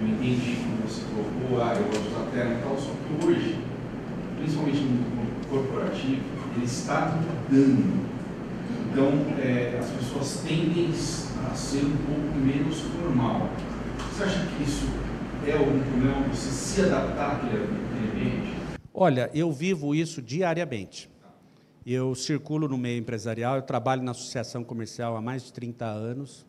eu 0.00 0.08
entendi 0.08 0.56
quando 0.56 0.88
você 0.88 1.02
colocou, 1.14 1.62
ah, 1.62 1.74
eu 1.74 1.84
gosto 1.84 2.08
da 2.08 2.30
terra 2.30 2.54
e 2.54 2.62
tal, 2.62 2.78
só 2.78 2.92
que 2.92 3.26
hoje, 3.26 3.58
principalmente 4.38 4.78
no 4.78 4.86
mundo 4.86 5.48
corporativo, 5.50 6.22
ele 6.56 6.64
está 6.64 7.20
mudando. 7.20 8.08
Então, 8.90 9.10
é, 9.38 9.78
as 9.78 9.90
pessoas 9.90 10.42
tendem 10.46 10.88
a 10.88 11.54
ser 11.54 11.84
um 11.84 11.96
pouco 12.06 12.38
menos 12.38 12.80
formal. 12.80 13.50
Você 14.14 14.22
acha 14.22 14.46
que 14.46 14.62
isso 14.62 14.86
é 15.44 15.58
algum 15.58 15.82
problema, 15.82 16.28
você 16.28 16.48
se 16.48 16.82
adaptar 16.82 17.34
àquele 17.34 17.64
ambiente? 17.64 18.78
Olha, 18.94 19.28
eu 19.34 19.50
vivo 19.50 19.92
isso 19.92 20.22
diariamente. 20.22 21.10
Eu 21.84 22.14
circulo 22.14 22.68
no 22.68 22.78
meio 22.78 23.00
empresarial, 23.00 23.56
eu 23.56 23.62
trabalho 23.62 24.04
na 24.04 24.12
associação 24.12 24.62
comercial 24.62 25.16
há 25.16 25.20
mais 25.20 25.42
de 25.42 25.52
30 25.52 25.84
anos 25.84 26.46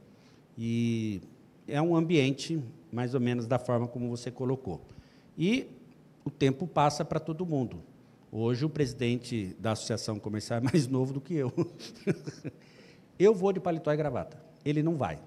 e 0.55 1.23
é 1.67 1.81
um 1.81 1.95
ambiente 1.95 2.61
mais 2.91 3.15
ou 3.15 3.19
menos 3.19 3.47
da 3.47 3.57
forma 3.57 3.87
como 3.87 4.11
você 4.11 4.29
colocou. 4.29 4.79
E 5.35 5.67
o 6.23 6.29
tempo 6.29 6.67
passa 6.67 7.03
para 7.03 7.19
todo 7.19 7.47
mundo. 7.47 7.81
Hoje 8.31 8.63
o 8.63 8.69
presidente 8.69 9.55
da 9.57 9.71
associação 9.71 10.19
comercial 10.19 10.59
é 10.59 10.61
mais 10.61 10.85
novo 10.87 11.13
do 11.13 11.19
que 11.19 11.33
eu. 11.33 11.51
eu 13.17 13.33
vou 13.33 13.51
de 13.51 13.59
paletó 13.59 13.91
e 13.91 13.97
gravata. 13.97 14.37
Ele 14.63 14.83
não 14.83 14.95
vai. 14.95 15.19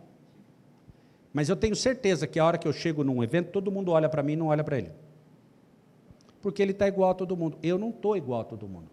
Mas 1.33 1.49
eu 1.49 1.57
tenho 1.57 1.77
certeza 1.77 2.27
que 2.27 2.39
a 2.39 2.45
hora 2.45 2.59
que 2.59 2.67
eu 2.67 2.73
chego 2.73 3.05
num 3.05 3.23
evento, 3.23 3.51
todo 3.51 3.71
mundo 3.71 3.93
olha 3.93 4.09
para 4.09 4.23
mim 4.23 4.33
e 4.33 4.37
não 4.37 4.47
olha 4.49 4.65
para 4.65 4.79
ele. 4.79 4.91
Porque 6.41 6.63
ele 6.63 6.73
está 6.73 6.89
igual 6.89 7.11
a 7.11 7.15
todo 7.15 7.37
mundo. 7.37 7.59
Eu 7.63 7.79
não 7.79 7.91
estou 7.91 8.17
igual 8.17 8.41
a 8.41 8.45
todo 8.45 8.67
mundo. 8.69 8.91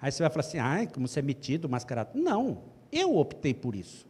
Aí 0.00 0.10
você 0.10 0.22
vai 0.22 0.30
falar 0.30 0.40
assim, 0.40 0.58
ah, 0.58 0.86
como 0.92 1.06
você 1.06 1.20
é 1.20 1.22
metido, 1.22 1.68
mascarado. 1.68 2.10
Não, 2.14 2.62
eu 2.90 3.16
optei 3.16 3.52
por 3.52 3.74
isso. 3.74 4.06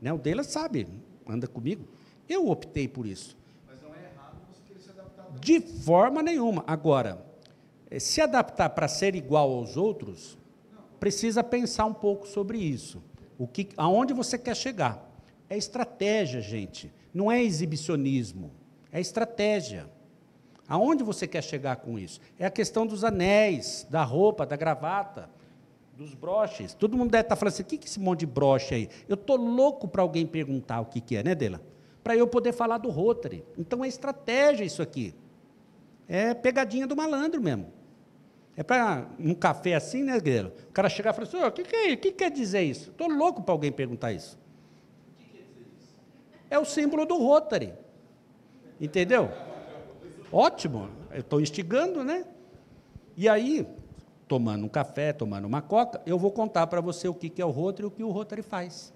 Né? 0.00 0.12
O 0.12 0.18
dele 0.18 0.42
sabe, 0.44 0.86
anda 1.28 1.46
comigo. 1.46 1.84
Eu 2.28 2.48
optei 2.48 2.86
por 2.86 3.06
isso. 3.06 3.36
Mas 3.66 3.82
não 3.82 3.90
é 3.94 4.10
errado 4.12 4.36
você 4.48 4.60
querer 4.66 4.80
se 4.80 4.90
adaptar. 4.90 5.30
De 5.40 5.60
forma 5.60 6.22
nenhuma. 6.22 6.62
Agora, 6.66 7.24
eh, 7.90 7.98
se 7.98 8.20
adaptar 8.20 8.70
para 8.70 8.86
ser 8.86 9.14
igual 9.14 9.50
aos 9.50 9.76
outros, 9.76 10.38
precisa 11.00 11.42
pensar 11.42 11.84
um 11.86 11.94
pouco 11.94 12.26
sobre 12.26 12.58
isso. 12.58 13.02
O 13.38 13.46
que, 13.46 13.68
aonde 13.76 14.12
você 14.12 14.36
quer 14.36 14.56
chegar? 14.56 15.07
É 15.48 15.56
estratégia, 15.56 16.40
gente. 16.40 16.92
Não 17.12 17.30
é 17.30 17.42
exibicionismo. 17.42 18.50
É 18.92 19.00
estratégia. 19.00 19.88
Aonde 20.68 21.02
você 21.02 21.26
quer 21.26 21.42
chegar 21.42 21.76
com 21.76 21.98
isso? 21.98 22.20
É 22.38 22.44
a 22.44 22.50
questão 22.50 22.86
dos 22.86 23.02
anéis, 23.02 23.86
da 23.88 24.04
roupa, 24.04 24.44
da 24.44 24.56
gravata, 24.56 25.30
dos 25.96 26.14
broches. 26.14 26.74
Todo 26.74 26.96
mundo 26.96 27.10
deve 27.10 27.22
estar 27.22 27.36
falando 27.36 27.54
assim: 27.54 27.62
o 27.62 27.66
que 27.66 27.76
é 27.76 27.80
esse 27.84 27.98
monte 27.98 28.20
de 28.20 28.26
broche 28.26 28.74
aí? 28.74 28.88
Eu 29.08 29.14
estou 29.14 29.36
louco 29.36 29.88
para 29.88 30.02
alguém 30.02 30.26
perguntar 30.26 30.80
o 30.80 30.86
que, 30.86 31.00
que 31.00 31.16
é, 31.16 31.22
né, 31.22 31.34
Dela? 31.34 31.60
Para 32.04 32.16
eu 32.16 32.26
poder 32.26 32.52
falar 32.52 32.78
do 32.78 32.88
Rotary. 32.88 33.44
Então 33.56 33.84
é 33.84 33.88
estratégia 33.88 34.64
isso 34.64 34.80
aqui. 34.80 35.14
É 36.06 36.32
pegadinha 36.32 36.86
do 36.86 36.96
malandro 36.96 37.42
mesmo. 37.42 37.72
É 38.56 38.62
para 38.62 39.08
um 39.18 39.34
café 39.34 39.74
assim, 39.74 40.02
né, 40.02 40.18
Guilherme? 40.18 40.50
O 40.68 40.72
cara 40.72 40.88
chegar 40.88 41.10
e 41.10 41.14
falar 41.14 41.28
assim: 41.28 41.36
o 41.38 41.52
que, 41.52 41.62
que, 41.64 41.76
é, 41.76 41.96
que 41.96 42.12
quer 42.12 42.30
dizer 42.30 42.62
isso? 42.62 42.90
Estou 42.90 43.08
louco 43.08 43.42
para 43.42 43.52
alguém 43.52 43.72
perguntar 43.72 44.12
isso. 44.12 44.38
O 45.12 45.14
que 45.16 45.30
quer 45.30 45.44
dizer 45.44 45.66
isso? 45.76 45.94
É 46.50 46.58
o 46.58 46.64
símbolo 46.64 47.04
do 47.04 47.16
Rotary. 47.18 47.74
Entendeu? 48.80 49.30
Ótimo, 50.32 50.88
eu 51.10 51.20
estou 51.20 51.40
instigando, 51.40 52.04
né? 52.04 52.24
E 53.16 53.28
aí, 53.28 53.66
tomando 54.28 54.64
um 54.64 54.68
café, 54.68 55.12
tomando 55.12 55.46
uma 55.46 55.62
coca, 55.62 56.00
eu 56.06 56.18
vou 56.18 56.30
contar 56.30 56.66
para 56.66 56.80
você 56.80 57.08
o 57.08 57.14
que 57.14 57.40
é 57.40 57.44
o 57.44 57.50
Rotary 57.50 57.84
e 57.84 57.88
o 57.88 57.90
que 57.90 58.04
o 58.04 58.10
Rotary 58.10 58.42
faz. 58.42 58.92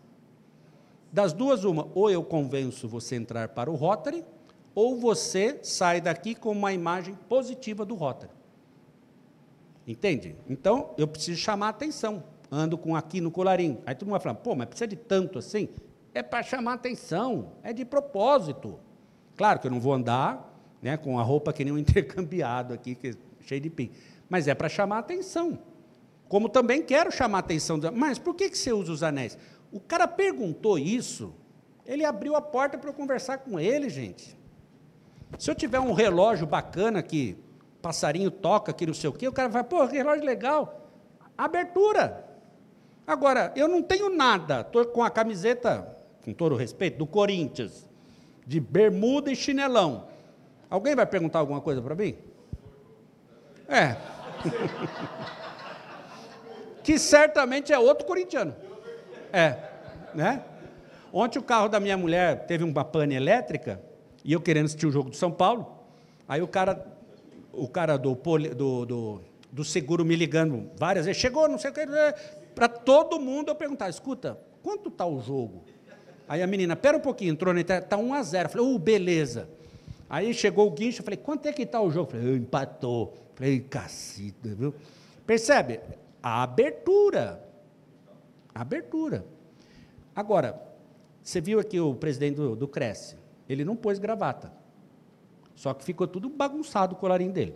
Das 1.10 1.32
duas, 1.32 1.64
uma, 1.64 1.88
ou 1.94 2.10
eu 2.10 2.22
convenço 2.22 2.88
você 2.88 3.16
a 3.16 3.18
entrar 3.18 3.48
para 3.48 3.70
o 3.70 3.74
Rotary, 3.74 4.24
ou 4.74 4.98
você 4.98 5.58
sai 5.62 6.00
daqui 6.00 6.34
com 6.34 6.52
uma 6.52 6.72
imagem 6.72 7.14
positiva 7.28 7.84
do 7.84 7.94
Rotary. 7.94 8.32
Entende? 9.86 10.36
Então, 10.48 10.94
eu 10.96 11.08
preciso 11.08 11.40
chamar 11.40 11.66
a 11.66 11.70
atenção. 11.70 12.22
Ando 12.50 12.78
com 12.78 12.94
aqui 12.94 13.20
no 13.20 13.30
colarinho. 13.30 13.82
Aí 13.84 13.94
todo 13.94 14.06
mundo 14.06 14.12
vai 14.12 14.20
falar, 14.20 14.34
pô, 14.36 14.54
mas 14.54 14.68
precisa 14.68 14.86
de 14.86 14.96
tanto 14.96 15.38
assim? 15.38 15.68
É 16.14 16.22
para 16.22 16.42
chamar 16.42 16.74
atenção, 16.74 17.52
é 17.62 17.72
de 17.72 17.84
propósito. 17.84 18.78
Claro 19.36 19.60
que 19.60 19.66
eu 19.66 19.70
não 19.70 19.80
vou 19.80 19.94
andar 19.94 20.52
né, 20.82 20.96
com 20.96 21.18
a 21.18 21.22
roupa 21.22 21.52
que 21.52 21.64
nem 21.64 21.72
um 21.72 21.78
intercambiado 21.78 22.74
aqui, 22.74 22.94
que, 22.94 23.08
é 23.08 23.14
cheio 23.40 23.60
de 23.60 23.70
pin. 23.70 23.90
Mas 24.28 24.48
é 24.48 24.54
para 24.54 24.68
chamar 24.68 24.98
atenção. 24.98 25.58
Como 26.28 26.48
também 26.48 26.82
quero 26.82 27.10
chamar 27.10 27.38
atenção. 27.38 27.78
Mas 27.94 28.18
por 28.18 28.34
que, 28.34 28.50
que 28.50 28.58
você 28.58 28.72
usa 28.72 28.92
os 28.92 29.02
anéis? 29.02 29.38
O 29.70 29.80
cara 29.80 30.06
perguntou 30.06 30.78
isso, 30.78 31.34
ele 31.86 32.04
abriu 32.04 32.36
a 32.36 32.42
porta 32.42 32.76
para 32.76 32.90
eu 32.90 32.94
conversar 32.94 33.38
com 33.38 33.58
ele, 33.58 33.88
gente. 33.88 34.36
Se 35.38 35.50
eu 35.50 35.54
tiver 35.54 35.80
um 35.80 35.92
relógio 35.92 36.46
bacana 36.46 37.02
que 37.02 37.36
passarinho 37.80 38.30
toca 38.30 38.70
aqui, 38.70 38.86
não 38.86 38.94
sei 38.94 39.10
o 39.10 39.12
quê, 39.12 39.26
o 39.26 39.32
cara 39.32 39.48
vai, 39.48 39.64
pô, 39.64 39.84
relógio 39.84 40.24
legal. 40.24 40.90
Abertura. 41.36 42.28
Agora, 43.06 43.52
eu 43.56 43.66
não 43.66 43.82
tenho 43.82 44.08
nada, 44.08 44.60
estou 44.60 44.84
com 44.86 45.02
a 45.02 45.10
camiseta, 45.10 45.96
com 46.24 46.32
todo 46.32 46.52
o 46.52 46.56
respeito, 46.56 46.98
do 46.98 47.06
Corinthians, 47.06 47.88
de 48.46 48.60
bermuda 48.60 49.30
e 49.30 49.36
chinelão. 49.36 50.06
Alguém 50.70 50.94
vai 50.94 51.06
perguntar 51.06 51.40
alguma 51.40 51.60
coisa 51.60 51.82
para 51.82 51.94
mim? 51.94 52.16
É. 53.68 53.96
que 56.82 56.98
certamente 56.98 57.72
é 57.72 57.78
outro 57.78 58.06
corintiano. 58.06 58.54
É, 59.32 59.56
né? 60.14 60.44
Ontem 61.12 61.38
o 61.38 61.42
carro 61.42 61.68
da 61.68 61.78
minha 61.78 61.96
mulher 61.96 62.46
teve 62.46 62.64
uma 62.64 62.84
pane 62.84 63.14
elétrica 63.14 63.80
e 64.24 64.32
eu 64.32 64.40
querendo 64.40 64.66
assistir 64.66 64.86
o 64.86 64.92
jogo 64.92 65.10
do 65.10 65.16
São 65.16 65.30
Paulo. 65.30 65.66
Aí 66.28 66.40
o 66.40 66.48
cara, 66.48 66.84
o 67.52 67.68
cara 67.68 67.96
do, 67.96 68.14
do, 68.14 68.86
do, 68.86 69.20
do 69.50 69.64
seguro 69.64 70.04
me 70.04 70.16
ligando 70.16 70.70
várias 70.76 71.06
vezes, 71.06 71.20
chegou, 71.20 71.48
não 71.48 71.58
sei 71.58 71.70
o 71.70 71.74
que, 71.74 71.86
para 72.54 72.68
todo 72.68 73.20
mundo 73.20 73.50
eu 73.50 73.54
perguntar, 73.54 73.88
escuta, 73.88 74.38
quanto 74.62 74.88
está 74.88 75.06
o 75.06 75.20
jogo? 75.20 75.64
Aí 76.32 76.42
a 76.42 76.46
menina, 76.46 76.74
pera 76.74 76.96
um 76.96 77.00
pouquinho, 77.00 77.30
entrou 77.32 77.52
na 77.52 77.60
internet, 77.60 77.84
está 77.84 77.98
1 77.98 78.14
a 78.14 78.22
0. 78.22 78.48
falei, 78.48 78.66
uh, 78.66 78.78
beleza. 78.78 79.50
Aí 80.08 80.32
chegou 80.32 80.66
o 80.66 80.70
guincho, 80.70 81.02
falei, 81.02 81.18
quanto 81.18 81.44
é 81.44 81.52
que 81.52 81.60
está 81.60 81.78
o 81.78 81.90
jogo? 81.90 82.12
Falei, 82.12 82.36
empatou. 82.36 83.12
Eu 83.12 83.34
falei, 83.34 83.60
cacita, 83.60 84.48
viu? 84.54 84.74
Percebe? 85.26 85.78
A 86.22 86.42
abertura. 86.42 87.46
A 88.54 88.62
abertura. 88.62 89.26
Agora, 90.16 90.58
você 91.22 91.38
viu 91.38 91.60
aqui 91.60 91.78
o 91.78 91.94
presidente 91.94 92.36
do, 92.36 92.56
do 92.56 92.66
Cresce, 92.66 93.18
ele 93.46 93.62
não 93.62 93.76
pôs 93.76 93.98
gravata. 93.98 94.50
Só 95.54 95.74
que 95.74 95.84
ficou 95.84 96.06
tudo 96.06 96.30
bagunçado 96.30 96.94
o 96.94 96.96
colarinho 96.96 97.30
dele. 97.30 97.54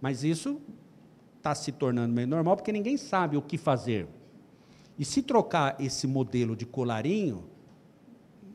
Mas 0.00 0.24
isso 0.24 0.62
está 1.36 1.54
se 1.54 1.72
tornando 1.72 2.14
meio 2.14 2.26
normal, 2.26 2.56
porque 2.56 2.72
ninguém 2.72 2.96
sabe 2.96 3.36
o 3.36 3.42
que 3.42 3.58
fazer. 3.58 4.08
E 4.98 5.04
se 5.04 5.22
trocar 5.22 5.80
esse 5.80 6.06
modelo 6.06 6.54
de 6.54 6.64
colarinho, 6.64 7.44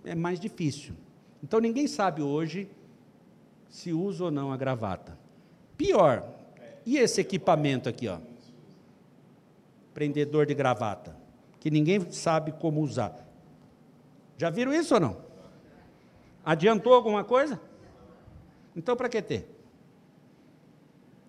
é 0.03 0.15
mais 0.15 0.39
difícil. 0.39 0.93
Então 1.43 1.59
ninguém 1.59 1.87
sabe 1.87 2.21
hoje 2.21 2.69
se 3.69 3.93
usa 3.93 4.25
ou 4.25 4.31
não 4.31 4.51
a 4.51 4.57
gravata. 4.57 5.17
Pior, 5.77 6.27
e 6.85 6.97
esse 6.97 7.21
equipamento 7.21 7.87
aqui, 7.87 8.07
ó? 8.07 8.19
Prendedor 9.93 10.45
de 10.45 10.53
gravata, 10.53 11.15
que 11.59 11.69
ninguém 11.69 12.09
sabe 12.11 12.51
como 12.53 12.81
usar. 12.81 13.27
Já 14.37 14.49
viram 14.49 14.73
isso 14.73 14.93
ou 14.93 14.99
não? 14.99 15.17
Adiantou 16.43 16.93
alguma 16.93 17.23
coisa? 17.23 17.59
Então 18.75 18.95
para 18.95 19.09
que 19.09 19.21
ter? 19.21 19.55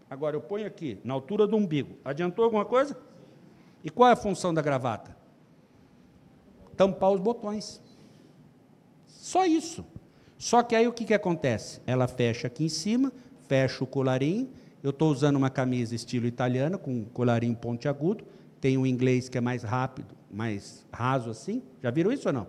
Agora 0.08 0.34
eu 0.34 0.40
ponho 0.40 0.66
aqui, 0.66 0.98
na 1.04 1.14
altura 1.14 1.46
do 1.46 1.56
umbigo. 1.56 1.96
Adiantou 2.04 2.44
alguma 2.44 2.64
coisa? 2.64 2.96
E 3.82 3.90
qual 3.90 4.08
é 4.10 4.12
a 4.12 4.16
função 4.16 4.52
da 4.52 4.62
gravata? 4.62 5.16
Tampar 6.76 7.10
os 7.10 7.20
botões. 7.20 7.80
Só 9.06 9.46
isso. 9.46 9.84
Só 10.38 10.62
que 10.62 10.74
aí 10.74 10.88
o 10.88 10.92
que, 10.92 11.04
que 11.04 11.14
acontece? 11.14 11.80
Ela 11.86 12.08
fecha 12.08 12.46
aqui 12.46 12.64
em 12.64 12.68
cima, 12.68 13.12
fecha 13.46 13.84
o 13.84 13.86
colarinho. 13.86 14.48
Eu 14.82 14.90
estou 14.90 15.10
usando 15.10 15.36
uma 15.36 15.50
camisa 15.50 15.94
estilo 15.94 16.26
italiana, 16.26 16.78
com 16.78 17.04
colarinho 17.04 17.54
pontiagudo. 17.54 18.24
Tem 18.60 18.78
o 18.78 18.86
inglês 18.86 19.28
que 19.28 19.36
é 19.36 19.40
mais 19.40 19.62
rápido, 19.62 20.14
mais 20.30 20.86
raso 20.92 21.30
assim. 21.30 21.62
Já 21.82 21.90
viram 21.90 22.12
isso 22.12 22.28
ou 22.28 22.32
não? 22.32 22.46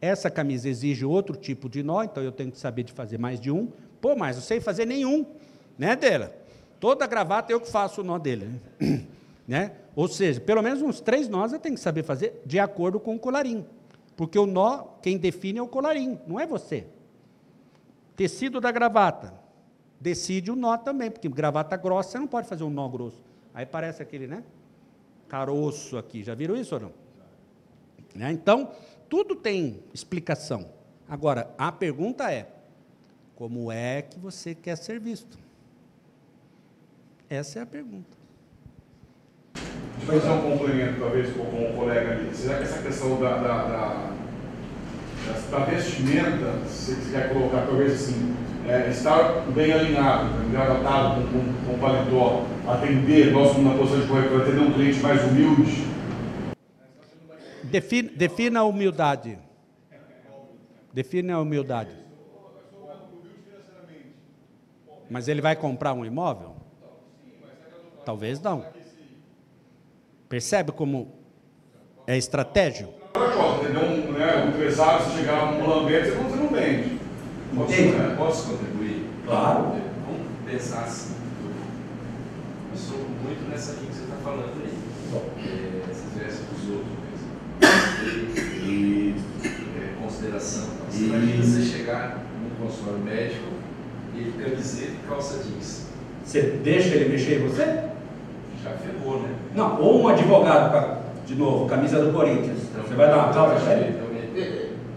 Essa 0.00 0.30
camisa 0.30 0.68
exige 0.68 1.04
outro 1.04 1.36
tipo 1.36 1.68
de 1.68 1.82
nó, 1.82 2.02
então 2.02 2.22
eu 2.22 2.32
tenho 2.32 2.50
que 2.50 2.58
saber 2.58 2.82
de 2.82 2.92
fazer 2.92 3.18
mais 3.18 3.40
de 3.40 3.50
um. 3.50 3.72
Pô, 4.00 4.14
mas 4.14 4.36
não 4.36 4.42
sei 4.42 4.60
fazer 4.60 4.86
nenhum, 4.86 5.24
né, 5.78 5.96
dela? 5.96 6.34
Toda 6.78 7.06
gravata 7.06 7.52
eu 7.52 7.60
que 7.60 7.70
faço 7.70 8.02
o 8.02 8.04
nó 8.04 8.18
dele, 8.18 8.60
né? 8.80 9.04
né? 9.46 9.72
Ou 9.94 10.08
seja, 10.08 10.40
pelo 10.40 10.62
menos 10.62 10.82
uns 10.82 11.00
três 11.00 11.28
nós 11.28 11.52
eu 11.52 11.58
tenho 11.58 11.74
que 11.74 11.80
saber 11.80 12.02
fazer 12.02 12.42
de 12.44 12.58
acordo 12.58 12.98
com 12.98 13.14
o 13.14 13.18
colarinho. 13.18 13.66
Porque 14.16 14.38
o 14.38 14.46
nó, 14.46 14.84
quem 15.02 15.18
define 15.18 15.58
é 15.58 15.62
o 15.62 15.68
colarinho, 15.68 16.20
não 16.26 16.38
é 16.38 16.46
você. 16.46 16.86
Tecido 18.16 18.60
da 18.60 18.70
gravata. 18.70 19.34
Decide 20.00 20.50
o 20.50 20.56
nó 20.56 20.76
também, 20.76 21.10
porque 21.10 21.28
gravata 21.28 21.76
grossa 21.76 22.10
você 22.10 22.18
não 22.18 22.26
pode 22.26 22.48
fazer 22.48 22.64
um 22.64 22.70
nó 22.70 22.88
grosso. 22.88 23.22
Aí 23.52 23.64
parece 23.64 24.02
aquele, 24.02 24.26
né? 24.26 24.44
Caroço 25.28 25.96
aqui. 25.96 26.22
Já 26.22 26.34
viram 26.34 26.56
isso 26.56 26.74
ou 26.74 26.80
não? 26.80 26.92
Né? 28.14 28.30
Então, 28.30 28.70
tudo 29.08 29.34
tem 29.34 29.82
explicação. 29.92 30.68
Agora, 31.08 31.54
a 31.56 31.72
pergunta 31.72 32.30
é: 32.30 32.48
como 33.34 33.72
é 33.72 34.02
que 34.02 34.18
você 34.18 34.54
quer 34.54 34.76
ser 34.76 35.00
visto? 35.00 35.38
Essa 37.28 37.60
é 37.60 37.62
a 37.62 37.66
pergunta. 37.66 38.23
Vou 40.06 40.20
fazer 40.20 40.32
um 40.32 40.42
complemento, 40.42 41.00
talvez, 41.00 41.32
com 41.34 41.42
o 41.42 41.72
colega 41.74 42.12
ali. 42.12 42.28
Será 42.34 42.58
que 42.58 42.64
essa 42.64 42.82
questão 42.82 43.18
da, 43.18 43.38
da, 43.38 43.64
da, 43.64 44.10
da 45.50 45.58
vestimenta, 45.64 46.58
se 46.68 46.94
você 46.94 47.10
quer 47.10 47.32
colocar, 47.32 47.62
talvez 47.62 47.94
assim, 47.94 48.36
é, 48.68 48.90
estar 48.90 49.40
bem 49.54 49.72
alinhado, 49.72 50.44
engravatado, 50.44 51.22
com, 51.22 51.30
com, 51.30 51.72
com 51.72 51.78
paletó, 51.78 52.44
atender, 52.68 53.32
nós 53.32 53.56
na 53.56 53.78
posição 53.78 54.00
de 54.02 54.06
corretor, 54.06 54.42
atender 54.42 54.60
um 54.60 54.72
cliente 54.74 55.00
mais 55.00 55.24
humilde? 55.24 55.84
Defina, 57.62 58.10
defina 58.14 58.60
a 58.60 58.64
humildade. 58.64 59.38
Defina 60.92 61.36
a 61.36 61.40
humildade. 61.40 61.96
Mas 65.08 65.28
ele 65.28 65.40
vai 65.40 65.56
comprar 65.56 65.94
um 65.94 66.04
imóvel? 66.04 66.56
Talvez 68.04 68.38
não. 68.42 68.83
Percebe 70.28 70.72
como 70.72 71.12
é 72.06 72.16
estratégico? 72.16 72.92
Um, 73.16 74.12
né, 74.12 74.44
um 74.44 74.48
empresário, 74.48 75.04
se 75.04 75.18
chegar 75.18 75.52
um 75.52 75.68
lambete, 75.68 76.10
você 76.10 76.36
não 76.36 76.48
vende. 76.48 76.98
Posso, 77.54 77.82
né? 77.82 78.14
posso 78.16 78.50
contribuir? 78.50 79.06
Claro. 79.26 79.62
Vamos 79.62 80.26
pensar 80.50 80.84
assim. 80.84 81.14
Eu 82.72 82.76
sou 82.76 82.98
muito 82.98 83.48
nessa 83.48 83.72
linha 83.74 83.86
que 83.86 83.94
você 83.94 84.02
está 84.04 84.16
falando 84.16 84.62
aí. 84.62 84.74
É, 85.38 85.90
essas 85.90 86.12
vestes 86.18 86.46
dos 86.48 86.70
outros 86.70 86.90
mesmo. 87.04 87.28
E, 88.66 89.14
é, 89.44 90.02
consideração. 90.02 90.68
Você 90.90 91.04
imagina 91.04 91.44
você 91.44 91.62
chegar 91.62 92.24
num 92.42 92.66
consultório 92.66 93.00
médico 93.00 93.46
e 94.16 94.32
camiseta 94.42 94.92
e 94.92 95.08
calça 95.08 95.44
jeans. 95.44 95.86
Você 96.24 96.40
deixa 96.42 96.94
ele 96.94 97.10
mexer 97.10 97.40
em 97.40 97.46
você? 97.46 97.93
Já 98.64 98.70
ferrou, 98.78 99.20
né? 99.20 99.28
Não, 99.54 99.80
ou 99.80 100.02
um 100.02 100.08
advogado, 100.08 100.74
a- 100.74 101.02
de 101.26 101.34
novo, 101.34 101.68
camisa 101.68 102.02
do 102.02 102.12
Corinthians. 102.12 102.60
Você 102.60 102.94
vai 102.94 103.08
dar 103.08 103.16
uma 103.26 103.34
calça 103.34 103.62
pra 103.62 103.74
ele? 103.74 104.04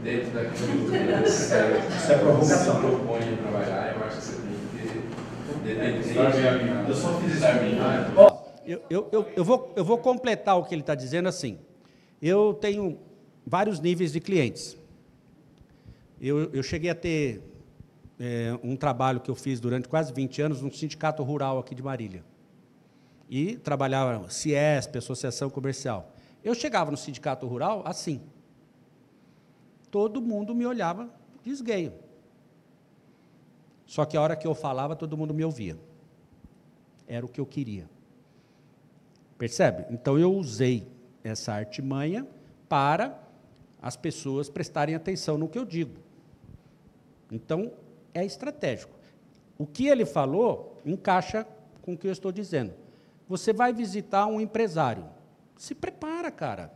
Dentro 0.04 0.32
daquilo 0.32 0.86
que 0.86 1.30
você 1.30 1.54
Isso 1.98 2.12
é 2.12 2.18
provocação. 2.18 2.76
se 2.76 2.80
propõe 2.82 3.20
a 3.20 3.38
trabalhar, 3.42 3.96
eu 3.98 4.06
acho 4.06 4.18
que 4.18 4.24
você 4.24 4.42
tem 4.42 4.52
que 4.54 6.14
ter. 6.14 6.90
Eu 6.90 6.96
só 6.96 7.20
fiz 7.20 7.40
para 7.40 8.32
Eu, 8.66 8.82
eu, 8.90 9.08
eu, 9.12 9.28
eu 9.36 9.44
vou, 9.44 9.74
eu 9.76 9.84
vou 9.84 9.98
completar 9.98 10.58
o 10.58 10.64
que 10.64 10.74
ele 10.74 10.82
está 10.82 10.96
dizendo 10.96 11.28
assim. 11.28 11.58
Eu 12.22 12.54
tenho 12.54 12.98
vários 13.46 13.80
níveis 13.82 14.14
de 14.14 14.22
clientes. 14.22 14.78
Eu, 16.22 16.50
eu 16.54 16.64
cheguei 16.64 16.90
a 16.90 16.96
ter 16.96 17.42
é, 18.20 18.58
um 18.64 18.76
trabalho 18.76 19.20
que 19.20 19.30
eu 19.30 19.36
fiz 19.36 19.60
durante 19.60 19.88
quase 19.90 20.14
20 20.14 20.42
anos 20.42 20.62
num 20.62 20.72
sindicato 20.72 21.22
rural 21.22 21.60
aqui 21.60 21.76
de 21.76 21.84
Marília. 21.84 22.24
E 23.30 23.58
trabalhava 23.58 24.30
CIESP, 24.30 24.98
Associação 24.98 25.50
Comercial. 25.50 26.12
Eu 26.44 26.56
chegava 26.56 26.92
no 26.92 26.98
sindicato 26.98 27.46
rural 27.46 27.84
assim. 27.86 28.22
Todo 29.92 30.22
mundo 30.22 30.56
me 30.56 30.66
olhava 30.66 31.10
de 31.44 31.50
esgueio. 31.50 31.94
Só 33.86 34.06
que 34.06 34.18
a 34.18 34.22
hora 34.22 34.36
que 34.36 34.46
eu 34.46 34.54
falava, 34.54 34.96
todo 34.96 35.18
mundo 35.18 35.34
me 35.34 35.44
ouvia. 35.44 35.78
Era 37.08 37.26
o 37.26 37.30
que 37.30 37.40
eu 37.40 37.46
queria. 37.46 37.90
Percebe? 39.38 39.86
Então 39.90 40.18
eu 40.20 40.34
usei 40.34 40.88
essa 41.24 41.54
artimanha 41.54 42.28
para 42.68 43.18
as 43.82 43.96
pessoas 43.96 44.50
prestarem 44.50 44.96
atenção 44.96 45.38
no 45.38 45.48
que 45.48 45.58
eu 45.58 45.66
digo. 45.66 45.96
Então 47.32 47.72
é 48.14 48.26
estratégico. 48.26 48.94
O 49.58 49.66
que 49.66 49.88
ele 49.88 50.06
falou 50.06 50.82
encaixa 50.86 51.48
com 51.82 51.94
o 51.94 51.98
que 51.98 52.08
eu 52.08 52.12
estou 52.12 52.32
dizendo. 52.32 52.74
Você 53.28 53.52
vai 53.52 53.74
visitar 53.74 54.26
um 54.28 54.40
empresário. 54.40 55.06
Se 55.58 55.76
prepara, 55.76 56.32
cara. 56.32 56.72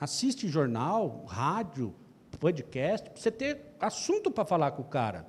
Assiste 0.00 0.48
jornal, 0.48 1.24
rádio, 1.26 1.94
podcast, 2.38 3.10
para 3.10 3.20
você 3.20 3.30
ter 3.30 3.74
assunto 3.80 4.30
para 4.30 4.44
falar 4.44 4.70
com 4.72 4.82
o 4.82 4.84
cara. 4.84 5.26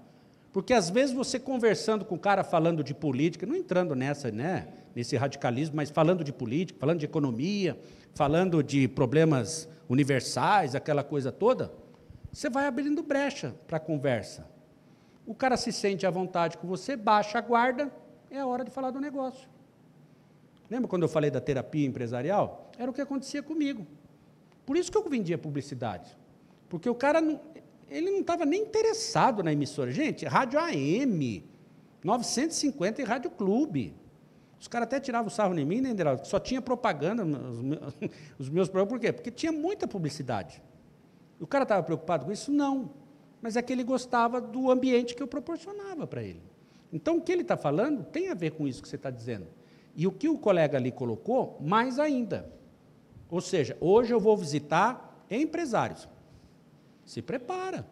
Porque 0.52 0.74
às 0.74 0.90
vezes 0.90 1.14
você 1.14 1.40
conversando 1.40 2.04
com 2.06 2.16
o 2.16 2.20
cara 2.20 2.44
falando 2.44 2.84
de 2.84 2.94
política, 2.94 3.46
não 3.46 3.56
entrando 3.56 3.96
nessa, 3.96 4.32
né, 4.32 4.68
nesse 4.96 5.16
radicalismo, 5.16 5.76
mas 5.76 5.90
falando 5.90 6.24
de 6.24 6.34
política, 6.34 6.80
falando 6.80 7.00
de 7.00 7.06
economia, 7.06 7.80
falando 8.14 8.64
de 8.64 8.88
problemas 8.88 9.68
universais, 9.88 10.76
aquela 10.76 11.04
coisa 11.04 11.32
toda, 11.32 11.72
você 12.32 12.50
vai 12.50 12.66
abrindo 12.66 13.02
brecha 13.02 13.56
para 13.68 13.78
a 13.78 13.80
conversa. 13.80 14.48
O 15.26 15.36
cara 15.36 15.58
se 15.58 15.72
sente 15.72 16.06
à 16.06 16.10
vontade 16.10 16.58
com 16.58 16.68
você, 16.68 16.96
baixa 16.96 17.38
a 17.38 17.42
guarda, 17.42 17.92
é 18.30 18.40
a 18.40 18.48
hora 18.48 18.64
de 18.64 18.72
falar 18.72 18.92
do 18.92 19.00
negócio. 19.00 19.48
Lembra 20.70 20.88
quando 20.88 21.04
eu 21.04 21.10
falei 21.10 21.32
da 21.32 21.42
terapia 21.42 21.88
empresarial? 21.88 22.72
Era 22.78 22.92
o 22.92 22.94
que 22.94 23.02
acontecia 23.02 23.42
comigo. 23.42 23.88
Por 24.66 24.78
isso 24.78 24.92
que 24.92 24.98
eu 24.98 25.04
vendia 25.10 25.38
publicidade. 25.38 26.16
Porque 26.70 26.88
o 26.88 26.94
cara 26.94 27.20
não, 27.20 27.40
ele 27.90 28.12
não 28.12 28.20
estava 28.20 28.46
nem 28.46 28.62
interessado 28.62 29.44
na 29.44 29.52
emissora. 29.52 29.92
Gente, 29.92 30.26
rádio 30.26 30.60
AM, 30.60 31.44
950 32.04 33.02
e 33.02 33.06
rádio 33.06 33.32
clube. 33.32 33.96
Os 34.60 34.68
caras 34.68 34.88
até 34.88 35.00
tiravam 35.00 35.30
sarro 35.30 35.58
em 35.58 35.66
mim, 35.66 35.82
né, 35.82 35.90
Enderaldo? 35.90 36.28
Só 36.28 36.40
tinha 36.40 36.62
propaganda, 36.62 37.24
os 38.38 38.50
meus, 38.50 38.70
os. 38.70 38.88
Por 38.88 39.00
quê? 39.00 39.12
Porque 39.12 39.32
tinha 39.32 39.52
muita 39.52 39.88
publicidade. 39.88 40.62
O 41.40 41.48
cara 41.48 41.64
estava 41.64 41.82
preocupado 41.82 42.26
com 42.26 42.32
isso? 42.32 42.52
Não. 42.52 42.92
Mas 43.42 43.56
é 43.56 43.62
que 43.62 43.72
ele 43.72 43.84
gostava 43.84 44.42
do 44.42 44.70
ambiente 44.70 45.16
que 45.16 45.24
eu 45.24 45.28
proporcionava 45.28 46.06
para 46.06 46.22
ele. 46.22 46.44
Então, 46.92 47.18
o 47.18 47.22
que 47.22 47.32
ele 47.32 47.44
está 47.44 47.56
falando 47.56 48.04
tem 48.04 48.30
a 48.30 48.34
ver 48.34 48.52
com 48.52 48.68
isso 48.68 48.82
que 48.82 48.90
você 48.90 48.98
está 48.98 49.10
dizendo. 49.10 49.48
E 50.00 50.08
o 50.08 50.14
que 50.14 50.30
o 50.30 50.38
colega 50.38 50.78
ali 50.78 50.94
colocou, 50.94 51.58
mais 51.60 52.00
ainda. 52.00 52.50
Ou 53.30 53.42
seja, 53.42 53.76
hoje 53.82 54.14
eu 54.14 54.20
vou 54.20 54.38
visitar 54.38 55.26
empresários. 55.30 56.08
Se 57.06 57.22
prepara. 57.22 57.86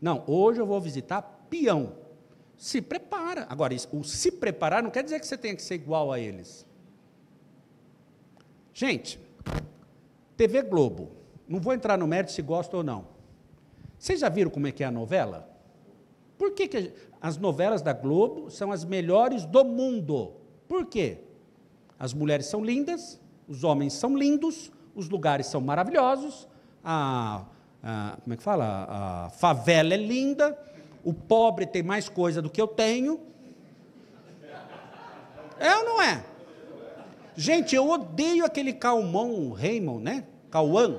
Não, 0.00 0.24
hoje 0.26 0.60
eu 0.60 0.66
vou 0.66 0.80
visitar 0.80 1.22
peão. 1.48 1.92
Se 2.56 2.82
prepara. 2.82 3.46
Agora, 3.48 3.72
o 3.92 4.02
se 4.02 4.32
preparar 4.32 4.82
não 4.82 4.90
quer 4.90 5.04
dizer 5.04 5.20
que 5.20 5.26
você 5.26 5.38
tenha 5.38 5.54
que 5.54 5.62
ser 5.62 5.76
igual 5.76 6.10
a 6.10 6.18
eles. 6.18 6.66
Gente, 8.74 9.20
TV 10.36 10.62
Globo. 10.62 11.12
Não 11.46 11.60
vou 11.60 11.74
entrar 11.74 11.96
no 11.96 12.08
mérito 12.08 12.32
se 12.32 12.42
gosta 12.42 12.76
ou 12.76 12.82
não. 12.82 13.06
Vocês 13.96 14.18
já 14.18 14.28
viram 14.28 14.50
como 14.50 14.66
é 14.66 14.72
que 14.72 14.82
é 14.82 14.86
a 14.88 14.90
novela? 14.90 15.48
Por 16.36 16.54
que, 16.54 16.66
que 16.66 16.92
as 17.20 17.36
novelas 17.36 17.82
da 17.82 17.92
Globo 17.92 18.50
são 18.50 18.72
as 18.72 18.84
melhores 18.84 19.44
do 19.46 19.64
mundo? 19.64 20.32
Por 20.66 20.86
quê? 20.86 21.28
As 22.02 22.12
mulheres 22.12 22.46
são 22.46 22.64
lindas, 22.64 23.20
os 23.46 23.62
homens 23.62 23.92
são 23.92 24.16
lindos, 24.18 24.72
os 24.92 25.08
lugares 25.08 25.46
são 25.46 25.60
maravilhosos, 25.60 26.48
a, 26.84 27.44
a- 27.80 28.16
como 28.20 28.34
é 28.34 28.36
que 28.36 28.42
fala? 28.42 28.88
A, 28.90 29.30
favela 29.30 29.94
é 29.94 29.96
linda, 29.96 30.58
o 31.04 31.14
pobre 31.14 31.64
tem 31.64 31.80
mais 31.80 32.08
coisa 32.08 32.42
do 32.42 32.50
que 32.50 32.60
eu 32.60 32.66
tenho. 32.66 33.20
É 35.60 35.76
ou 35.76 35.84
não 35.84 36.02
é? 36.02 36.24
Gente, 37.36 37.76
eu 37.76 37.88
odeio 37.88 38.44
aquele 38.44 38.72
Calmon 38.72 39.52
Raymond, 39.52 40.02
né? 40.02 40.24
Cauã. 40.50 40.96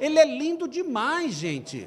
Ele 0.00 0.18
é 0.18 0.24
lindo 0.24 0.66
demais, 0.66 1.34
gente. 1.34 1.86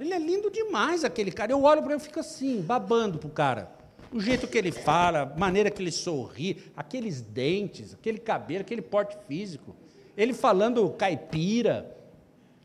Ele 0.00 0.14
é 0.14 0.18
lindo 0.18 0.50
demais, 0.50 1.04
aquele 1.04 1.30
cara. 1.30 1.52
Eu 1.52 1.62
olho 1.62 1.82
para 1.82 1.92
ele 1.92 2.00
e 2.00 2.04
fico 2.04 2.20
assim, 2.20 2.62
babando 2.62 3.18
pro 3.18 3.28
cara. 3.28 3.75
O 4.16 4.20
jeito 4.20 4.48
que 4.48 4.56
ele 4.56 4.72
fala, 4.72 5.24
a 5.24 5.38
maneira 5.38 5.70
que 5.70 5.82
ele 5.82 5.92
sorri, 5.92 6.72
aqueles 6.74 7.20
dentes, 7.20 7.92
aquele 7.92 8.16
cabelo, 8.16 8.62
aquele 8.62 8.80
porte 8.80 9.14
físico. 9.28 9.76
Ele 10.16 10.32
falando 10.32 10.88
caipira. 10.88 11.94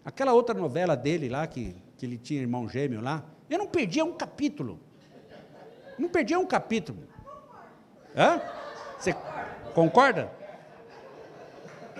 Aquela 0.05 0.31
outra 0.31 0.57
novela 0.57 0.95
dele 0.95 1.27
lá, 1.27 1.45
que, 1.45 1.75
que 1.97 2.05
ele 2.05 2.17
tinha 2.17 2.39
irmão 2.39 2.69
gêmeo 2.69 3.01
lá. 3.01 3.25
Eu 3.49 3.57
não 3.57 3.67
perdia 3.67 4.05
um 4.05 4.13
capítulo. 4.13 4.79
Não 5.99 6.07
perdia 6.07 6.39
um 6.39 6.45
capítulo. 6.45 6.99
Hã? 8.15 8.41
Você 8.97 9.13
concorda? 9.73 10.31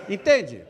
Entende? 0.08 0.64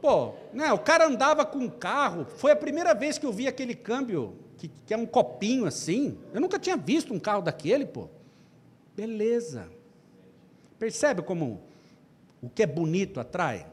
Pô, 0.00 0.34
né, 0.52 0.72
o 0.72 0.80
cara 0.80 1.06
andava 1.06 1.46
com 1.46 1.58
um 1.58 1.70
carro, 1.70 2.24
foi 2.24 2.50
a 2.50 2.56
primeira 2.56 2.92
vez 2.92 3.18
que 3.18 3.24
eu 3.24 3.32
vi 3.32 3.46
aquele 3.46 3.76
câmbio, 3.76 4.36
que, 4.54 4.70
que 4.86 4.94
é 4.94 4.96
um 4.96 5.06
copinho 5.06 5.66
assim. 5.66 6.18
Eu 6.32 6.40
nunca 6.40 6.58
tinha 6.58 6.76
visto 6.76 7.12
um 7.12 7.18
carro 7.18 7.42
daquele, 7.42 7.84
pô. 7.84 8.08
Beleza. 8.96 9.68
Percebe 10.78 11.22
como 11.22 11.62
o 12.40 12.48
que 12.48 12.62
é 12.62 12.66
bonito 12.66 13.20
atrai? 13.20 13.66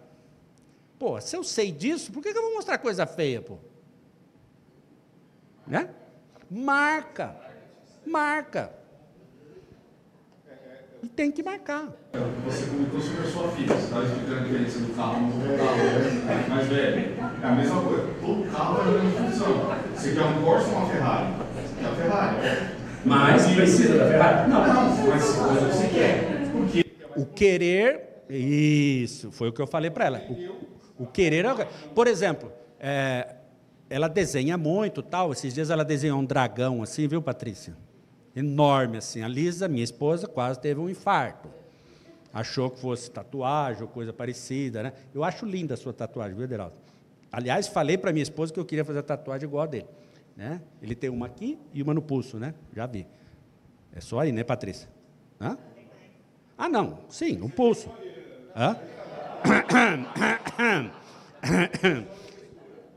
Pô, 0.98 1.20
se 1.20 1.36
eu 1.36 1.44
sei 1.44 1.72
disso, 1.72 2.12
por 2.12 2.22
que 2.22 2.32
que 2.32 2.38
eu 2.38 2.44
vou 2.44 2.54
mostrar 2.54 2.78
coisa 2.78 3.06
feia, 3.06 3.42
pô? 3.42 3.58
Né? 5.66 5.90
Marca. 6.50 7.36
Marca. 8.06 8.81
Tem 11.10 11.32
que 11.32 11.44
marcar. 11.44 11.90
Você 12.46 12.66
comentou 12.66 13.00
sobre 13.00 13.28
a 13.28 13.32
sua 13.32 13.48
filha, 13.50 13.76
você 13.76 13.84
estava 13.84 14.06
explicando 14.06 14.38
a 14.38 14.44
diferença 14.44 14.80
do 14.80 14.96
carro 14.96 15.22
no 15.22 15.58
carro 15.58 16.50
mais 16.50 16.68
velho. 16.68 17.16
É 17.42 17.46
a 17.46 17.52
mesma 17.52 17.82
coisa, 17.82 18.08
todo 18.22 18.52
carro 18.52 18.78
é 18.78 18.82
a 18.82 19.02
mesma 19.02 19.30
função. 19.30 19.78
Você 19.96 20.14
quer 20.14 20.26
um 20.26 20.42
Corsa 20.44 20.70
ou 20.70 20.78
uma 20.78 20.90
Ferrari? 20.90 21.34
Você 21.56 21.76
quer 21.80 21.88
a 21.88 21.96
Ferrari. 21.96 22.82
Mas 23.04 23.48
precisa 23.48 23.98
da 23.98 24.08
Ferrari? 24.08 24.50
Não, 24.50 24.68
não, 24.68 25.08
mas 25.08 25.24
você 25.24 25.88
quer. 25.88 26.52
Por 26.52 26.68
quê? 26.68 26.86
O 27.16 27.26
querer, 27.26 28.24
isso, 28.30 29.32
foi 29.32 29.50
o 29.50 29.54
que 29.54 29.62
eu 29.62 29.68
falei 29.68 29.90
para 29.90 30.06
ela. 30.06 30.22
O, 30.98 31.04
o, 31.04 31.08
querer, 31.08 31.46
é 31.46 31.68
por 31.96 32.08
exemplo, 32.08 32.52
é, 32.80 33.36
ela 33.90 34.08
desenha 34.08 34.58
muito, 34.58 35.02
tal. 35.02 35.32
Esses 35.32 35.54
dias 35.54 35.70
ela 35.70 35.84
desenhou 35.84 36.20
um 36.20 36.26
dragão 36.26 36.82
assim, 36.84 37.08
viu, 37.08 37.22
Patrícia? 37.22 37.76
Enorme 38.36 38.98
assim. 38.98 39.22
A 39.22 39.28
Lisa, 39.28 39.68
minha 39.68 39.84
esposa, 39.84 40.28
quase 40.28 40.60
teve 40.60 40.80
um 40.80 40.90
infarto. 40.90 41.50
Achou 42.34 42.70
que 42.70 42.80
fosse 42.80 43.12
tatuagem 43.12 43.82
ou 43.82 43.90
coisa 43.90 44.14
parecida, 44.14 44.84
né? 44.84 44.94
Eu 45.14 45.24
acho 45.24 45.46
linda 45.46 45.74
a 45.74 45.78
sua 45.78 45.92
tatuagem, 45.92 46.38
viu, 46.38 46.48
Deraldo? 46.48 46.76
Aliás, 47.32 47.68
falei 47.68 47.98
para 47.98 48.14
minha 48.14 48.24
esposa 48.24 48.54
que 48.54 48.60
eu 48.60 48.66
queria 48.66 48.86
fazer 48.86 49.00
a 49.00 49.04
tatuagem 49.04 49.48
igual 49.48 49.64
a 49.64 49.68
dele. 49.68 49.88
Né? 50.36 50.62
Ele 50.82 50.96
tem 50.96 51.10
uma 51.10 51.26
aqui 51.26 51.60
e 51.74 51.84
uma 51.84 51.94
no 51.94 52.02
pulso, 52.02 52.38
né? 52.38 52.54
Já 52.74 52.86
vi. 52.86 53.06
É 53.94 54.00
só 54.00 54.20
aí, 54.20 54.32
né, 54.32 54.44
Patrícia? 54.44 54.90
Hã? 55.40 55.58
Ah, 56.58 56.70
não. 56.70 57.00
Sim, 57.10 57.38
no 57.38 57.50
pulso. 57.50 57.90
Hã? 58.56 58.78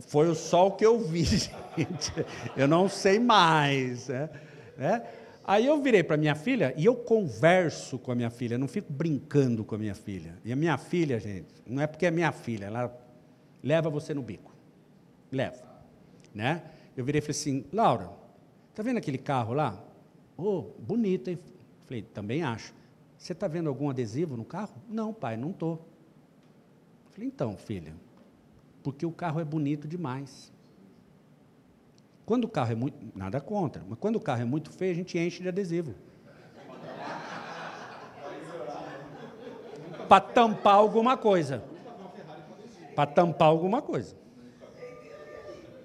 Foi 0.06 0.28
o 0.28 0.34
sol 0.34 0.72
que 0.72 0.86
eu 0.86 1.00
vi, 1.00 1.24
gente. 1.76 2.12
Eu 2.56 2.68
não 2.68 2.88
sei 2.88 3.18
mais. 3.18 4.08
Né? 4.08 4.30
né? 4.76 5.02
Aí 5.46 5.66
eu 5.66 5.80
virei 5.82 6.02
para 6.02 6.16
minha 6.16 6.34
filha 6.34 6.72
e 6.74 6.86
eu 6.86 6.96
converso 6.96 7.98
com 7.98 8.10
a 8.10 8.14
minha 8.14 8.30
filha, 8.30 8.56
não 8.56 8.66
fico 8.66 8.90
brincando 8.90 9.62
com 9.62 9.74
a 9.74 9.78
minha 9.78 9.94
filha. 9.94 10.38
E 10.42 10.50
a 10.50 10.56
minha 10.56 10.78
filha, 10.78 11.20
gente, 11.20 11.52
não 11.66 11.82
é 11.82 11.86
porque 11.86 12.06
é 12.06 12.10
minha 12.10 12.32
filha, 12.32 12.64
ela 12.64 12.98
leva 13.62 13.90
você 13.90 14.14
no 14.14 14.22
bico. 14.22 14.54
Leva. 15.30 15.62
Né? 16.34 16.62
Eu 16.96 17.04
virei 17.04 17.18
e 17.18 17.22
falei 17.22 17.38
assim, 17.38 17.64
Laura, 17.70 18.10
tá 18.74 18.82
vendo 18.82 18.96
aquele 18.96 19.18
carro 19.18 19.52
lá? 19.52 19.84
Oh, 20.34 20.62
bonito, 20.78 21.28
hein? 21.28 21.38
Falei, 21.84 22.00
também 22.02 22.42
acho. 22.42 22.74
Você 23.18 23.34
está 23.34 23.46
vendo 23.46 23.68
algum 23.68 23.90
adesivo 23.90 24.38
no 24.38 24.44
carro? 24.46 24.74
Não, 24.88 25.12
pai, 25.12 25.36
não 25.36 25.50
estou. 25.50 25.86
Falei, 27.10 27.28
então, 27.28 27.54
filha, 27.56 27.94
porque 28.82 29.04
o 29.04 29.12
carro 29.12 29.40
é 29.40 29.44
bonito 29.44 29.86
demais. 29.86 30.53
Quando 32.26 32.44
o 32.44 32.48
carro 32.48 32.72
é 32.72 32.74
muito. 32.74 32.96
Nada 33.14 33.40
contra, 33.40 33.82
mas 33.88 33.98
quando 33.98 34.16
o 34.16 34.20
carro 34.20 34.42
é 34.42 34.44
muito 34.44 34.70
feio, 34.70 34.92
a 34.92 34.94
gente 34.94 35.18
enche 35.18 35.42
de 35.42 35.48
adesivo. 35.48 35.94
Para 40.08 40.20
tampar 40.20 40.74
alguma 40.74 41.16
coisa. 41.16 41.62
Para 42.94 43.10
tampar 43.10 43.48
alguma 43.48 43.82
coisa. 43.82 44.14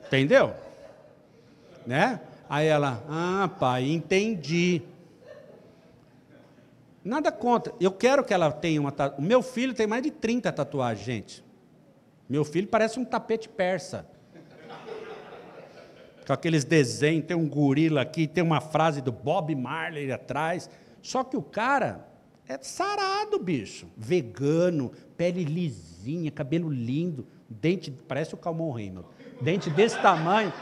Entendeu? 0.07 0.53
Né? 1.85 2.19
Aí 2.49 2.67
ela, 2.67 3.03
ah, 3.07 3.49
pai, 3.59 3.89
entendi. 3.91 4.81
Nada 7.03 7.31
contra. 7.31 7.73
Eu 7.79 7.91
quero 7.91 8.23
que 8.23 8.33
ela 8.33 8.51
tenha 8.51 8.79
uma 8.79 8.91
tatuagem. 8.91 9.25
O 9.25 9.27
meu 9.27 9.41
filho 9.41 9.73
tem 9.73 9.87
mais 9.87 10.03
de 10.03 10.11
30 10.11 10.51
tatuagens, 10.51 11.05
gente. 11.05 11.43
Meu 12.27 12.43
filho 12.45 12.67
parece 12.67 12.99
um 12.99 13.05
tapete 13.05 13.47
persa. 13.49 14.05
Com 16.29 16.33
aqueles 16.33 16.63
desenhos, 16.63 17.25
tem 17.25 17.35
um 17.35 17.49
gorila 17.49 18.01
aqui, 18.01 18.27
tem 18.27 18.43
uma 18.43 18.61
frase 18.61 19.01
do 19.01 19.11
Bob 19.11 19.55
Marley 19.55 20.11
atrás. 20.11 20.69
Só 21.01 21.23
que 21.23 21.35
o 21.35 21.41
cara 21.41 22.07
é 22.47 22.55
sarado, 22.61 23.39
bicho. 23.39 23.87
Vegano, 23.97 24.91
pele 25.17 25.43
lisinha, 25.43 26.29
cabelo 26.29 26.69
lindo, 26.69 27.25
dente, 27.49 27.89
parece 27.89 28.35
o 28.35 28.37
Calmon 28.37 28.69
Raymond. 28.69 29.07
Dente 29.41 29.71
desse 29.71 29.99
tamanho. 30.03 30.53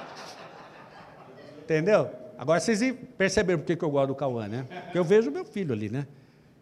Entendeu? 1.60 2.12
Agora 2.38 2.62
vocês 2.62 2.96
perceberam 3.18 3.60
por 3.60 3.76
que 3.76 3.84
eu 3.84 3.92
gosto 3.92 4.08
do 4.08 4.16
Cauã, 4.16 4.48
né? 4.48 4.66
Porque 4.86 4.98
eu 4.98 5.04
vejo 5.04 5.30
meu 5.30 5.44
filho 5.44 5.74
ali, 5.74 5.90
né? 5.90 6.08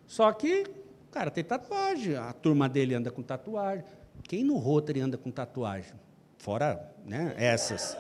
Só 0.08 0.34
que 0.34 0.64
cara 1.12 1.30
tem 1.30 1.43
tatuagem, 1.43 2.16
a 2.16 2.34
turma 2.34 2.68
dele 2.68 2.95
anda 2.95 3.12
com 3.12 3.22
tatuagem. 3.22 3.86
Quem 4.24 4.43
no 4.43 4.58
Rotary 4.58 4.99
anda 4.99 5.16
com 5.16 5.30
tatuagem? 5.30 5.93
Fora 6.39 6.91
né, 7.06 7.36
essas. 7.38 7.95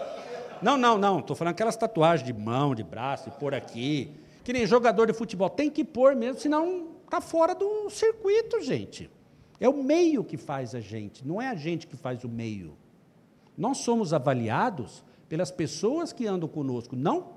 Não, 0.65 0.79
não, 0.79 0.97
não. 0.97 1.19
Estou 1.19 1.35
falando 1.35 1.51
aquelas 1.51 1.77
tatuagens 1.77 2.25
de 2.25 2.33
mão, 2.33 2.73
de 2.73 2.83
braço, 2.83 3.29
de 3.29 3.37
pôr 3.37 3.53
aqui. 3.53 4.09
Que 4.43 4.51
nem 4.51 4.65
jogador 4.65 5.05
de 5.05 5.13
futebol. 5.13 5.47
Tem 5.47 5.69
que 5.69 5.85
pôr 5.85 6.15
mesmo, 6.15 6.41
senão 6.41 6.87
está 7.03 7.21
fora 7.21 7.53
do 7.53 7.87
circuito, 7.91 8.59
gente. 8.61 9.07
É 9.59 9.69
o 9.69 9.83
meio 9.83 10.23
que 10.23 10.37
faz 10.37 10.73
a 10.73 10.79
gente, 10.79 11.25
não 11.25 11.39
é 11.39 11.49
a 11.49 11.53
gente 11.53 11.85
que 11.85 11.95
faz 11.95 12.23
o 12.23 12.27
meio. 12.27 12.75
Nós 13.55 13.77
somos 13.77 14.11
avaliados 14.11 15.03
pelas 15.29 15.51
pessoas 15.51 16.11
que 16.11 16.25
andam 16.25 16.49
conosco, 16.49 16.95
não 16.95 17.35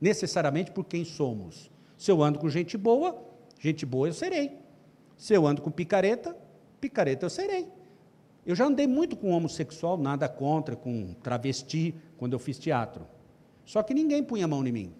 necessariamente 0.00 0.72
por 0.72 0.84
quem 0.84 1.04
somos. 1.04 1.70
Se 1.96 2.10
eu 2.10 2.24
ando 2.24 2.40
com 2.40 2.48
gente 2.48 2.76
boa, 2.76 3.16
gente 3.60 3.86
boa 3.86 4.08
eu 4.08 4.12
serei. 4.12 4.58
Se 5.16 5.32
eu 5.32 5.46
ando 5.46 5.62
com 5.62 5.70
picareta, 5.70 6.36
picareta 6.80 7.24
eu 7.24 7.30
serei. 7.30 7.68
Eu 8.46 8.54
já 8.54 8.66
andei 8.66 8.86
muito 8.86 9.16
com 9.16 9.30
homossexual, 9.30 9.96
nada 9.96 10.28
contra, 10.28 10.76
com 10.76 11.14
travesti, 11.22 11.94
quando 12.24 12.32
eu 12.32 12.38
fiz 12.38 12.58
teatro. 12.58 13.06
Só 13.66 13.82
que 13.82 13.92
ninguém 13.92 14.24
punha 14.24 14.46
a 14.46 14.48
mão 14.48 14.66
em 14.66 14.72
mim. 14.72 14.94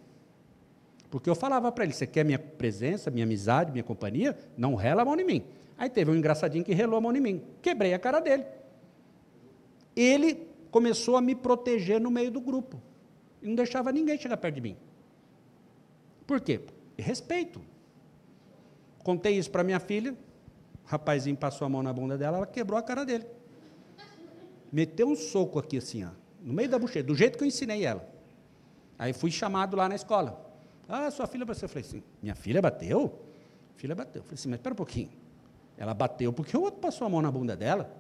Porque 1.09 1.31
eu 1.31 1.35
falava 1.35 1.73
para 1.73 1.85
ele: 1.85 1.95
você 1.95 2.07
quer 2.07 2.23
minha 2.23 2.39
presença, 2.39 3.11
minha 3.11 3.25
amizade, 3.25 3.73
minha 3.73 3.83
companhia? 3.83 4.37
Não 4.59 4.75
rela 4.75 5.01
a 5.01 5.05
mão 5.07 5.19
em 5.19 5.25
mim. 5.25 5.43
Aí 5.79 5.89
teve 5.89 6.11
um 6.11 6.15
engraçadinho 6.15 6.63
que 6.63 6.75
relou 6.75 6.99
a 6.99 7.01
mão 7.01 7.17
em 7.17 7.21
mim. 7.23 7.43
Quebrei 7.63 7.95
a 7.95 7.99
cara 7.99 8.21
dele. 8.21 8.45
Ele 9.97 10.47
começou 10.71 11.17
a 11.17 11.23
me 11.23 11.35
proteger 11.35 11.99
no 11.99 12.11
meio 12.11 12.31
do 12.31 12.43
grupo. 12.43 12.79
E 13.41 13.49
não 13.49 13.55
deixava 13.55 13.91
ninguém 13.91 14.19
chegar 14.19 14.37
perto 14.37 14.57
de 14.57 14.61
mim. 14.61 14.77
Por 16.27 16.43
quê? 16.43 16.61
Respeito. 16.99 17.59
Contei 19.03 19.39
isso 19.39 19.51
para 19.51 19.65
minha 19.65 19.81
filha, 19.81 20.13
o 20.13 20.17
rapazinho 20.85 21.39
passou 21.39 21.65
a 21.65 21.71
mão 21.71 21.83
na 21.83 21.93
bunda 21.93 22.19
dela, 22.19 22.37
ela 22.37 22.47
quebrou 22.47 22.79
a 22.79 22.83
cara 22.83 23.03
dele. 23.03 23.25
Meteu 24.71 25.09
um 25.09 25.17
soco 25.17 25.59
aqui 25.59 25.79
assim, 25.79 26.05
ó, 26.05 26.11
no 26.45 26.53
meio 26.53 26.69
da 26.69 26.79
bochecha, 26.79 27.03
do 27.03 27.15
jeito 27.15 27.39
que 27.39 27.45
eu 27.45 27.49
ensinei 27.49 27.85
ela. 27.85 28.07
Aí 28.99 29.15
fui 29.15 29.31
chamado 29.31 29.77
lá 29.77 29.89
na 29.89 29.95
escola. 29.95 30.53
Ah, 30.87 31.11
sua 31.11 31.27
filha 31.27 31.47
bateu. 31.47 31.65
Eu 31.65 31.69
falei 31.71 31.85
assim, 31.89 32.03
minha 32.23 32.35
filha 32.35 32.61
bateu? 32.61 33.19
Filha 33.77 33.95
bateu. 33.95 34.21
Eu 34.21 34.25
falei 34.25 34.35
assim, 34.35 34.49
mas 34.51 34.59
espera 34.59 34.75
um 34.75 34.77
pouquinho. 34.77 35.11
Ela 35.77 35.95
bateu 35.95 36.33
porque 36.33 36.57
o 36.57 36.61
outro 36.61 36.81
passou 36.81 37.07
a 37.07 37.11
mão 37.11 37.23
na 37.23 37.31
bunda 37.31 37.57
dela. 37.57 37.91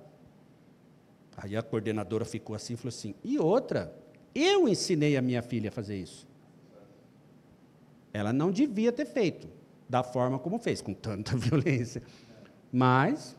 Aí 1.36 1.56
a 1.56 1.62
coordenadora 1.62 2.24
ficou 2.24 2.54
assim 2.54 2.74
e 2.74 2.76
falou 2.76 2.90
assim: 2.90 3.14
e 3.24 3.38
outra, 3.38 3.92
eu 4.34 4.68
ensinei 4.68 5.16
a 5.16 5.22
minha 5.22 5.42
filha 5.42 5.70
a 5.70 5.72
fazer 5.72 5.96
isso. 5.96 6.28
Ela 8.12 8.32
não 8.32 8.52
devia 8.52 8.92
ter 8.92 9.06
feito 9.06 9.48
da 9.88 10.04
forma 10.04 10.38
como 10.38 10.58
fez, 10.58 10.80
com 10.80 10.94
tanta 10.94 11.34
violência. 11.36 12.02
Mas, 12.70 13.36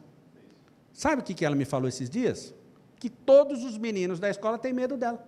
sabe 0.91 1.21
o 1.21 1.25
que 1.25 1.45
ela 1.45 1.55
me 1.55 1.63
falou 1.63 1.87
esses 1.87 2.09
dias? 2.09 2.53
Que 2.99 3.09
todos 3.09 3.63
os 3.63 3.77
meninos 3.77 4.19
da 4.19 4.29
escola 4.29 4.57
têm 4.57 4.73
medo 4.73 4.97
dela. 4.97 5.25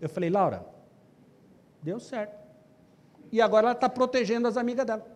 Eu 0.00 0.08
falei, 0.08 0.30
Laura, 0.30 0.66
deu 1.82 1.98
certo. 1.98 2.38
E 3.30 3.40
agora 3.40 3.66
ela 3.66 3.74
está 3.74 3.88
protegendo 3.88 4.48
as 4.48 4.56
amigas 4.56 4.86
dela. 4.86 5.06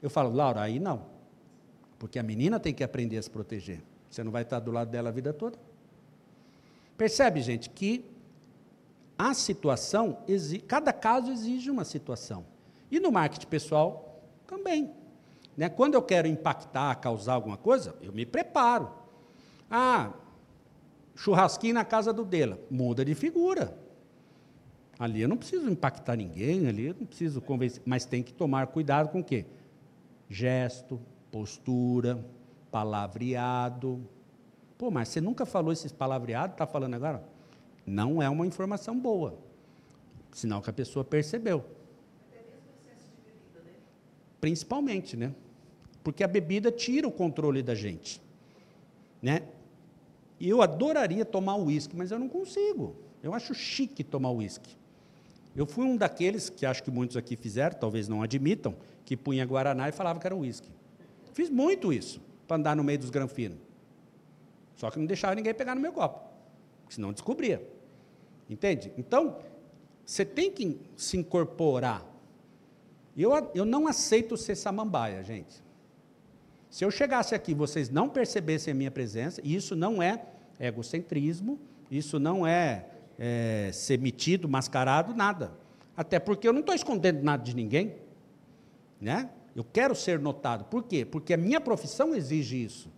Eu 0.00 0.08
falo, 0.08 0.34
Laura, 0.34 0.60
aí 0.60 0.78
não. 0.78 1.06
Porque 1.98 2.18
a 2.18 2.22
menina 2.22 2.60
tem 2.60 2.72
que 2.72 2.84
aprender 2.84 3.18
a 3.18 3.22
se 3.22 3.30
proteger. 3.30 3.82
Você 4.08 4.22
não 4.22 4.30
vai 4.30 4.42
estar 4.42 4.60
do 4.60 4.70
lado 4.70 4.90
dela 4.90 5.08
a 5.08 5.12
vida 5.12 5.32
toda. 5.32 5.58
Percebe, 6.96 7.40
gente, 7.40 7.68
que 7.70 8.04
a 9.18 9.34
situação, 9.34 10.18
cada 10.66 10.92
caso 10.92 11.32
exige 11.32 11.70
uma 11.70 11.84
situação. 11.84 12.46
E 12.90 13.00
no 13.00 13.10
marketing 13.10 13.48
pessoal 13.48 14.22
também. 14.46 14.92
Né? 15.56 15.68
Quando 15.68 15.94
eu 15.94 16.02
quero 16.02 16.28
impactar, 16.28 16.94
causar 16.96 17.34
alguma 17.34 17.56
coisa, 17.56 17.96
eu 18.00 18.12
me 18.12 18.24
preparo. 18.24 18.90
Ah, 19.68 20.12
churrasquinho 21.18 21.74
na 21.74 21.84
casa 21.84 22.12
do 22.12 22.24
Dela, 22.24 22.60
muda 22.70 23.04
de 23.04 23.14
figura. 23.14 23.76
Ali 24.98 25.20
eu 25.20 25.28
não 25.28 25.36
preciso 25.36 25.68
impactar 25.68 26.16
ninguém, 26.16 26.66
ali 26.68 26.86
eu 26.86 26.94
não 26.98 27.06
preciso 27.06 27.40
convencer, 27.40 27.82
mas 27.84 28.04
tem 28.04 28.22
que 28.22 28.32
tomar 28.32 28.68
cuidado 28.68 29.08
com 29.08 29.20
o 29.20 29.24
quê? 29.24 29.44
Gesto, 30.30 31.00
postura, 31.30 32.24
palavreado. 32.70 34.00
Pô, 34.76 34.90
mas 34.92 35.08
você 35.08 35.20
nunca 35.20 35.44
falou 35.44 35.72
esses 35.72 35.90
palavreados, 35.90 36.54
está 36.54 36.66
falando 36.66 36.94
agora? 36.94 37.22
Não 37.84 38.22
é 38.22 38.28
uma 38.28 38.46
informação 38.46 38.98
boa. 38.98 39.36
Sinal 40.32 40.62
que 40.62 40.70
a 40.70 40.72
pessoa 40.72 41.04
percebeu. 41.04 41.64
Até 42.28 42.38
mesmo 42.44 42.70
excesso 42.80 43.10
de 43.10 43.32
bebida? 43.32 43.78
Principalmente, 44.40 45.16
né? 45.16 45.32
Porque 46.04 46.22
a 46.22 46.28
bebida 46.28 46.70
tira 46.70 47.08
o 47.08 47.12
controle 47.12 47.60
da 47.62 47.74
gente. 47.74 48.20
Né? 49.20 49.42
E 50.40 50.48
eu 50.48 50.62
adoraria 50.62 51.24
tomar 51.24 51.56
uísque, 51.56 51.96
mas 51.96 52.10
eu 52.10 52.18
não 52.18 52.28
consigo. 52.28 52.96
Eu 53.22 53.34
acho 53.34 53.54
chique 53.54 54.04
tomar 54.04 54.30
uísque. 54.30 54.76
Eu 55.56 55.66
fui 55.66 55.84
um 55.84 55.96
daqueles, 55.96 56.48
que 56.48 56.64
acho 56.64 56.82
que 56.82 56.90
muitos 56.90 57.16
aqui 57.16 57.36
fizeram, 57.36 57.76
talvez 57.76 58.06
não 58.06 58.22
admitam, 58.22 58.76
que 59.04 59.16
punha 59.16 59.44
Guaraná 59.44 59.88
e 59.88 59.92
falava 59.92 60.20
que 60.20 60.26
era 60.26 60.36
uísque. 60.36 60.68
Fiz 61.32 61.50
muito 61.50 61.92
isso, 61.92 62.20
para 62.46 62.56
andar 62.56 62.76
no 62.76 62.84
meio 62.84 62.98
dos 62.98 63.10
granfinos. 63.10 63.58
Só 64.76 64.90
que 64.90 64.98
não 64.98 65.06
deixava 65.06 65.34
ninguém 65.34 65.52
pegar 65.52 65.74
no 65.74 65.80
meu 65.80 65.92
copo, 65.92 66.20
senão 66.88 67.12
descobria. 67.12 67.66
Entende? 68.48 68.92
Então, 68.96 69.38
você 70.04 70.24
tem 70.24 70.50
que 70.50 70.78
se 70.96 71.16
incorporar. 71.16 72.06
Eu, 73.16 73.32
eu 73.54 73.64
não 73.64 73.88
aceito 73.88 74.36
ser 74.36 74.54
samambaia, 74.54 75.24
gente. 75.24 75.62
Se 76.70 76.84
eu 76.84 76.90
chegasse 76.90 77.34
aqui 77.34 77.52
e 77.52 77.54
vocês 77.54 77.88
não 77.88 78.08
percebessem 78.08 78.72
a 78.72 78.74
minha 78.74 78.90
presença, 78.90 79.40
e 79.44 79.54
isso 79.54 79.74
não 79.74 80.02
é 80.02 80.22
egocentrismo, 80.60 81.58
isso 81.90 82.18
não 82.18 82.46
é, 82.46 82.86
é 83.18 83.70
ser 83.72 83.98
metido, 83.98 84.48
mascarado, 84.48 85.14
nada. 85.14 85.52
Até 85.96 86.18
porque 86.18 86.46
eu 86.46 86.52
não 86.52 86.60
estou 86.60 86.74
escondendo 86.74 87.22
nada 87.22 87.42
de 87.42 87.56
ninguém. 87.56 87.96
Né? 89.00 89.30
Eu 89.56 89.64
quero 89.64 89.94
ser 89.94 90.18
notado. 90.18 90.64
Por 90.64 90.84
quê? 90.84 91.04
Porque 91.04 91.32
a 91.32 91.36
minha 91.36 91.60
profissão 91.60 92.14
exige 92.14 92.62
isso. 92.62 92.90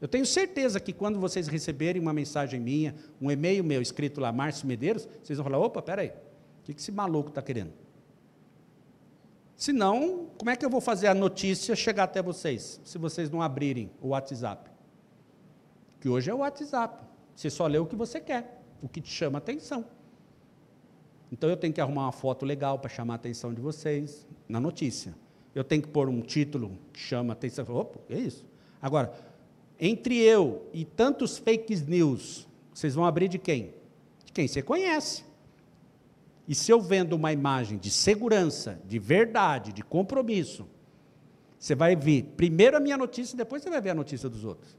Eu 0.00 0.06
tenho 0.06 0.26
certeza 0.26 0.78
que 0.78 0.92
quando 0.92 1.18
vocês 1.18 1.48
receberem 1.48 2.00
uma 2.00 2.12
mensagem 2.12 2.60
minha, 2.60 2.94
um 3.20 3.30
e-mail 3.30 3.64
meu 3.64 3.80
escrito 3.80 4.20
lá, 4.20 4.30
Márcio 4.30 4.66
Medeiros, 4.66 5.08
vocês 5.22 5.38
vão 5.38 5.44
falar: 5.44 5.58
opa, 5.58 5.80
peraí, 5.80 6.12
o 6.60 6.64
que 6.64 6.72
esse 6.78 6.92
maluco 6.92 7.30
está 7.30 7.40
querendo? 7.40 7.72
Senão, 9.56 10.28
como 10.36 10.50
é 10.50 10.56
que 10.56 10.64
eu 10.64 10.70
vou 10.70 10.82
fazer 10.82 11.06
a 11.06 11.14
notícia 11.14 11.74
chegar 11.74 12.04
até 12.04 12.22
vocês, 12.22 12.78
se 12.84 12.98
vocês 12.98 13.30
não 13.30 13.40
abrirem 13.40 13.90
o 14.02 14.08
WhatsApp? 14.08 14.70
Que 15.98 16.08
hoje 16.08 16.30
é 16.30 16.34
o 16.34 16.38
WhatsApp. 16.38 17.02
Você 17.34 17.48
só 17.48 17.66
lê 17.66 17.78
o 17.78 17.86
que 17.86 17.96
você 17.96 18.20
quer, 18.20 18.62
o 18.82 18.88
que 18.88 19.00
te 19.00 19.10
chama 19.10 19.38
atenção. 19.38 19.84
Então 21.32 21.48
eu 21.48 21.56
tenho 21.56 21.72
que 21.72 21.80
arrumar 21.80 22.02
uma 22.02 22.12
foto 22.12 22.44
legal 22.44 22.78
para 22.78 22.90
chamar 22.90 23.14
a 23.14 23.16
atenção 23.16 23.52
de 23.52 23.60
vocês 23.60 24.26
na 24.46 24.60
notícia. 24.60 25.14
Eu 25.54 25.64
tenho 25.64 25.82
que 25.82 25.88
pôr 25.88 26.08
um 26.08 26.20
título 26.20 26.78
que 26.92 27.00
chama 27.00 27.32
a 27.32 27.34
atenção. 27.34 27.64
Opa, 27.70 27.98
é 28.10 28.18
isso. 28.18 28.44
Agora, 28.80 29.12
entre 29.80 30.18
eu 30.18 30.66
e 30.72 30.84
tantos 30.84 31.38
fake 31.38 31.74
news, 31.82 32.46
vocês 32.74 32.94
vão 32.94 33.06
abrir 33.06 33.28
de 33.28 33.38
quem? 33.38 33.72
De 34.24 34.32
quem 34.32 34.46
você 34.46 34.60
conhece. 34.60 35.24
E 36.46 36.54
se 36.54 36.70
eu 36.70 36.80
vendo 36.80 37.14
uma 37.14 37.32
imagem 37.32 37.76
de 37.78 37.90
segurança, 37.90 38.80
de 38.84 38.98
verdade, 38.98 39.72
de 39.72 39.82
compromisso, 39.82 40.68
você 41.58 41.74
vai 41.74 41.96
ver 41.96 42.22
primeiro 42.36 42.76
a 42.76 42.80
minha 42.80 42.96
notícia 42.96 43.34
e 43.34 43.38
depois 43.38 43.62
você 43.62 43.70
vai 43.70 43.80
ver 43.80 43.90
a 43.90 43.94
notícia 43.94 44.28
dos 44.28 44.44
outros. 44.44 44.76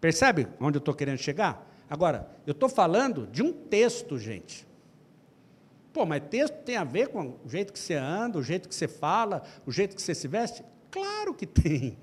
Percebe 0.00 0.46
onde 0.60 0.76
eu 0.76 0.80
estou 0.80 0.94
querendo 0.94 1.18
chegar? 1.18 1.68
Agora, 1.88 2.30
eu 2.46 2.52
estou 2.52 2.68
falando 2.68 3.26
de 3.26 3.42
um 3.42 3.52
texto, 3.52 4.18
gente. 4.18 4.66
Pô, 5.92 6.04
mas 6.04 6.22
texto 6.28 6.54
tem 6.62 6.76
a 6.76 6.84
ver 6.84 7.08
com 7.08 7.38
o 7.44 7.48
jeito 7.48 7.72
que 7.72 7.78
você 7.78 7.94
anda, 7.94 8.38
o 8.38 8.42
jeito 8.42 8.68
que 8.68 8.74
você 8.74 8.86
fala, 8.86 9.42
o 9.64 9.72
jeito 9.72 9.96
que 9.96 10.02
você 10.02 10.14
se 10.14 10.28
veste? 10.28 10.62
Claro 10.90 11.34
que 11.34 11.46
tem. 11.46 11.96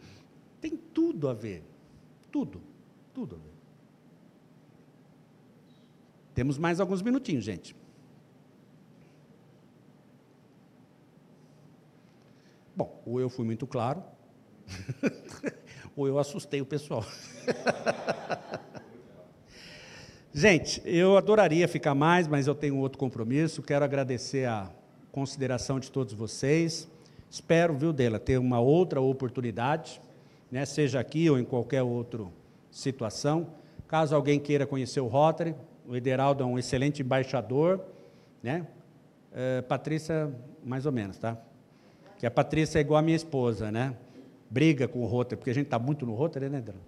Tem 0.60 0.76
tudo 0.76 1.30
a 1.30 1.34
ver. 1.34 1.64
Tudo. 2.32 2.62
Tudo 3.14 3.36
a 3.36 3.40
ver. 3.40 3.54
Temos 6.34 6.58
mais 6.58 6.80
alguns 6.80 7.02
minutinhos, 7.02 7.44
gente. 7.44 7.76
Bom, 12.76 13.02
ou 13.06 13.20
eu 13.20 13.30
fui 13.30 13.46
muito 13.46 13.68
claro, 13.68 14.04
ou 15.96 16.08
eu 16.08 16.18
assustei 16.18 16.60
o 16.62 16.66
pessoal. 16.66 17.06
Gente, 20.34 20.82
eu 20.84 21.16
adoraria 21.16 21.68
ficar 21.68 21.94
mais, 21.94 22.28
mas 22.28 22.48
eu 22.48 22.56
tenho 22.56 22.78
outro 22.78 22.98
compromisso. 22.98 23.62
Quero 23.62 23.86
agradecer 23.86 24.48
a 24.48 24.72
consideração 25.12 25.80
de 25.80 25.92
todos 25.92 26.12
vocês. 26.14 26.90
Espero, 27.30 27.76
viu, 27.76 27.94
Dela, 27.94 28.18
ter 28.18 28.40
uma 28.40 28.60
outra 28.60 29.00
oportunidade, 29.00 30.02
né, 30.52 30.66
seja 30.66 31.00
aqui 31.00 31.30
ou 31.30 31.38
em 31.38 31.44
qualquer 31.44 31.84
outra 31.84 32.26
situação. 32.72 33.48
Caso 33.88 34.16
alguém 34.16 34.40
queira 34.40 34.66
conhecer 34.66 35.02
o 35.02 35.08
Rotary, 35.08 35.54
o 35.88 35.96
Ederaldo 35.96 36.42
é 36.42 36.46
um 36.48 36.58
excelente 36.58 37.04
embaixador, 37.04 37.80
né? 38.42 38.66
É, 39.32 39.62
Patrícia, 39.62 40.34
mais 40.64 40.88
ou 40.88 40.92
menos, 40.92 41.18
tá? 41.18 41.38
Que 42.24 42.28
a 42.28 42.32
Patrícia 42.32 42.80
é 42.80 42.82
igual 42.82 43.00
a 43.00 43.02
minha 43.02 43.18
esposa, 43.18 43.70
né? 43.70 43.98
Briga 44.50 44.88
com 44.88 45.02
o 45.02 45.06
Rotary, 45.06 45.36
porque 45.36 45.50
a 45.50 45.54
gente 45.54 45.66
está 45.66 45.78
muito 45.78 46.06
no 46.06 46.14
Rotary, 46.14 46.48
né, 46.48 46.60
Adriano? 46.60 46.86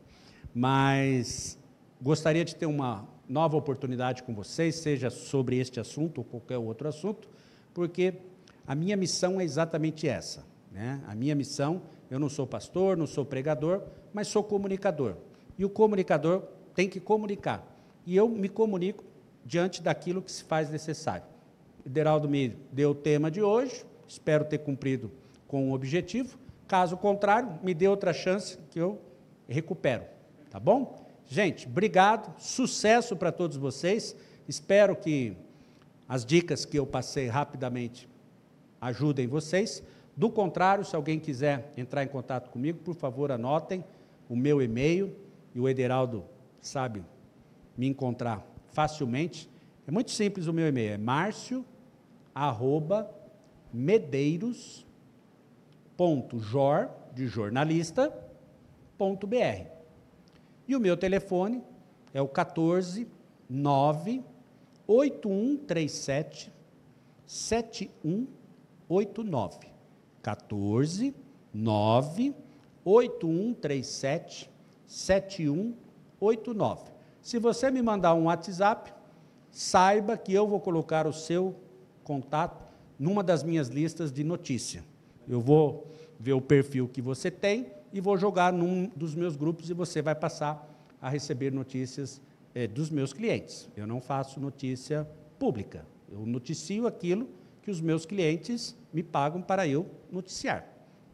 Mas 0.53 1.59
gostaria 2.01 2.45
de 2.45 2.55
ter 2.55 2.65
uma 2.65 3.05
nova 3.27 3.57
oportunidade 3.57 4.23
com 4.23 4.33
vocês, 4.33 4.75
seja 4.75 5.09
sobre 5.09 5.57
este 5.57 5.77
assunto 5.77 6.19
ou 6.19 6.23
qualquer 6.23 6.57
outro 6.57 6.87
assunto, 6.87 7.27
porque 7.73 8.13
a 8.65 8.73
minha 8.73 8.95
missão 8.95 9.41
é 9.41 9.43
exatamente 9.43 10.07
essa. 10.07 10.45
Né? 10.71 11.01
A 11.05 11.13
minha 11.13 11.35
missão, 11.35 11.81
eu 12.09 12.17
não 12.17 12.29
sou 12.29 12.47
pastor, 12.47 12.95
não 12.95 13.05
sou 13.05 13.25
pregador, 13.25 13.81
mas 14.13 14.29
sou 14.29 14.41
comunicador. 14.41 15.17
E 15.57 15.65
o 15.65 15.69
comunicador 15.69 16.43
tem 16.73 16.87
que 16.87 17.01
comunicar. 17.01 17.61
E 18.05 18.15
eu 18.15 18.29
me 18.29 18.47
comunico 18.47 19.03
diante 19.43 19.83
daquilo 19.83 20.21
que 20.21 20.31
se 20.31 20.45
faz 20.45 20.69
necessário. 20.69 21.25
O 21.85 21.89
Deraldo 21.89 22.29
me 22.29 22.55
deu 22.71 22.91
o 22.91 22.95
tema 22.95 23.29
de 23.29 23.41
hoje, 23.41 23.83
espero 24.07 24.45
ter 24.45 24.59
cumprido 24.59 25.11
com 25.47 25.69
o 25.69 25.73
objetivo. 25.73 26.37
Caso 26.67 26.97
contrário, 26.97 27.59
me 27.63 27.73
dê 27.73 27.87
outra 27.87 28.13
chance 28.13 28.57
que 28.71 28.79
eu 28.79 28.99
recupero. 29.47 30.03
Tá 30.49 30.59
bom? 30.59 31.05
Gente, 31.27 31.67
obrigado, 31.67 32.39
sucesso 32.39 33.15
para 33.15 33.31
todos 33.31 33.57
vocês. 33.57 34.15
Espero 34.47 34.95
que 34.95 35.35
as 36.07 36.25
dicas 36.25 36.65
que 36.65 36.77
eu 36.77 36.85
passei 36.85 37.27
rapidamente 37.27 38.07
ajudem 38.79 39.27
vocês. 39.27 39.83
Do 40.15 40.29
contrário, 40.29 40.85
se 40.85 40.95
alguém 40.95 41.19
quiser 41.19 41.73
entrar 41.75 42.03
em 42.03 42.07
contato 42.07 42.49
comigo, 42.49 42.79
por 42.79 42.95
favor, 42.95 43.31
anotem 43.31 43.83
o 44.29 44.35
meu 44.35 44.61
e-mail 44.61 45.15
e 45.53 45.59
o 45.59 45.67
Ederaldo 45.67 46.23
sabe 46.61 47.03
me 47.77 47.87
encontrar 47.87 48.45
facilmente. 48.71 49.49
É 49.87 49.91
muito 49.91 50.11
simples 50.11 50.47
o 50.47 50.53
meu 50.53 50.67
e-mail, 50.67 50.93
é 50.93 50.97
márcio, 50.97 51.65
arroba, 52.33 53.09
medeiros, 53.73 54.84
jor 56.39 56.89
de 57.13 57.27
jornalista.br. 57.27 59.67
E 60.67 60.75
o 60.75 60.79
meu 60.79 60.97
telefone 60.97 61.61
é 62.13 62.21
o 62.21 62.27
14 62.27 63.07
9 63.49 64.23
8137 64.87 66.53
7189. 67.25 69.73
14 70.21 71.15
9 71.53 72.35
8137 72.83 74.51
7189. 74.87 76.91
Se 77.21 77.39
você 77.39 77.71
me 77.71 77.81
mandar 77.81 78.13
um 78.13 78.25
WhatsApp, 78.25 78.93
saiba 79.49 80.17
que 80.17 80.33
eu 80.33 80.45
vou 80.47 80.59
colocar 80.59 81.07
o 81.07 81.13
seu 81.13 81.55
contato 82.03 82.61
numa 82.99 83.23
das 83.23 83.41
minhas 83.43 83.69
listas 83.69 84.11
de 84.11 84.21
notícia. 84.23 84.83
Eu 85.27 85.41
vou 85.41 85.91
ver 86.19 86.33
o 86.33 86.41
perfil 86.41 86.87
que 86.87 87.01
você 87.01 87.29
tem 87.29 87.67
e 87.91 87.99
vou 87.99 88.17
jogar 88.17 88.51
num 88.51 88.91
dos 88.95 89.15
meus 89.15 89.35
grupos 89.35 89.69
e 89.69 89.73
você 89.73 90.01
vai 90.01 90.15
passar 90.15 90.69
a 91.01 91.09
receber 91.09 91.51
notícias 91.51 92.21
é, 92.53 92.67
dos 92.67 92.89
meus 92.89 93.13
clientes. 93.13 93.69
Eu 93.75 93.85
não 93.85 94.01
faço 94.01 94.39
notícia 94.39 95.07
pública. 95.37 95.85
Eu 96.09 96.25
noticio 96.25 96.87
aquilo 96.87 97.29
que 97.61 97.71
os 97.71 97.81
meus 97.81 98.05
clientes 98.05 98.75
me 98.93 99.03
pagam 99.03 99.41
para 99.41 99.67
eu 99.67 99.85
noticiar. 100.11 100.67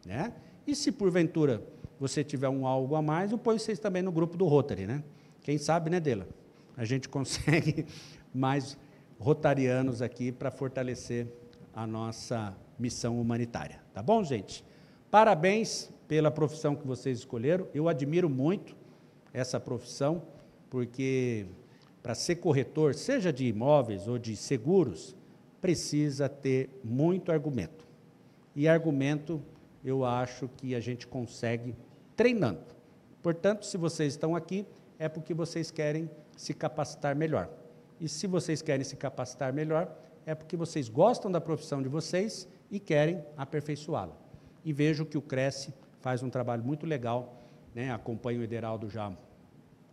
Né? 0.06 0.34
E 0.66 0.76
se 0.76 0.92
porventura 0.92 1.64
você 2.00 2.24
tiver 2.24 2.50
um 2.50 2.66
algo 2.66 2.96
a 2.96 3.02
mais, 3.02 3.32
eu 3.32 3.38
ponho 3.38 3.60
vocês 3.60 3.80
também 3.80 4.02
no 4.02 4.12
grupo 4.12 4.38
do 4.38 4.46
Rotary. 4.46 4.86
Né? 4.86 5.04
Quem 5.42 5.58
sabe, 5.58 5.90
né, 5.90 6.00
Dela? 6.00 6.28
A 6.76 6.86
gente 6.86 7.08
consegue 7.10 7.86
mais 8.34 8.78
rotarianos 9.20 10.02
aqui 10.02 10.32
para 10.32 10.50
fortalecer 10.50 11.28
a 11.74 11.88
nossa 11.88 12.56
missão 12.78 13.20
humanitária. 13.20 13.82
Tá 13.94 14.02
bom, 14.02 14.24
gente? 14.24 14.64
Parabéns 15.10 15.92
pela 16.08 16.32
profissão 16.32 16.76
que 16.76 16.86
vocês 16.86 17.20
escolheram. 17.20 17.68
Eu 17.74 17.88
admiro 17.88 18.30
muito 18.30 18.76
essa 19.34 19.60
profissão, 19.60 20.24
porque 20.70 21.46
para 22.02 22.16
ser 22.16 22.38
corretor, 22.38 22.96
seja 22.96 23.32
de 23.32 23.46
imóveis 23.46 24.08
ou 24.08 24.18
de 24.18 24.36
seguros, 24.36 25.16
precisa 25.62 26.28
ter 26.28 26.70
muito 26.84 27.32
argumento. 27.32 27.88
E 28.56 28.68
argumento, 28.68 29.42
eu 29.86 30.04
acho 30.04 30.50
que 30.58 30.76
a 30.76 30.80
gente 30.80 31.08
consegue 31.08 31.76
treinando. 32.16 32.64
Portanto, 33.22 33.66
se 33.66 33.78
vocês 33.78 34.14
estão 34.14 34.36
aqui, 34.36 34.66
é 34.98 35.08
porque 35.08 35.34
vocês 35.34 35.72
querem 35.72 36.10
se 36.36 36.54
capacitar 36.54 37.16
melhor. 37.16 37.50
E 38.00 38.10
se 38.10 38.26
vocês 38.26 38.62
querem 38.62 38.84
se 38.84 38.96
capacitar 38.96 39.54
melhor, 39.54 39.96
é 40.26 40.36
porque 40.36 40.56
vocês 40.56 40.90
gostam 40.90 41.32
da 41.32 41.42
profissão 41.42 41.82
de 41.82 41.90
vocês 41.90 42.48
e 42.70 42.80
querem 42.80 43.24
aperfeiçoá-la. 43.36 44.16
E 44.64 44.72
vejo 44.72 45.06
que 45.06 45.18
o 45.18 45.22
Cresce 45.22 45.74
faz 46.00 46.24
um 46.24 46.30
trabalho 46.30 46.64
muito 46.64 46.86
legal, 46.86 47.42
né? 47.74 47.92
acompanho 47.92 48.42
o 48.42 48.44
Ederaldo 48.44 48.90
já 48.90 49.08
há 49.08 49.14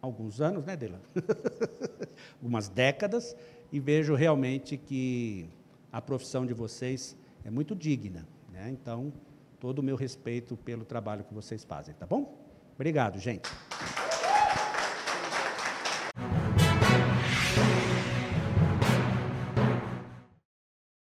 alguns 0.01 0.41
anos, 0.41 0.65
né, 0.65 0.77
Dela? 0.77 1.01
Algumas 2.41 2.69
décadas, 2.69 3.37
e 3.73 3.81
vejo 3.81 4.15
realmente 4.15 4.77
que 4.77 5.49
a 5.93 6.01
profissão 6.01 6.47
de 6.47 6.55
vocês 6.55 7.17
é 7.45 7.51
muito 7.51 7.75
digna. 7.75 8.27
Né? 8.53 8.71
Então, 8.71 9.13
todo 9.61 9.81
o 9.81 9.83
meu 9.83 9.97
respeito 9.97 10.57
pelo 10.57 10.85
trabalho 10.85 11.25
que 11.25 11.35
vocês 11.35 11.65
fazem, 11.65 11.95
tá 11.95 12.07
bom? 12.07 12.37
Obrigado, 12.75 13.19
gente. 13.19 13.49